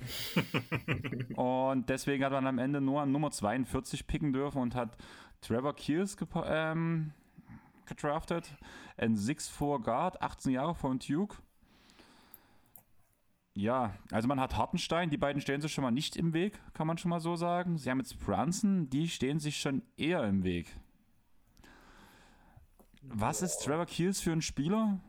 [1.36, 4.96] und deswegen hat man am Ende nur an Nummer 42 picken dürfen und hat
[5.42, 6.16] Trevor Keels
[6.46, 7.12] ähm,
[7.84, 8.50] gedraftet.
[8.96, 11.36] Ein 6'4 Guard, 18 Jahre von Duke.
[13.56, 16.86] Ja, also man hat Hartenstein, die beiden stehen sich schon mal nicht im Weg, kann
[16.86, 17.78] man schon mal so sagen.
[17.78, 20.76] Sie haben jetzt Brunson, die stehen sich schon eher im Weg.
[23.00, 25.00] Was ist Trevor Keels für ein Spieler?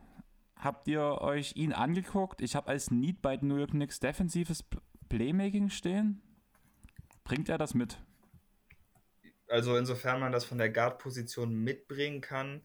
[0.56, 2.40] Habt ihr euch ihn angeguckt?
[2.40, 4.64] Ich habe als Need bei den New York Knicks defensives
[5.10, 6.22] Playmaking stehen?
[7.24, 7.98] Bringt er das mit?
[9.48, 12.62] Also insofern man das von der Guard-Position mitbringen kann,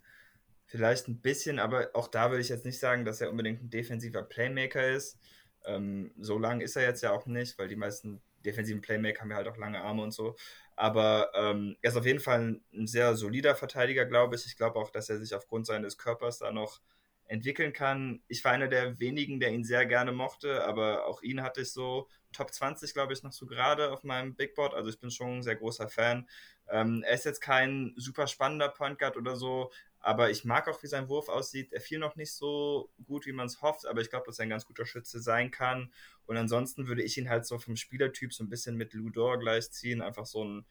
[0.65, 3.69] vielleicht ein bisschen, aber auch da würde ich jetzt nicht sagen, dass er unbedingt ein
[3.69, 5.19] defensiver Playmaker ist.
[5.65, 9.31] Ähm, so lang ist er jetzt ja auch nicht, weil die meisten defensiven Playmaker haben
[9.31, 10.35] ja halt auch lange Arme und so.
[10.75, 14.45] Aber ähm, er ist auf jeden Fall ein, sehr solider Verteidiger, glaube ich.
[14.45, 16.81] Ich glaube auch, dass er sich aufgrund seines Körpers da noch
[17.25, 18.21] entwickeln kann.
[18.27, 21.71] Ich war einer der wenigen, der ihn sehr gerne mochte, aber auch ihn hatte ich
[21.71, 24.73] so Top 20, glaube ich, noch so gerade auf meinem Big Board.
[24.73, 26.27] Also ich bin schon ein sehr großer Fan.
[26.67, 30.83] Ähm, er ist jetzt kein super spannender Point Guard oder so, aber ich mag auch,
[30.83, 31.71] wie sein Wurf aussieht.
[31.71, 34.43] Er fiel noch nicht so gut, wie man es hofft, aber ich glaube, dass er
[34.43, 35.93] ein ganz guter Schütze sein kann.
[36.25, 40.01] Und ansonsten würde ich ihn halt so vom Spielertyp so ein bisschen mit Ludor gleichziehen.
[40.01, 40.65] Einfach so ein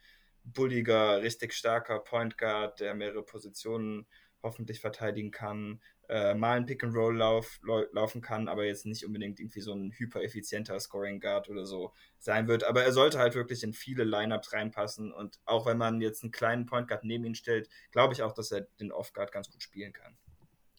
[0.44, 4.06] bulliger, richtig starker Point Guard, der mehrere Positionen
[4.43, 7.60] hoffentlich verteidigen kann äh, mal ein Pick and Roll lauf,
[7.92, 12.48] laufen kann, aber jetzt nicht unbedingt irgendwie so ein hyper-effizienter Scoring Guard oder so sein
[12.48, 12.64] wird.
[12.64, 16.32] Aber er sollte halt wirklich in viele Lineups reinpassen und auch wenn man jetzt einen
[16.32, 19.50] kleinen Point Guard neben ihn stellt, glaube ich auch, dass er den Off Guard ganz
[19.50, 20.16] gut spielen kann.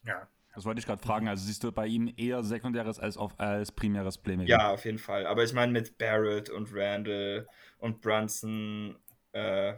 [0.06, 0.28] Ja.
[0.54, 1.28] Das wollte ich gerade fragen.
[1.28, 4.50] Also siehst du bei ihm eher sekundäres als, auf, als primäres Playmaking?
[4.50, 5.26] Ja, auf jeden Fall.
[5.26, 7.48] Aber ich meine mit Barrett und Randall
[7.80, 9.00] und Brunson,
[9.32, 9.74] äh,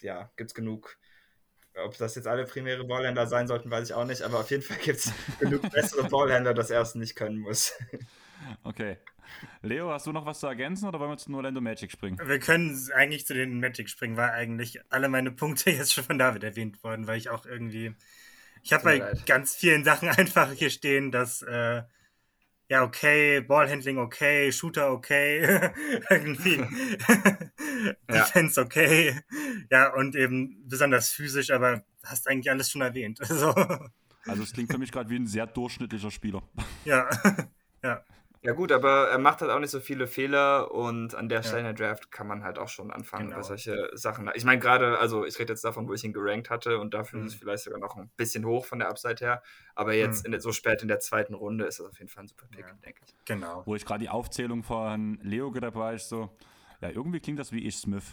[0.00, 0.96] ja, gibt es genug
[1.82, 4.62] ob das jetzt alle primäre Ballhändler sein sollten, weiß ich auch nicht, aber auf jeden
[4.62, 7.72] Fall gibt es genug bessere Ballhändler, dass er es nicht können muss.
[8.62, 8.98] Okay.
[9.62, 12.18] Leo, hast du noch was zu ergänzen oder wollen wir zu Orlando Magic springen?
[12.22, 16.18] Wir können eigentlich zu den Magic springen, weil eigentlich alle meine Punkte jetzt schon von
[16.18, 17.94] David erwähnt worden, weil ich auch irgendwie.
[18.62, 19.24] Ich habe bei leid.
[19.24, 21.82] ganz vielen Sachen einfach hier stehen, dass äh,
[22.68, 25.70] ja, okay, Ballhandling okay, Shooter okay,
[26.10, 26.62] irgendwie
[28.10, 28.66] Defense ja.
[28.66, 29.20] okay,
[29.70, 33.20] ja, und eben besonders physisch, aber hast eigentlich alles schon erwähnt.
[33.28, 33.54] Also,
[34.26, 36.42] also es klingt für mich gerade wie ein sehr durchschnittlicher Spieler.
[36.84, 37.08] Ja,
[37.82, 38.02] ja.
[38.40, 41.62] Ja gut, aber er macht halt auch nicht so viele Fehler und an der Stelle
[41.62, 41.70] ja.
[41.70, 43.36] in der Draft kann man halt auch schon anfangen genau.
[43.36, 44.30] bei solche Sachen.
[44.34, 47.20] Ich meine gerade, also ich rede jetzt davon, wo ich ihn gerankt hatte und dafür
[47.20, 47.26] mhm.
[47.26, 49.42] ist es vielleicht sogar noch ein bisschen hoch von der Upside her,
[49.74, 50.32] aber jetzt mhm.
[50.32, 52.66] der, so spät in der zweiten Runde ist das auf jeden Fall ein super Pick,
[52.66, 52.74] ja.
[52.84, 53.14] denke ich.
[53.24, 53.62] Genau.
[53.64, 56.36] Wo ich gerade die Aufzählung von Leo gehört habe, war ich so,
[56.84, 58.04] ja, irgendwie klingt das wie ich Smith.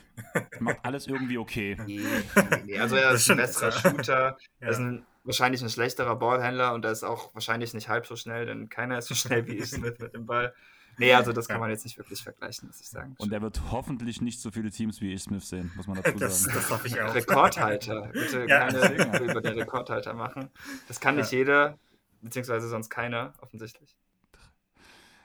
[0.60, 1.78] Macht alles irgendwie okay.
[1.86, 2.80] Nee, nee, nee.
[2.80, 4.38] Also er ist ein besserer Shooter, ja.
[4.62, 8.16] er ist ein wahrscheinlich ein schlechterer Ballhändler und er ist auch wahrscheinlich nicht halb so
[8.16, 10.54] schnell, denn keiner ist so schnell wie ich Smith mit dem Ball.
[10.98, 13.16] Nee, also das kann man jetzt nicht wirklich vergleichen, muss ich sagen.
[13.18, 16.10] Und er wird hoffentlich nicht so viele Teams wie ich Smith sehen, muss man dazu
[16.10, 16.20] sagen.
[16.20, 17.14] Das, das hoffe ich auch.
[17.14, 18.10] Rekordhalter.
[18.14, 18.68] Bitte ja.
[18.68, 20.50] keine über den Rekordhalter machen.
[20.88, 21.40] Das kann nicht ja.
[21.40, 21.80] jeder,
[22.22, 23.96] beziehungsweise sonst keiner, offensichtlich.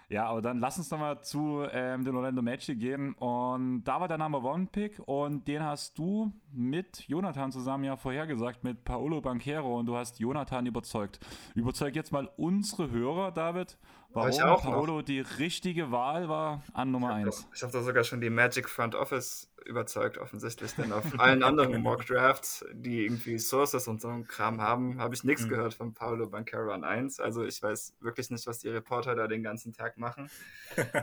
[0.08, 3.14] Ja, aber dann lass uns doch mal zu ähm, den Orlando Magic gehen.
[3.14, 7.96] Und da war der Number One Pick und den hast du mit Jonathan zusammen ja
[7.96, 11.18] vorhergesagt mit Paolo Banquero und du hast Jonathan überzeugt.
[11.56, 13.78] Überzeug jetzt mal unsere Hörer, David,
[14.16, 15.02] warum Paolo noch.
[15.02, 17.48] die richtige Wahl war an Nummer 1.
[17.54, 21.80] Ich habe da sogar schon die Magic Front Office überzeugt, offensichtlich, denn auf allen anderen
[21.82, 25.50] Mock Drafts, die irgendwie Sources und so ein Kram haben, habe ich nichts mhm.
[25.50, 27.20] gehört von Paolo Banquero an 1.
[27.20, 30.30] Also ich weiß wirklich nicht, was die Reporter da den ganzen Tag machen.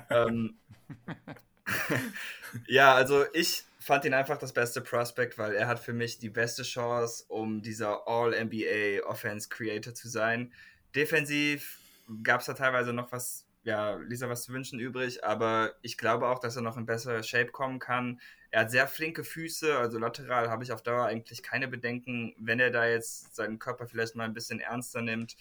[0.09, 0.57] ähm,
[2.67, 6.29] ja, also ich fand ihn einfach das beste Prospect, weil er hat für mich die
[6.29, 10.53] beste Chance, um dieser All-NBA Offense Creator zu sein.
[10.95, 11.79] Defensiv
[12.23, 16.27] gab es da teilweise noch was, ja, Lisa was zu wünschen übrig, aber ich glaube
[16.27, 18.19] auch, dass er noch in bessere Shape kommen kann.
[18.51, 22.59] Er hat sehr flinke Füße, also lateral habe ich auf Dauer eigentlich keine Bedenken, wenn
[22.59, 25.35] er da jetzt seinen Körper vielleicht mal ein bisschen ernster nimmt.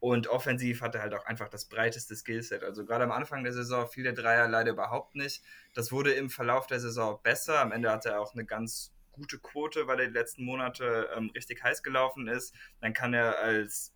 [0.00, 2.62] Und offensiv hat er halt auch einfach das breiteste Skillset.
[2.62, 5.42] Also gerade am Anfang der Saison fiel der Dreier leider überhaupt nicht.
[5.74, 7.60] Das wurde im Verlauf der Saison besser.
[7.60, 11.30] Am Ende hatte er auch eine ganz gute Quote, weil er die letzten Monate ähm,
[11.34, 12.54] richtig heiß gelaufen ist.
[12.80, 13.92] Dann kann er als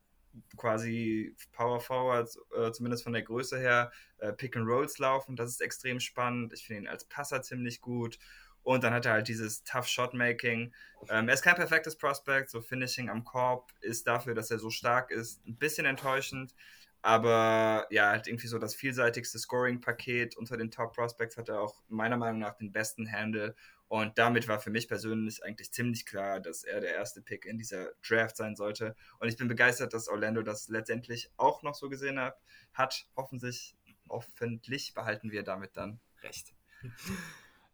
[0.57, 5.37] quasi Power Forward, äh, zumindest von der Größe her, äh, Pick and Rolls laufen.
[5.37, 6.53] Das ist extrem spannend.
[6.53, 8.19] Ich finde ihn als Passer ziemlich gut.
[8.63, 10.73] Und dann hat er halt dieses Tough Shot Making.
[11.09, 14.71] Ähm, er ist kein perfektes Prospect, so Finishing am Korb ist dafür, dass er so
[14.71, 16.55] stark ist, ein bisschen enttäuschend.
[17.03, 21.83] Aber ja, halt irgendwie so das vielseitigste Scoring-Paket unter den Top Prospects hat er auch
[21.89, 23.57] meiner Meinung nach den besten Handle.
[23.93, 27.59] Und damit war für mich persönlich eigentlich ziemlich klar, dass er der erste Pick in
[27.59, 28.97] dieser Draft sein sollte.
[29.19, 32.41] Und ich bin begeistert, dass Orlando das letztendlich auch noch so gesehen hat.
[32.73, 33.07] hat.
[33.19, 33.77] Hoffentlich,
[34.09, 36.55] hoffentlich behalten wir damit dann recht.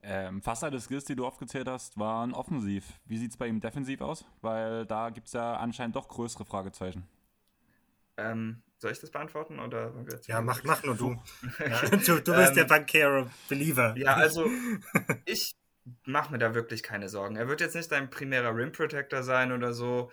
[0.01, 3.01] Ähm, fast alle Skills, die du aufgezählt hast, waren offensiv.
[3.05, 4.25] Wie sieht es bei ihm defensiv aus?
[4.43, 7.09] Weil da gibt es ja anscheinend doch größere Fragezeichen.
[8.17, 9.59] Ähm, soll ich das beantworten?
[9.59, 9.93] Oder
[10.27, 11.21] ja, mach, mach nur du.
[11.59, 11.81] ja.
[11.91, 12.21] du.
[12.21, 13.97] Du bist ähm, der Bankero-Believer.
[13.99, 14.47] Ja, also
[15.25, 15.58] ich
[16.05, 17.37] mache mir da wirklich keine Sorgen.
[17.37, 20.11] Er wird jetzt nicht dein primärer Rim Protector sein oder so,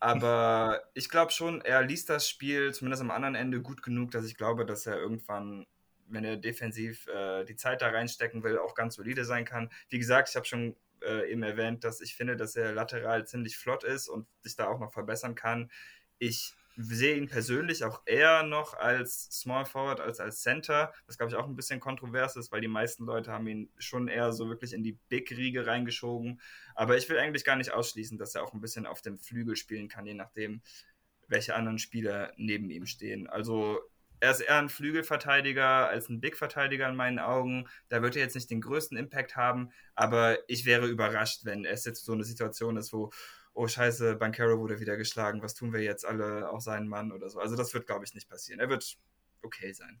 [0.00, 4.26] aber ich glaube schon, er liest das Spiel zumindest am anderen Ende gut genug, dass
[4.26, 5.66] ich glaube, dass er irgendwann
[6.08, 9.70] wenn er defensiv äh, die Zeit da reinstecken will, auch ganz solide sein kann.
[9.88, 13.56] Wie gesagt, ich habe schon äh, eben erwähnt, dass ich finde, dass er lateral ziemlich
[13.56, 15.70] flott ist und sich da auch noch verbessern kann.
[16.18, 21.32] Ich sehe ihn persönlich auch eher noch als Small Forward als als Center, was glaube
[21.32, 24.48] ich auch ein bisschen kontrovers ist, weil die meisten Leute haben ihn schon eher so
[24.48, 26.40] wirklich in die Big-Riege reingeschoben.
[26.74, 29.56] Aber ich will eigentlich gar nicht ausschließen, dass er auch ein bisschen auf dem Flügel
[29.56, 30.60] spielen kann, je nachdem,
[31.28, 33.26] welche anderen Spieler neben ihm stehen.
[33.26, 33.80] Also
[34.20, 37.68] er ist eher ein Flügelverteidiger als ein Big-Verteidiger in meinen Augen.
[37.88, 41.84] Da wird er jetzt nicht den größten Impact haben, aber ich wäre überrascht, wenn es
[41.84, 43.10] jetzt so eine Situation ist, wo,
[43.56, 47.28] oh scheiße, Bankero wurde wieder geschlagen, was tun wir jetzt alle auf seinen Mann oder
[47.30, 47.40] so.
[47.40, 48.60] Also das wird, glaube ich, nicht passieren.
[48.60, 48.98] Er wird
[49.42, 50.00] okay sein.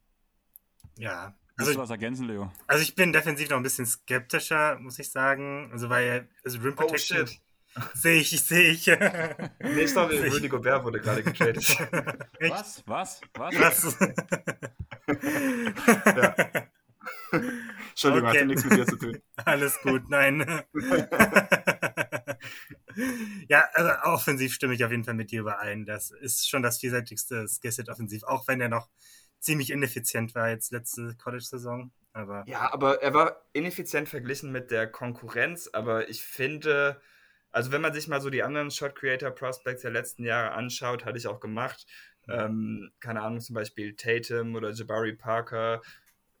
[0.98, 1.34] Ja.
[1.56, 2.52] Also, du was ergänzen, Leo?
[2.66, 5.70] Also ich bin defensiv noch ein bisschen skeptischer, muss ich sagen.
[5.72, 7.22] Also weil also Rim Protection.
[7.22, 7.40] Oh shit.
[7.94, 8.86] Sehe ich, sehe ich.
[9.60, 11.78] nee, sorry, Rudy Gobert wurde gerade getradet.
[12.40, 12.82] was?
[12.86, 13.20] Was?
[13.34, 13.54] Was?
[13.54, 13.98] Was?
[16.06, 16.34] ja.
[17.90, 18.38] Entschuldigung, okay.
[18.38, 19.20] hatte nichts mit dir zu tun.
[19.44, 20.64] Alles gut, nein.
[23.48, 25.84] Ja, also offensiv stimme ich auf jeden Fall mit dir überein.
[25.84, 28.88] Das ist schon das vielseitigste Skillset offensiv, auch wenn er noch
[29.38, 31.92] ziemlich ineffizient war jetzt letzte College-Saison.
[32.12, 37.00] Aber ja, aber er war ineffizient verglichen mit der Konkurrenz, aber ich finde,
[37.50, 41.04] also wenn man sich mal so die anderen Shot Creator Prospects der letzten Jahre anschaut,
[41.04, 41.86] hatte ich auch gemacht.
[42.26, 42.34] Mhm.
[42.34, 45.82] Ähm, keine Ahnung, zum Beispiel Tatum oder Jabari Parker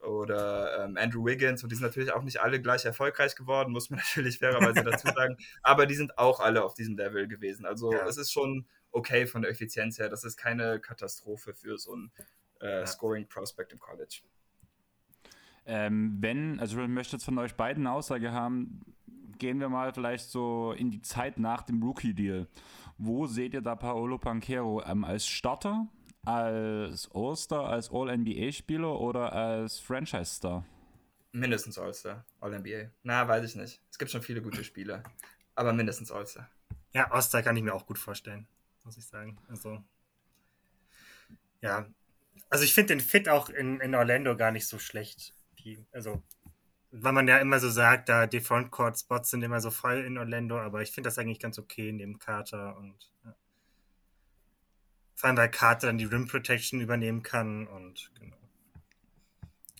[0.06, 3.90] oder ähm, Andrew Wiggins und die sind natürlich auch nicht alle gleich erfolgreich geworden, muss
[3.90, 7.66] man natürlich fairerweise dazu sagen, aber die sind auch alle auf diesem Level gewesen.
[7.66, 8.06] Also ja.
[8.06, 12.12] es ist schon okay von der Effizienz her, das ist keine Katastrophe für so ein
[12.60, 12.86] äh, ja.
[12.86, 14.22] Scoring Prospect im College.
[15.66, 18.80] Ähm, wenn, also ich möchte jetzt von euch beiden eine Aussage haben,
[19.38, 22.46] gehen wir mal vielleicht so in die Zeit nach dem Rookie-Deal.
[22.98, 25.88] Wo seht ihr da Paolo Panquero ähm, als Starter,
[26.26, 30.64] als All-Star, als All-NBA-Spieler oder als Franchise-Star?
[31.32, 32.90] Mindestens All-Star, All-NBA.
[33.02, 33.80] Na, weiß ich nicht.
[33.90, 35.02] Es gibt schon viele gute Spieler,
[35.54, 36.50] aber mindestens All-Star.
[36.92, 38.46] Ja, All-Star kann ich mir auch gut vorstellen,
[38.84, 39.38] muss ich sagen.
[39.48, 39.82] Also,
[41.60, 41.86] ja.
[42.50, 45.34] Also ich finde den Fit auch in, in Orlando gar nicht so schlecht.
[45.58, 46.22] Die, also
[47.02, 50.58] weil man ja immer so sagt, da die Frontcourt-Spots sind immer so voll in Orlando,
[50.58, 53.34] aber ich finde das eigentlich ganz okay neben Carter und ja.
[55.16, 58.36] Vor allem, weil Carter dann die Rim Protection übernehmen kann und genau.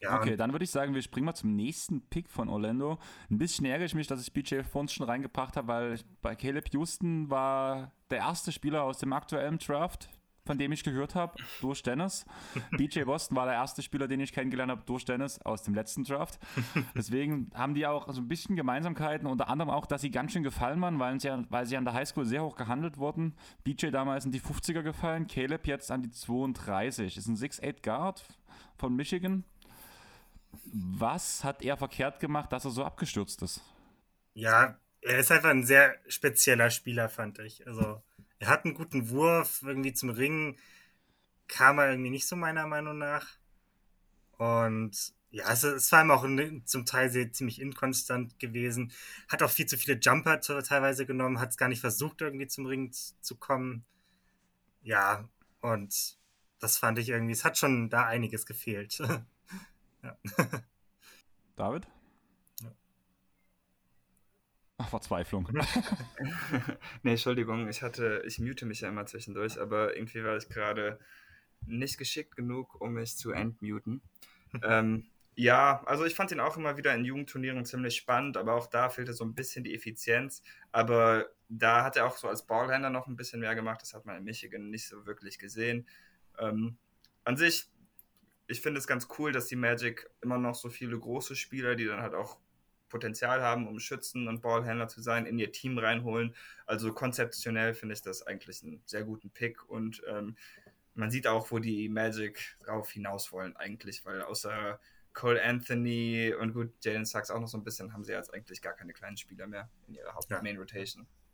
[0.03, 2.99] Ja, okay, dann würde ich sagen, wir springen mal zum nächsten Pick von Orlando.
[3.31, 6.73] Ein bisschen ärgere ich mich, dass ich BJ vorhin schon reingebracht habe, weil bei Caleb
[6.73, 10.09] Houston war der erste Spieler aus dem aktuellen Draft,
[10.47, 12.25] von dem ich gehört habe, durch Dennis.
[12.79, 16.05] BJ Boston war der erste Spieler, den ich kennengelernt habe, durch Dennis aus dem letzten
[16.05, 16.39] Draft.
[16.97, 20.43] Deswegen haben die auch so ein bisschen Gemeinsamkeiten, unter anderem auch, dass sie ganz schön
[20.45, 23.35] gefallen waren, weil sie, weil sie an der Highschool sehr hoch gehandelt wurden.
[23.65, 27.17] BJ damals in die 50er gefallen, Caleb jetzt an die 32.
[27.17, 28.25] Ist ein 6'8 Guard
[28.77, 29.45] von Michigan.
[30.73, 33.61] Was hat er verkehrt gemacht, dass er so abgestürzt ist?
[34.33, 37.67] Ja, er ist einfach ein sehr spezieller Spieler, fand ich.
[37.67, 38.03] Also
[38.39, 40.57] er hat einen guten Wurf, irgendwie zum Ringen
[41.49, 43.27] kam er irgendwie nicht so meiner Meinung nach.
[44.39, 46.27] Und ja, also es war ihm auch
[46.65, 48.93] zum Teil sehr, ziemlich inkonstant gewesen.
[49.29, 52.67] Hat auch viel zu viele Jumper teilweise genommen, hat es gar nicht versucht, irgendwie zum
[52.67, 53.85] Ring zu kommen.
[54.83, 55.29] Ja,
[55.61, 56.19] und
[56.59, 59.03] das fand ich irgendwie, es hat schon da einiges gefehlt.
[61.57, 61.87] David?
[64.79, 65.49] Ach, Verzweiflung.
[67.03, 70.99] nee, Entschuldigung, ich hatte, ich mute mich ja immer zwischendurch, aber irgendwie war ich gerade
[71.67, 74.03] nicht geschickt genug, um mich zu entmuten.
[74.63, 78.67] ähm, ja, also ich fand ihn auch immer wieder in Jugendturnieren ziemlich spannend, aber auch
[78.67, 80.43] da fehlte so ein bisschen die Effizienz.
[80.73, 83.83] Aber da hat er auch so als Ballhändler noch ein bisschen mehr gemacht.
[83.83, 85.87] Das hat man in Michigan nicht so wirklich gesehen.
[86.39, 86.79] Ähm,
[87.25, 87.71] an sich,
[88.47, 91.85] ich finde es ganz cool, dass die Magic immer noch so viele große Spieler, die
[91.85, 92.39] dann halt auch
[92.89, 96.35] Potenzial haben, um Schützen und Ballhändler zu sein, in ihr Team reinholen.
[96.67, 100.37] Also konzeptionell finde ich das eigentlich einen sehr guten Pick und ähm,
[100.95, 104.81] man sieht auch, wo die Magic drauf hinaus wollen eigentlich, weil außer
[105.13, 108.61] Cole Anthony und gut, Jalen Sachs auch noch so ein bisschen, haben sie jetzt eigentlich
[108.61, 111.05] gar keine kleinen Spieler mehr in ihrer Haupt-Main-Rotation.
[111.05, 111.26] Ja.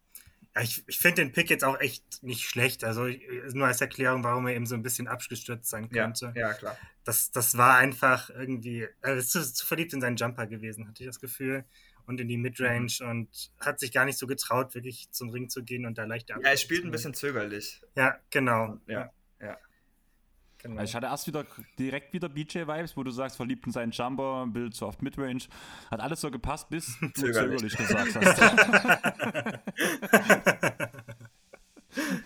[0.55, 2.85] Ja, ich, ich finde den Pick jetzt auch echt nicht schlecht.
[2.85, 3.09] Also
[3.53, 6.33] nur als Erklärung, warum er eben so ein bisschen abgestürzt sein könnte.
[6.35, 6.77] Ja, ja klar.
[7.05, 11.03] Das, das war einfach irgendwie, er ist zu, zu, verliebt in seinen Jumper gewesen, hatte
[11.03, 11.65] ich das Gefühl.
[12.05, 13.09] Und in die Midrange mhm.
[13.09, 16.35] und hat sich gar nicht so getraut, wirklich zum Ring zu gehen und da leichter
[16.43, 17.81] Ja, er spielt ein bisschen zögerlich.
[17.95, 18.79] Ja, genau.
[18.89, 19.13] Ja.
[20.63, 20.81] Genau.
[20.81, 21.45] Also ich hatte erst wieder
[21.79, 25.43] direkt wieder BJ-Vibes, wo du sagst, verliebt in seinen Jumper, Bild so oft Midrange.
[25.91, 28.41] Hat alles so gepasst, bis du zögerlich gesagt hast.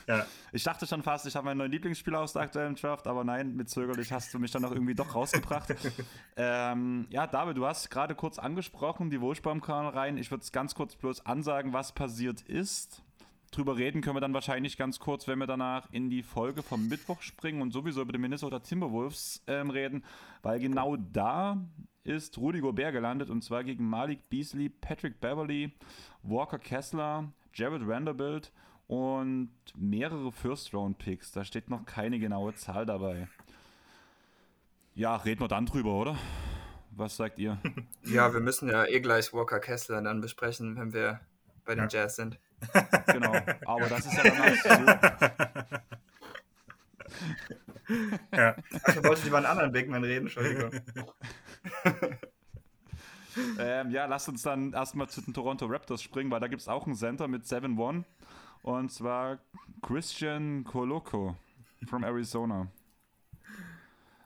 [0.06, 0.26] ja.
[0.52, 3.56] Ich dachte schon fast, ich habe meinen neuen Lieblingsspieler aus der aktuellen Draft, aber nein,
[3.56, 5.74] mit zögerlich hast du mich dann noch irgendwie doch rausgebracht.
[6.36, 9.20] ähm, ja, David, du hast gerade kurz angesprochen, die
[9.88, 10.18] rein.
[10.18, 13.02] Ich würde es ganz kurz bloß ansagen, was passiert ist.
[13.50, 16.88] Drüber reden können wir dann wahrscheinlich ganz kurz, wenn wir danach in die Folge vom
[16.88, 20.04] Mittwoch springen und sowieso über die Minnesota Timberwolves ähm, reden,
[20.42, 21.64] weil genau da
[22.04, 25.72] ist Rudy Gobert gelandet und zwar gegen Malik Beasley, Patrick Beverly,
[26.22, 28.52] Walker Kessler, Jared Vanderbilt
[28.86, 31.32] und mehrere First-Round-Picks.
[31.32, 33.28] Da steht noch keine genaue Zahl dabei.
[34.94, 36.16] Ja, reden wir dann drüber, oder?
[36.92, 37.58] Was sagt ihr?
[38.04, 41.20] Ja, wir müssen ja eh gleich Walker Kessler dann besprechen, wenn wir
[41.64, 42.02] bei den ja.
[42.02, 42.38] Jazz sind.
[43.06, 43.34] Genau,
[43.66, 44.68] aber das ist ja dann so.
[48.36, 48.56] ja.
[48.84, 50.70] Ach, wollte ich über einen anderen Bigman reden, Entschuldigung.
[53.58, 56.68] ähm, ja, lasst uns dann erstmal zu den Toronto Raptors springen, weil da gibt es
[56.68, 58.04] auch einen Center mit 7-1.
[58.62, 59.38] Und zwar
[59.82, 61.36] Christian Coloco
[61.86, 62.68] from Arizona.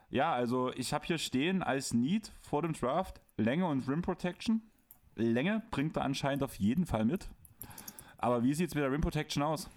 [0.09, 4.61] Ja, also ich habe hier stehen als Need vor dem Draft Länge und Rim Protection.
[5.15, 7.29] Länge bringt er anscheinend auf jeden Fall mit.
[8.21, 9.69] Aber wie sieht es mit der Rim Protection aus?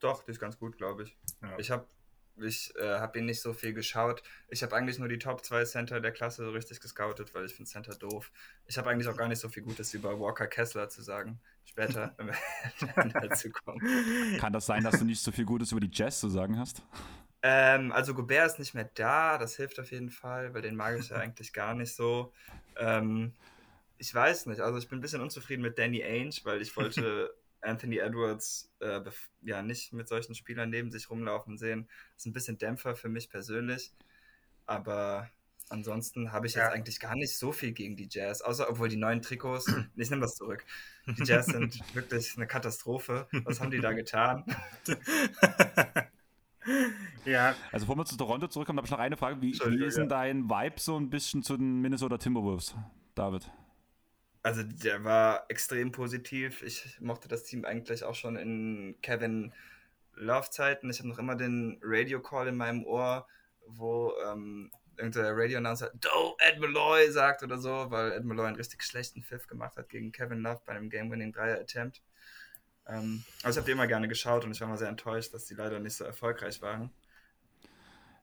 [0.00, 1.16] Doch, die ist ganz gut, glaube ich.
[1.42, 1.58] Ja.
[1.58, 1.86] Ich habe
[2.36, 4.22] ich äh, habe ihn nicht so viel geschaut.
[4.48, 7.54] Ich habe eigentlich nur die Top 2 Center der Klasse so richtig gescoutet, weil ich
[7.54, 8.32] finde Center doof.
[8.66, 11.40] Ich habe eigentlich auch gar nicht so viel Gutes über Walker Kessler zu sagen.
[11.64, 14.38] Später, wenn wir dazu kommen.
[14.38, 16.82] Kann das sein, dass du nicht so viel Gutes über die Jazz zu sagen hast?
[17.42, 20.98] Ähm, also Gobert ist nicht mehr da, das hilft auf jeden Fall, weil den mag
[20.98, 22.32] ich ja eigentlich gar nicht so.
[22.78, 23.34] Ähm,
[24.02, 27.32] ich weiß nicht, also ich bin ein bisschen unzufrieden mit Danny Ainge, weil ich wollte
[27.60, 29.00] Anthony Edwards äh,
[29.42, 31.86] ja nicht mit solchen Spielern neben sich rumlaufen sehen.
[32.14, 33.92] Das ist ein bisschen Dämpfer für mich persönlich.
[34.66, 35.30] Aber
[35.68, 36.64] ansonsten habe ich ja.
[36.64, 40.10] jetzt eigentlich gar nicht so viel gegen die Jazz, außer obwohl die neuen Trikots, ich
[40.10, 40.64] nehme das zurück.
[41.06, 43.28] Die Jazz sind wirklich eine Katastrophe.
[43.44, 44.44] Was haben die da getan?
[47.24, 47.54] ja.
[47.70, 49.40] Also, bevor wir zu Toronto zurückkommen, habe ich noch eine Frage.
[49.40, 52.74] Wie, wie ist denn dein Vibe so ein bisschen zu den Minnesota Timberwolves,
[53.14, 53.48] David?
[54.42, 56.62] Also der war extrem positiv.
[56.62, 59.52] Ich mochte das Team eigentlich auch schon in Kevin
[60.14, 60.90] Love-Zeiten.
[60.90, 63.26] Ich habe noch immer den Radio-Call in meinem Ohr,
[63.66, 68.82] wo ähm, irgendein Radio-Announcer Do Ed Malloy sagt oder so, weil Ed Malloy einen richtig
[68.82, 72.02] schlechten Pfiff gemacht hat gegen Kevin Love bei einem Game-Winning-Dreier-Attempt.
[72.88, 75.46] Ähm, also ich habe die immer gerne geschaut und ich war mal sehr enttäuscht, dass
[75.46, 76.90] die leider nicht so erfolgreich waren.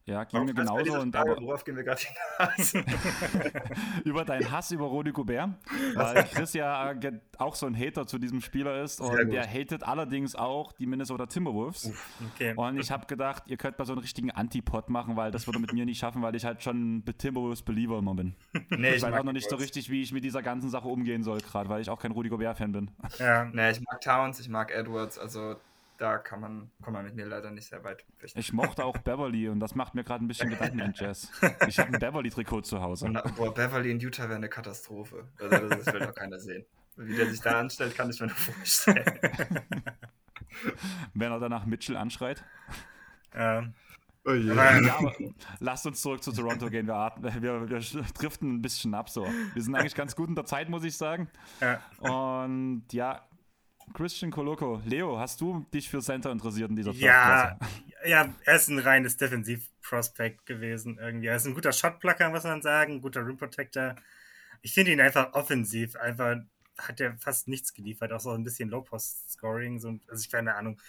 [0.09, 0.99] Ja, ging mir genauso.
[0.99, 2.73] Und Frage, aber, worauf gehen wir gerade hinaus?
[4.03, 5.51] über deinen Hass über Rudi Gobert,
[5.93, 6.93] weil Chris ja
[7.37, 11.27] auch so ein Hater zu diesem Spieler ist und der hatet allerdings auch die Minnesota
[11.27, 11.91] Timberwolves.
[12.33, 12.53] Okay.
[12.55, 15.59] Und ich habe gedacht, ihr könnt mal so einen richtigen Antipod machen, weil das würde
[15.59, 18.35] mit mir nicht schaffen, weil ich halt schon Timberwolves-Believer immer bin.
[18.69, 20.87] Nee, ich, ich weiß auch noch nicht so richtig, wie ich mit dieser ganzen Sache
[20.87, 22.91] umgehen soll, gerade weil ich auch kein Rudi Gobert-Fan bin.
[23.19, 25.55] Ja, nee, ich mag Towns, ich mag Edwards, also
[25.99, 28.05] da kann man, kann man mit mir leider nicht sehr weit.
[28.35, 31.29] Ich mochte auch Beverly und das macht mir gerade ein bisschen Gedanken in Jazz.
[31.67, 33.05] Ich habe ein Beverly-Trikot zu Hause.
[33.05, 35.27] Und, boah, Beverly in Utah wäre eine Katastrophe.
[35.39, 36.65] Also das, will doch keiner sehen.
[36.95, 39.05] Wie der sich da anstellt, kann ich mir nur vorstellen.
[41.13, 42.43] Wenn er danach Mitchell anschreit.
[43.33, 43.73] Ähm.
[44.25, 44.79] Oh yeah.
[44.81, 45.13] ja, aber
[45.59, 46.87] lasst uns zurück zu Toronto gehen.
[46.87, 47.79] Wir, wir, wir,
[48.13, 49.25] driften ein bisschen ab so.
[49.53, 51.29] Wir sind eigentlich ganz gut in der Zeit, muss ich sagen.
[51.61, 51.81] Ja.
[51.99, 53.28] Und ja,
[53.93, 54.81] Christian Coloco.
[54.85, 57.57] Leo, hast du dich für Center interessiert in dieser Ja,
[58.05, 61.27] ja, er ist ein reines Defensiv-Prospect gewesen irgendwie.
[61.27, 63.95] Er ist ein guter Shotblocker, muss man sagen, ein guter Rim Protector.
[64.61, 66.37] Ich finde ihn einfach offensiv, einfach
[66.77, 69.79] hat er fast nichts geliefert, auch so ein bisschen Low-Post-Scoring.
[69.79, 70.79] So, also ich keine Ahnung.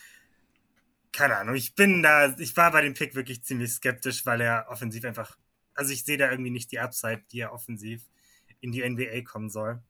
[1.13, 4.67] Keine Ahnung, ich bin da, ich war bei dem Pick wirklich ziemlich skeptisch, weil er
[4.69, 5.37] offensiv einfach,
[5.75, 8.03] also ich sehe da irgendwie nicht die Upside, die er offensiv
[8.61, 9.83] in die NBA kommen soll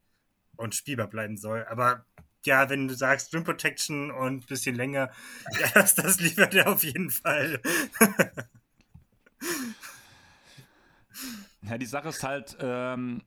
[0.57, 1.67] und spielbar bleiben soll.
[1.67, 2.07] Aber
[2.47, 5.11] ja, wenn du sagst Rim Protection und ein bisschen länger,
[5.61, 7.61] ja, das, das liefert er auf jeden Fall.
[11.63, 13.23] ja, die Sache ist halt, ähm,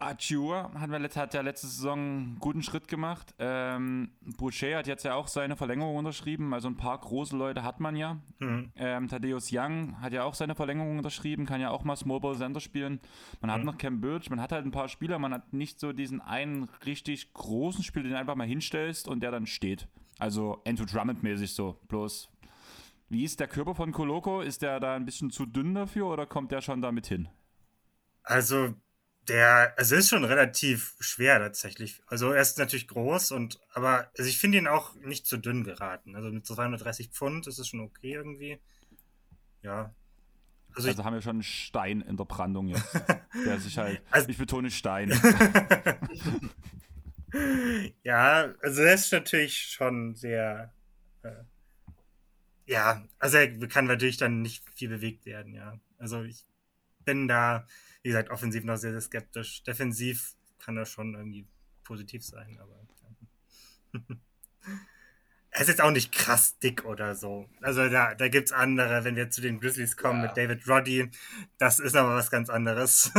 [0.00, 3.34] Achua hat, hat ja letzte Saison einen guten Schritt gemacht.
[3.38, 6.52] Ähm, Boucher hat jetzt ja auch seine Verlängerung unterschrieben.
[6.52, 8.18] Also ein paar große Leute hat man ja.
[8.40, 8.72] Mhm.
[8.76, 12.36] Ähm, Thaddeus Young hat ja auch seine Verlängerung unterschrieben, kann ja auch mal Small Ball
[12.36, 13.00] Center spielen.
[13.40, 13.54] Man mhm.
[13.54, 16.20] hat noch Cam Birch, man hat halt ein paar Spieler, man hat nicht so diesen
[16.20, 19.88] einen richtig großen Spieler, den du einfach mal hinstellst und der dann steht.
[20.18, 21.78] Also Andrew Drummond-mäßig so.
[21.88, 22.30] Bloß,
[23.08, 24.40] wie ist der Körper von Coloco?
[24.40, 27.28] Ist der da ein bisschen zu dünn dafür oder kommt der schon damit hin?
[28.24, 28.74] Also
[29.28, 32.02] der, also ist schon relativ schwer tatsächlich.
[32.06, 35.64] Also er ist natürlich groß und, aber also ich finde ihn auch nicht zu dünn
[35.64, 36.14] geraten.
[36.16, 38.58] Also mit 230 Pfund ist es schon okay irgendwie.
[39.62, 39.94] Ja.
[40.74, 42.94] Also, also haben wir schon einen Stein in der Brandung jetzt.
[43.46, 45.10] der sich halt, also, ich betone Stein.
[48.02, 50.72] ja, also er ist natürlich schon sehr,
[51.22, 51.44] äh,
[52.66, 55.78] ja, also er kann natürlich dann nicht viel bewegt werden, ja.
[55.98, 56.44] Also ich
[57.04, 57.66] bin da,
[58.04, 59.62] wie gesagt, offensiv noch sehr, sehr skeptisch.
[59.62, 61.48] Defensiv kann er schon irgendwie
[61.84, 62.86] positiv sein, aber.
[63.92, 64.00] Ja.
[65.50, 67.48] er ist jetzt auch nicht krass dick oder so.
[67.62, 70.26] Also da, da gibt es andere, wenn wir zu den Grizzlies kommen ja.
[70.26, 71.10] mit David Roddy,
[71.56, 73.10] das ist aber was ganz anderes.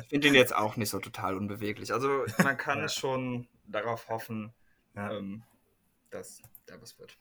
[0.00, 1.92] ich finde ihn jetzt auch nicht so total unbeweglich.
[1.92, 2.88] Also man kann ja.
[2.88, 4.52] schon darauf hoffen,
[4.96, 5.12] ja.
[5.12, 5.44] ähm,
[6.10, 7.16] dass da was wird.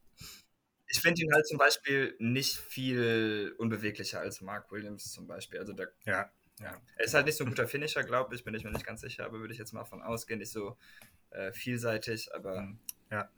[0.87, 5.59] Ich finde ihn halt zum Beispiel nicht viel unbeweglicher als Mark Williams zum Beispiel.
[5.59, 6.31] Also der, ja,
[6.61, 6.81] ja.
[6.97, 9.01] Er ist halt nicht so ein guter Finisher, glaube ich, bin ich mir nicht ganz
[9.01, 10.77] sicher, aber würde ich jetzt mal von ausgehen, nicht so
[11.31, 12.79] äh, vielseitig, aber mhm.
[13.09, 13.29] ja.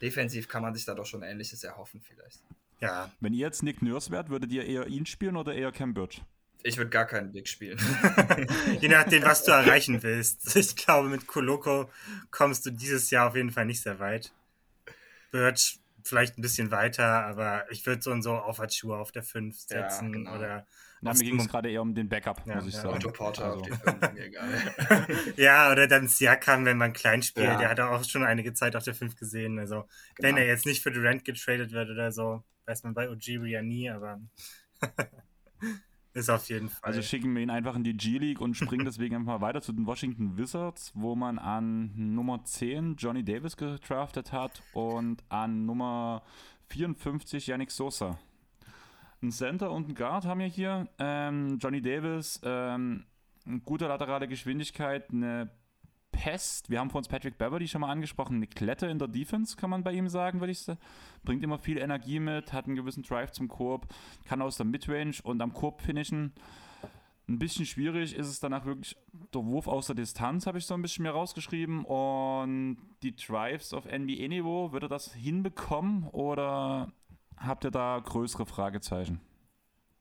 [0.00, 2.42] defensiv kann man sich da doch schon Ähnliches erhoffen vielleicht.
[2.80, 3.10] Ja.
[3.20, 6.22] Wenn ihr jetzt Nick Nurse wärt, würdet ihr eher ihn spielen oder eher Cam Birch?
[6.62, 7.78] Ich würde gar keinen Big spielen.
[8.80, 10.56] Je nachdem, was du erreichen willst.
[10.56, 11.90] Ich glaube, mit Koloko
[12.30, 14.32] kommst du dieses Jahr auf jeden Fall nicht sehr weit.
[15.30, 19.22] Birch vielleicht ein bisschen weiter, aber ich würde so und so auf Schuhe auf der
[19.22, 20.34] 5 setzen ja, genau.
[20.36, 20.66] oder.
[21.04, 22.80] Na, mir ging es gerade eher um den Backup, ja, muss ich ja.
[22.80, 22.96] sagen.
[22.96, 23.60] Otto Porter also.
[23.60, 24.48] auf die 5, mir egal.
[25.36, 27.58] ja, oder dann Siakam, wenn man klein spielt, ja.
[27.58, 29.58] der hat auch schon einige Zeit auf der 5 gesehen.
[29.58, 30.28] Also, genau.
[30.28, 33.62] wenn er jetzt nicht für Durant getradet wird oder so, weiß man bei Ojiri ja
[33.62, 34.20] nie, aber.
[36.14, 36.80] Ist auf jeden Fall.
[36.84, 39.72] Also schicken wir ihn einfach in die G-League und springen deswegen einfach mal weiter zu
[39.72, 46.22] den Washington Wizards, wo man an Nummer 10 Johnny Davis gedraftet hat und an Nummer
[46.68, 48.16] 54 Yannick Sosa.
[49.24, 50.86] Ein Center und ein Guard haben wir hier.
[50.98, 53.06] Ähm, Johnny Davis, ähm,
[53.46, 55.50] eine gute laterale Geschwindigkeit, eine
[56.12, 56.68] Pest.
[56.68, 58.36] Wir haben vor uns Patrick Beverly schon mal angesprochen.
[58.36, 60.78] Eine Klette in der Defense, kann man bei ihm sagen, würde ich sagen.
[61.22, 63.86] Bringt immer viel Energie mit, hat einen gewissen Drive zum Korb,
[64.26, 66.34] kann aus der Midrange und am Korb finishen.
[67.26, 68.94] Ein bisschen schwierig ist es danach wirklich
[69.32, 71.86] der Wurf aus der Distanz, habe ich so ein bisschen mehr rausgeschrieben.
[71.86, 76.92] Und die Drives auf NBA-Niveau, wird er das hinbekommen oder
[77.36, 79.20] habt ihr da größere Fragezeichen?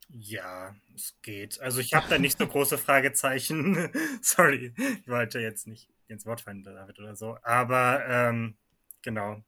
[0.10, 1.60] Ja, es geht.
[1.60, 3.90] Also ich habe da nicht so große Fragezeichen.
[4.22, 7.38] Sorry, ich wollte jetzt nicht ins Wort fallen, David, oder so.
[7.42, 8.56] Aber ähm,
[9.02, 9.44] genau.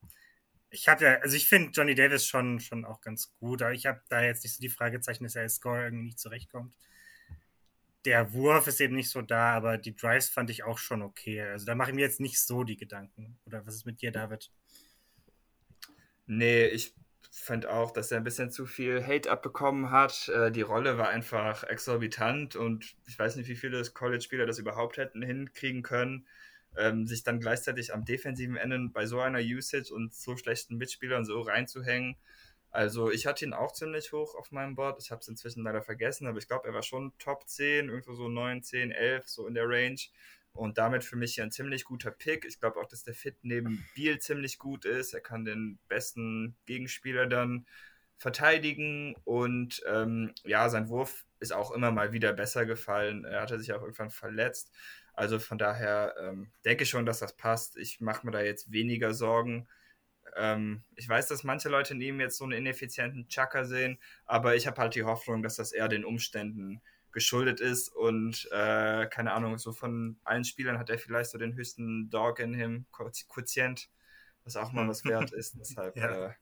[0.71, 3.85] Ich habe ja, also ich finde Johnny Davis schon, schon auch ganz gut, aber ich
[3.85, 6.75] habe da jetzt nicht so die Fragezeichen, dass er als Score irgendwie nicht zurechtkommt.
[8.03, 11.41] Der Wurf ist eben nicht so da, aber die Drives fand ich auch schon okay.
[11.41, 13.37] Also da mache ich mir jetzt nicht so die Gedanken.
[13.45, 14.51] Oder was ist mit dir, David?
[16.27, 16.95] Nee, ich
[17.39, 20.29] fand auch, dass er ein bisschen zu viel Hate abbekommen hat.
[20.29, 24.97] Äh, die Rolle war einfach exorbitant und ich weiß nicht, wie viele College-Spieler das überhaupt
[24.97, 26.25] hätten hinkriegen können
[26.77, 31.25] ähm, sich dann gleichzeitig am defensiven Ende bei so einer Usage und so schlechten Mitspielern
[31.25, 32.15] so reinzuhängen.
[32.71, 35.01] Also ich hatte ihn auch ziemlich hoch auf meinem Board.
[35.01, 38.15] Ich habe es inzwischen leider vergessen, aber ich glaube, er war schon Top 10, irgendwo
[38.15, 39.99] so 9, 10, 11, so in der Range.
[40.55, 42.45] Und damit für mich ein ziemlich guter Pick.
[42.45, 45.13] Ich glaube auch, dass der Fit neben Biel ziemlich gut ist.
[45.13, 47.65] Er kann den besten Gegenspieler dann
[48.17, 53.25] verteidigen und ähm, ja, sein Wurf ist auch immer mal wieder besser gefallen.
[53.25, 54.71] Er hatte sich auch irgendwann verletzt.
[55.13, 57.75] Also von daher ähm, denke ich schon, dass das passt.
[57.77, 59.67] Ich mache mir da jetzt weniger Sorgen.
[60.35, 64.55] Ähm, ich weiß, dass manche Leute in ihm jetzt so einen ineffizienten Chaka sehen, aber
[64.55, 66.81] ich habe halt die Hoffnung, dass das eher den Umständen
[67.15, 71.55] geschuldet ist und äh, keine Ahnung, so von allen Spielern hat er vielleicht so den
[71.55, 73.89] höchsten Dog in him Quotient,
[74.43, 75.57] was auch mal was wert ist.
[75.57, 76.33] Deshalb, ja, äh,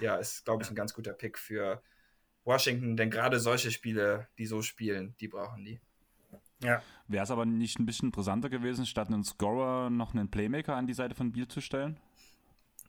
[0.00, 1.82] ja ist, glaube ich, ein ganz guter Pick für
[2.44, 5.80] Washington, denn gerade solche Spiele, die so spielen, die brauchen die.
[6.62, 6.82] Ja.
[7.08, 10.86] Wäre es aber nicht ein bisschen interessanter gewesen, statt einen Scorer noch einen Playmaker an
[10.86, 12.00] die Seite von Biel zu stellen?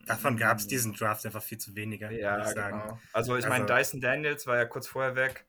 [0.06, 2.80] Davon gab es diesen Draft einfach viel zu weniger, ja, ich sagen.
[2.80, 2.98] Genau.
[3.12, 5.44] Also ich also, meine, Dyson Daniels war ja kurz vorher weg.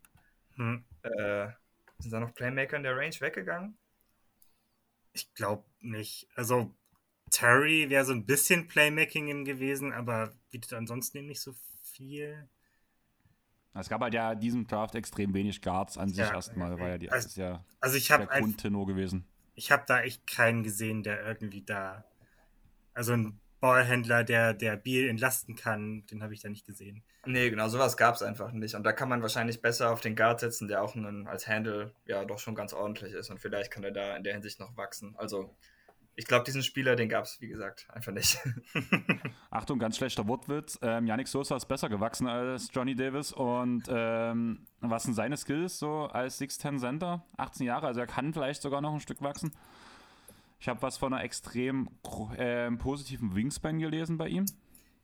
[0.56, 0.84] Hm.
[1.04, 1.48] Äh,
[2.00, 3.78] sind da noch Playmaker in der Range weggegangen?
[5.14, 6.28] Ich glaube nicht.
[6.36, 6.74] Also
[7.30, 11.54] Terry wäre so ein bisschen Playmaking gewesen, aber bietet ansonsten nicht so
[11.84, 12.50] viel.
[13.74, 16.98] Es gab halt ja diesen Draft extrem wenig Guards an sich ja, erstmal, war ja
[16.98, 19.26] die, also, ist ja also ich der Grundtenor gewesen.
[19.54, 22.04] Ich habe da echt keinen gesehen, der irgendwie da,
[22.94, 27.04] also ein Ballhändler, der, der Biel entlasten kann, den habe ich da nicht gesehen.
[27.26, 28.76] Nee, genau, sowas gab es einfach nicht.
[28.76, 31.94] Und da kann man wahrscheinlich besser auf den Guard setzen, der auch einen, als Handle
[32.06, 33.30] ja doch schon ganz ordentlich ist.
[33.30, 35.16] Und vielleicht kann er da in der Hinsicht noch wachsen.
[35.18, 35.54] Also
[36.20, 38.40] ich glaube, diesen Spieler, den gab es, wie gesagt, einfach nicht.
[39.50, 40.78] Achtung, ganz schlechter Wortwitz.
[40.82, 43.32] Ähm, Yannick Sosa ist besser gewachsen als Johnny Davis.
[43.32, 47.26] Und ähm, was sind seine Skills so als 6'10 Center?
[47.38, 49.52] 18 Jahre, also er kann vielleicht sogar noch ein Stück wachsen.
[50.60, 51.90] Ich habe was von einer extrem
[52.38, 54.46] äh, positiven Wingspan gelesen bei ihm.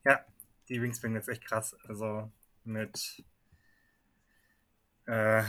[0.04, 0.20] Ja,
[0.68, 1.74] die Wingspan ist echt krass.
[1.88, 2.30] Also
[2.64, 3.24] mit
[5.06, 5.42] äh,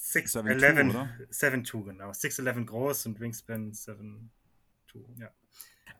[0.00, 2.10] 6'11, 7'2, genau.
[2.10, 4.30] 6'11 groß und Wingspan 7
[4.92, 5.30] du, ja.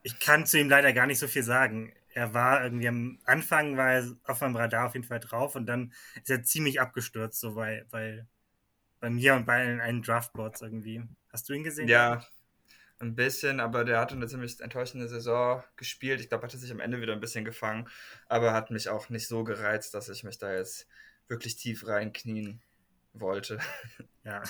[0.02, 1.92] Ich kann zu ihm leider gar nicht so viel sagen.
[2.12, 5.66] Er war irgendwie am Anfang war er auf meinem Radar auf jeden Fall drauf und
[5.66, 8.26] dann ist er ziemlich abgestürzt, so bei, bei,
[9.00, 11.02] bei mir und bei allen Draftboards irgendwie.
[11.32, 11.88] Hast du ihn gesehen?
[11.88, 12.24] Ja,
[13.00, 16.20] ein bisschen, aber der hatte eine ziemlich enttäuschende Saison gespielt.
[16.20, 17.88] Ich glaube, hat er sich am Ende wieder ein bisschen gefangen,
[18.28, 20.86] aber hat mich auch nicht so gereizt, dass ich mich da jetzt
[21.28, 22.62] wirklich tief reinknien
[23.12, 23.58] wollte.
[24.24, 24.42] Ja.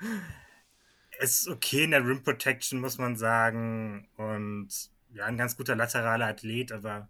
[1.18, 4.08] ist okay in der Rim Protection, muss man sagen.
[4.16, 4.68] Und
[5.12, 7.08] ja, ein ganz guter lateraler Athlet, aber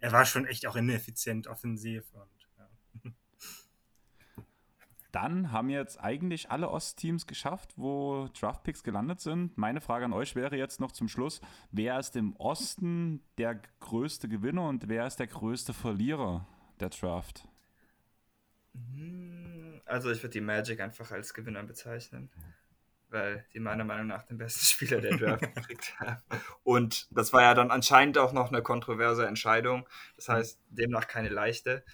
[0.00, 2.04] er war schon echt auch ineffizient offensiv.
[2.12, 2.37] Und.
[5.12, 9.56] Dann haben jetzt eigentlich alle Ostteams geschafft, wo Draftpicks gelandet sind.
[9.56, 11.40] Meine Frage an euch wäre jetzt noch zum Schluss:
[11.70, 16.46] Wer ist im Osten der größte Gewinner und wer ist der größte Verlierer
[16.80, 17.48] der Draft?
[18.74, 22.30] Hm, also, ich würde die Magic einfach als Gewinner bezeichnen
[23.10, 26.22] weil die meiner Meinung nach den besten Spieler der Draft gekriegt haben.
[26.62, 29.88] Und das war ja dann anscheinend auch noch eine kontroverse Entscheidung.
[30.16, 31.84] Das heißt, demnach keine leichte,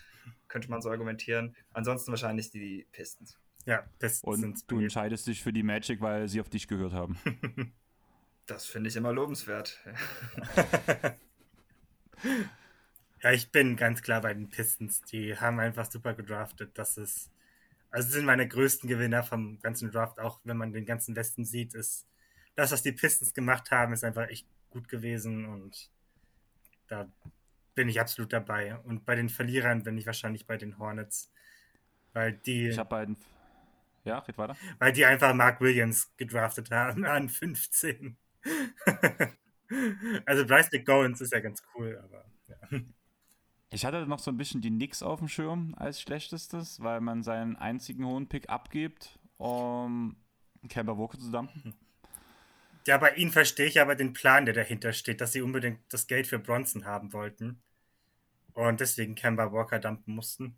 [0.55, 1.57] könnte man so argumentieren.
[1.73, 3.37] Ansonsten wahrscheinlich die Pistons.
[3.67, 4.45] Ja, Pistons.
[4.45, 7.19] Und du entscheidest dich für die Magic, weil sie auf dich gehört haben.
[8.47, 9.81] Das finde ich immer lobenswert.
[13.23, 15.01] ja, ich bin ganz klar bei den Pistons.
[15.01, 16.73] Die haben einfach super gedraftet.
[16.75, 17.31] Das ist
[17.91, 21.75] also sind meine größten Gewinner vom ganzen Draft, auch wenn man den ganzen Westen sieht,
[21.75, 22.07] ist
[22.55, 25.91] das, was die Pistons gemacht haben, ist einfach echt gut gewesen und
[26.89, 27.09] da
[27.75, 28.77] bin ich absolut dabei.
[28.79, 31.33] Und bei den Verlierern bin ich wahrscheinlich bei den Hornets,
[32.13, 32.69] weil die.
[32.69, 33.17] Ich habe beiden.
[34.05, 34.57] Ja, red weiter.
[34.79, 38.17] Weil die einfach Mark Williams gedraftet haben an 15.
[40.27, 42.81] also Bryce McGowens ist ja ganz cool, aber ja.
[43.71, 47.23] Ich hatte noch so ein bisschen die Knicks auf dem Schirm als schlechtestes, weil man
[47.23, 50.17] seinen einzigen hohen Pick abgibt, um
[50.69, 51.75] Kemba Walker zu dumpen.
[52.87, 56.07] Ja, bei ihnen verstehe ich aber den Plan, der dahinter steht, dass sie unbedingt das
[56.07, 57.64] Geld für Bronson haben wollten
[58.55, 60.57] und deswegen Kemba Walker dumpen mussten.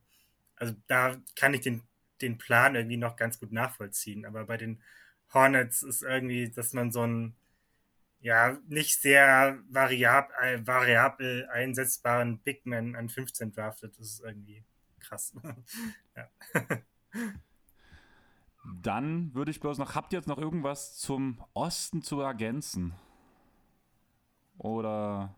[0.56, 1.82] Also da kann ich den,
[2.20, 4.82] den Plan irgendwie noch ganz gut nachvollziehen, aber bei den
[5.34, 7.34] Hornets ist irgendwie, dass man so ein
[8.20, 13.98] ja, nicht sehr variab, äh, variabel einsetzbaren Big Man an 15 draftet.
[13.98, 14.64] Das ist irgendwie
[14.98, 15.34] krass.
[16.16, 16.28] ja.
[18.82, 22.94] Dann würde ich bloß noch, habt ihr jetzt noch irgendwas zum Osten zu ergänzen?
[24.58, 25.36] Oder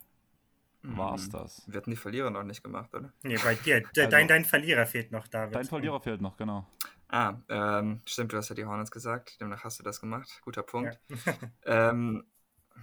[0.82, 1.30] war es hm.
[1.32, 1.62] das?
[1.66, 3.12] Wir hatten die Verlierer noch nicht gemacht, oder?
[3.22, 3.82] Nee, bei dir.
[3.96, 5.54] also, dein, dein Verlierer fehlt noch, David.
[5.54, 6.66] Dein Verlierer fehlt noch, genau.
[7.08, 9.40] Ah, ähm, stimmt, du hast ja die Hornets gesagt.
[9.40, 10.40] Demnach hast du das gemacht.
[10.42, 11.00] Guter Punkt.
[11.08, 11.34] Ja.
[11.90, 12.24] ähm,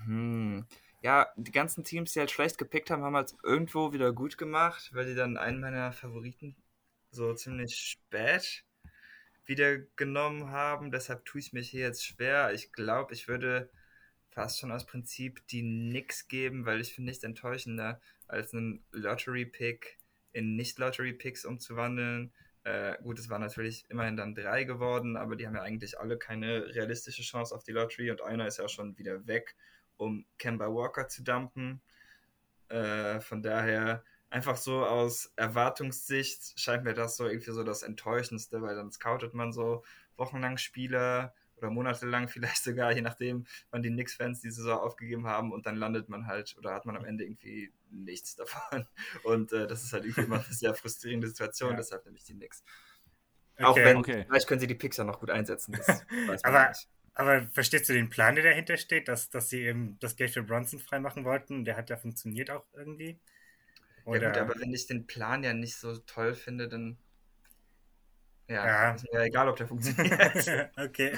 [0.06, 0.66] hm.
[1.02, 4.90] Ja, die ganzen Teams, die halt schlecht gepickt haben, haben halt irgendwo wieder gut gemacht,
[4.94, 6.56] weil die dann einen meiner Favoriten
[7.12, 8.66] so ziemlich spät
[9.46, 10.92] wieder genommen haben.
[10.92, 12.54] Deshalb tue ich mich hier jetzt schwer.
[12.54, 13.70] Ich glaube, ich würde
[14.36, 19.98] fast schon aus Prinzip die Nix geben, weil ich finde nichts enttäuschender, als einen Lottery-Pick
[20.34, 22.34] in Nicht-Lottery-Picks umzuwandeln.
[22.66, 26.18] Äh, gut, es waren natürlich immerhin dann drei geworden, aber die haben ja eigentlich alle
[26.18, 29.56] keine realistische Chance auf die Lottery und einer ist ja schon wieder weg
[29.98, 31.82] um Kemba Walker zu dumpen.
[32.68, 38.62] Äh, von daher einfach so aus Erwartungssicht scheint mir das so irgendwie so das Enttäuschendste,
[38.62, 39.84] weil dann scoutet man so
[40.18, 45.52] wochenlang Spieler oder monatelang vielleicht sogar, je nachdem, wann die Knicks-Fans die Saison aufgegeben haben
[45.52, 48.86] und dann landet man halt oder hat man am Ende irgendwie nichts davon.
[49.24, 51.78] Und äh, das ist halt irgendwie immer eine sehr frustrierende Situation, ja.
[51.78, 52.64] deshalb nehme ich die Knicks.
[53.58, 53.64] Okay.
[53.64, 54.26] Auch wenn, okay.
[54.28, 55.78] vielleicht können sie die ja noch gut einsetzen.
[56.44, 56.90] Aber nicht.
[57.14, 60.44] Aber verstehst du den Plan, der dahinter steht, dass, dass sie eben das Geld für
[60.44, 61.64] Bronson freimachen wollten?
[61.64, 63.18] Der hat ja funktioniert auch irgendwie.
[64.04, 64.22] Oder?
[64.22, 66.98] Ja gut, aber wenn ich den Plan ja nicht so toll finde, dann
[68.48, 68.92] ja, ja.
[68.92, 70.72] ist mir egal, ob der funktioniert.
[70.78, 71.14] okay.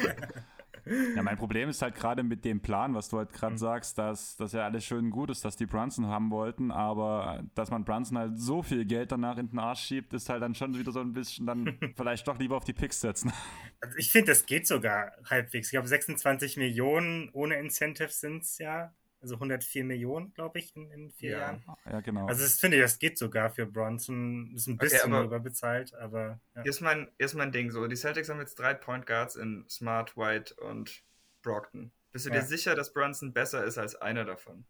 [1.15, 3.57] Ja, mein Problem ist halt gerade mit dem Plan, was du halt gerade mhm.
[3.57, 7.69] sagst, dass das ja alles schön gut ist, dass die Brunson haben wollten, aber dass
[7.69, 10.77] man Brunson halt so viel Geld danach in den Arsch schiebt, ist halt dann schon
[10.77, 13.33] wieder so ein bisschen dann vielleicht doch lieber auf die Picks setzen.
[13.81, 15.67] Also ich finde, das geht sogar halbwegs.
[15.67, 18.93] Ich glaube, 26 Millionen ohne Incentives sind es ja.
[19.19, 21.38] Also 104 Millionen, glaube ich, in, in vier ja.
[21.39, 21.65] Jahren.
[21.85, 22.27] Ja, genau.
[22.27, 24.53] Also das finde ich, das geht sogar für Bronson.
[24.56, 26.39] Ist ein bisschen okay, überbezahlt, aber.
[26.56, 26.61] Ja.
[26.61, 27.88] Hier, ist mein, ist mein Ding so.
[27.88, 31.03] Die Celtics haben jetzt drei Point Guards in Smart, White und
[31.41, 31.91] Brockton.
[32.11, 32.35] Bist du ja.
[32.39, 34.65] dir sicher, dass Bronson besser ist als einer davon?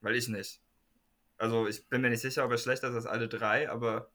[0.00, 0.60] Weil ich nicht.
[1.36, 4.10] Also ich bin mir nicht sicher, ob er schlechter ist als alle drei, aber.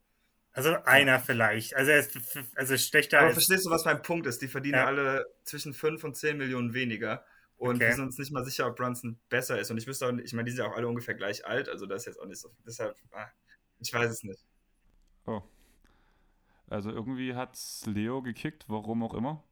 [0.51, 1.75] Also einer vielleicht.
[1.75, 2.17] Also er ist
[2.55, 3.35] also schlechter aber als.
[3.35, 4.41] verstehst du, was mein Punkt ist?
[4.41, 4.85] Die verdienen ja.
[4.85, 7.25] alle zwischen 5 und 10 Millionen weniger.
[7.57, 7.87] Und okay.
[7.87, 9.71] wir sind uns nicht mal sicher, ob Brunson besser ist.
[9.71, 11.69] Und ich wüsste auch nicht, ich meine, die sind ja auch alle ungefähr gleich alt,
[11.69, 12.49] also das ist jetzt auch nicht so.
[12.65, 13.27] Deshalb, ah,
[13.79, 14.45] ich weiß es nicht.
[15.25, 15.41] Oh.
[16.67, 19.43] Also irgendwie hat Leo gekickt, warum auch immer.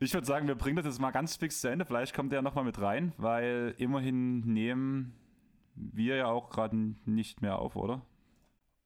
[0.00, 1.84] Ich würde sagen, wir bringen das jetzt mal ganz fix zu Ende.
[1.84, 5.14] Vielleicht kommt der nochmal mit rein, weil immerhin nehmen
[5.74, 8.02] wir ja auch gerade nicht mehr auf, oder?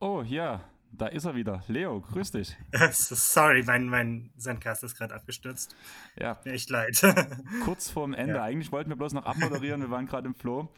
[0.01, 1.63] Oh, ja, da ist er wieder.
[1.69, 2.57] Leo, grüß dich.
[2.93, 5.75] Sorry, mein, mein Sandcast ist gerade abgestürzt.
[6.19, 6.39] Ja.
[6.45, 7.01] Mir echt leid.
[7.65, 8.37] Kurz vorm Ende.
[8.37, 8.45] Ja.
[8.45, 9.81] Eigentlich wollten wir bloß noch abmoderieren.
[9.81, 10.69] wir waren gerade im Flow.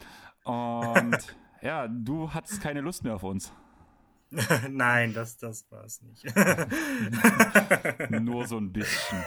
[0.43, 1.17] Und
[1.61, 3.51] ja, du hattest keine Lust mehr auf uns.
[4.69, 6.25] Nein, das, das war es nicht.
[8.09, 9.23] Nur so ein bisschen.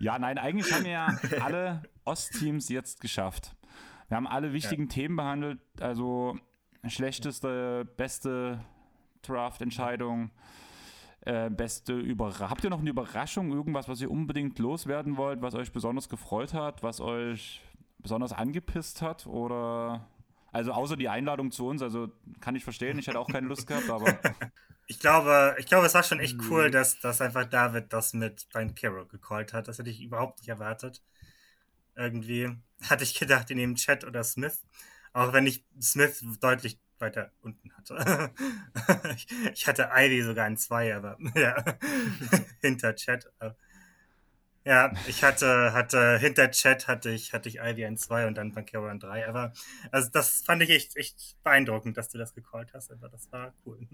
[0.00, 3.54] ja, nein, eigentlich haben wir ja alle Ostteams jetzt geschafft.
[4.08, 4.88] Wir haben alle wichtigen ja.
[4.88, 6.38] Themen behandelt, also
[6.86, 8.64] schlechteste, beste
[9.22, 10.30] Draft-Entscheidung,
[11.22, 12.50] äh, beste Überraschung.
[12.50, 16.54] Habt ihr noch eine Überraschung, irgendwas, was ihr unbedingt loswerden wollt, was euch besonders gefreut
[16.54, 17.60] hat, was euch
[17.98, 20.06] besonders angepisst hat oder
[20.52, 22.10] also außer die Einladung zu uns, also
[22.40, 24.18] kann ich verstehen, ich hätte auch keine Lust gehabt, aber.
[24.90, 28.48] Ich glaube, ich glaube, es war schon echt cool, dass, dass einfach David das mit
[28.50, 29.68] Brian Carroll gecallt hat.
[29.68, 31.02] Das hätte ich überhaupt nicht erwartet.
[31.94, 32.56] Irgendwie
[32.88, 34.64] hatte ich gedacht, in dem Chat oder Smith.
[35.12, 38.30] Auch wenn ich Smith deutlich weiter unten hatte.
[39.54, 41.62] ich hatte Ivy sogar in zwei, aber ja,
[42.60, 43.30] hinter Chat.
[44.64, 48.52] Ja, ich hatte, hatte hinter Chat hatte ich, hatte ich Ivy in 2 und dann
[48.52, 49.26] Bankero in 3.
[49.26, 49.52] Aber
[49.90, 52.92] also das fand ich echt, echt beeindruckend, dass du das gecallt hast.
[52.92, 53.86] Aber das war cool.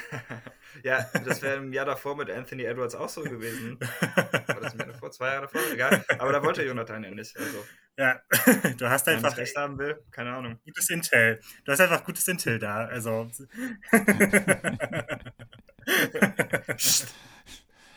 [0.82, 3.78] ja, das wäre im Jahr davor mit Anthony Edwards auch so gewesen.
[3.80, 5.10] War das im Jahr davor?
[5.10, 5.60] Zwei Jahre davor?
[5.72, 6.04] Egal.
[6.18, 7.36] Aber da wollte Jonathan ja nicht.
[7.36, 7.64] Also.
[7.98, 8.20] Ja,
[8.76, 9.36] du hast einfach.
[9.36, 10.58] Wenn ich recht haben will, keine Ahnung.
[10.64, 11.40] Gutes Intel.
[11.64, 12.86] Du hast einfach gutes Intel da.
[12.86, 13.30] Also.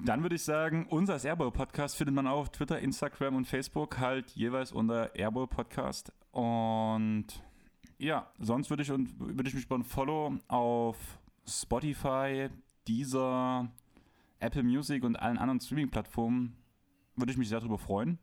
[0.04, 3.98] Dann würde ich sagen, unser Airball Podcast findet man auch auf Twitter, Instagram und Facebook
[3.98, 6.12] halt jeweils unter Airball Podcast.
[6.30, 7.26] Und
[7.98, 10.96] ja, sonst würde ich, würde ich mich über ein Follow auf
[11.46, 12.48] Spotify,
[12.86, 13.68] Deezer,
[14.38, 16.56] Apple Music und allen anderen Streaming-Plattformen
[17.16, 18.18] würde ich mich sehr darüber freuen.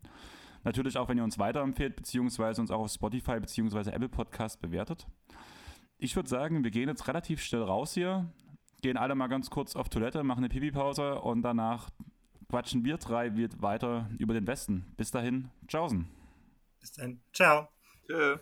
[0.63, 5.05] Natürlich auch, wenn ihr uns weiterempfehlt, beziehungsweise uns auch auf Spotify beziehungsweise Apple Podcast bewertet.
[5.97, 8.25] Ich würde sagen, wir gehen jetzt relativ schnell raus hier
[8.85, 11.89] gehen alle mal ganz kurz auf Toilette, machen eine Pipi-Pause und danach
[12.49, 14.85] quatschen wir drei wird weiter über den Westen.
[14.95, 16.07] Bis dahin, tschaußen.
[16.79, 17.67] Bis dann, ciao.
[18.05, 18.37] Tschö.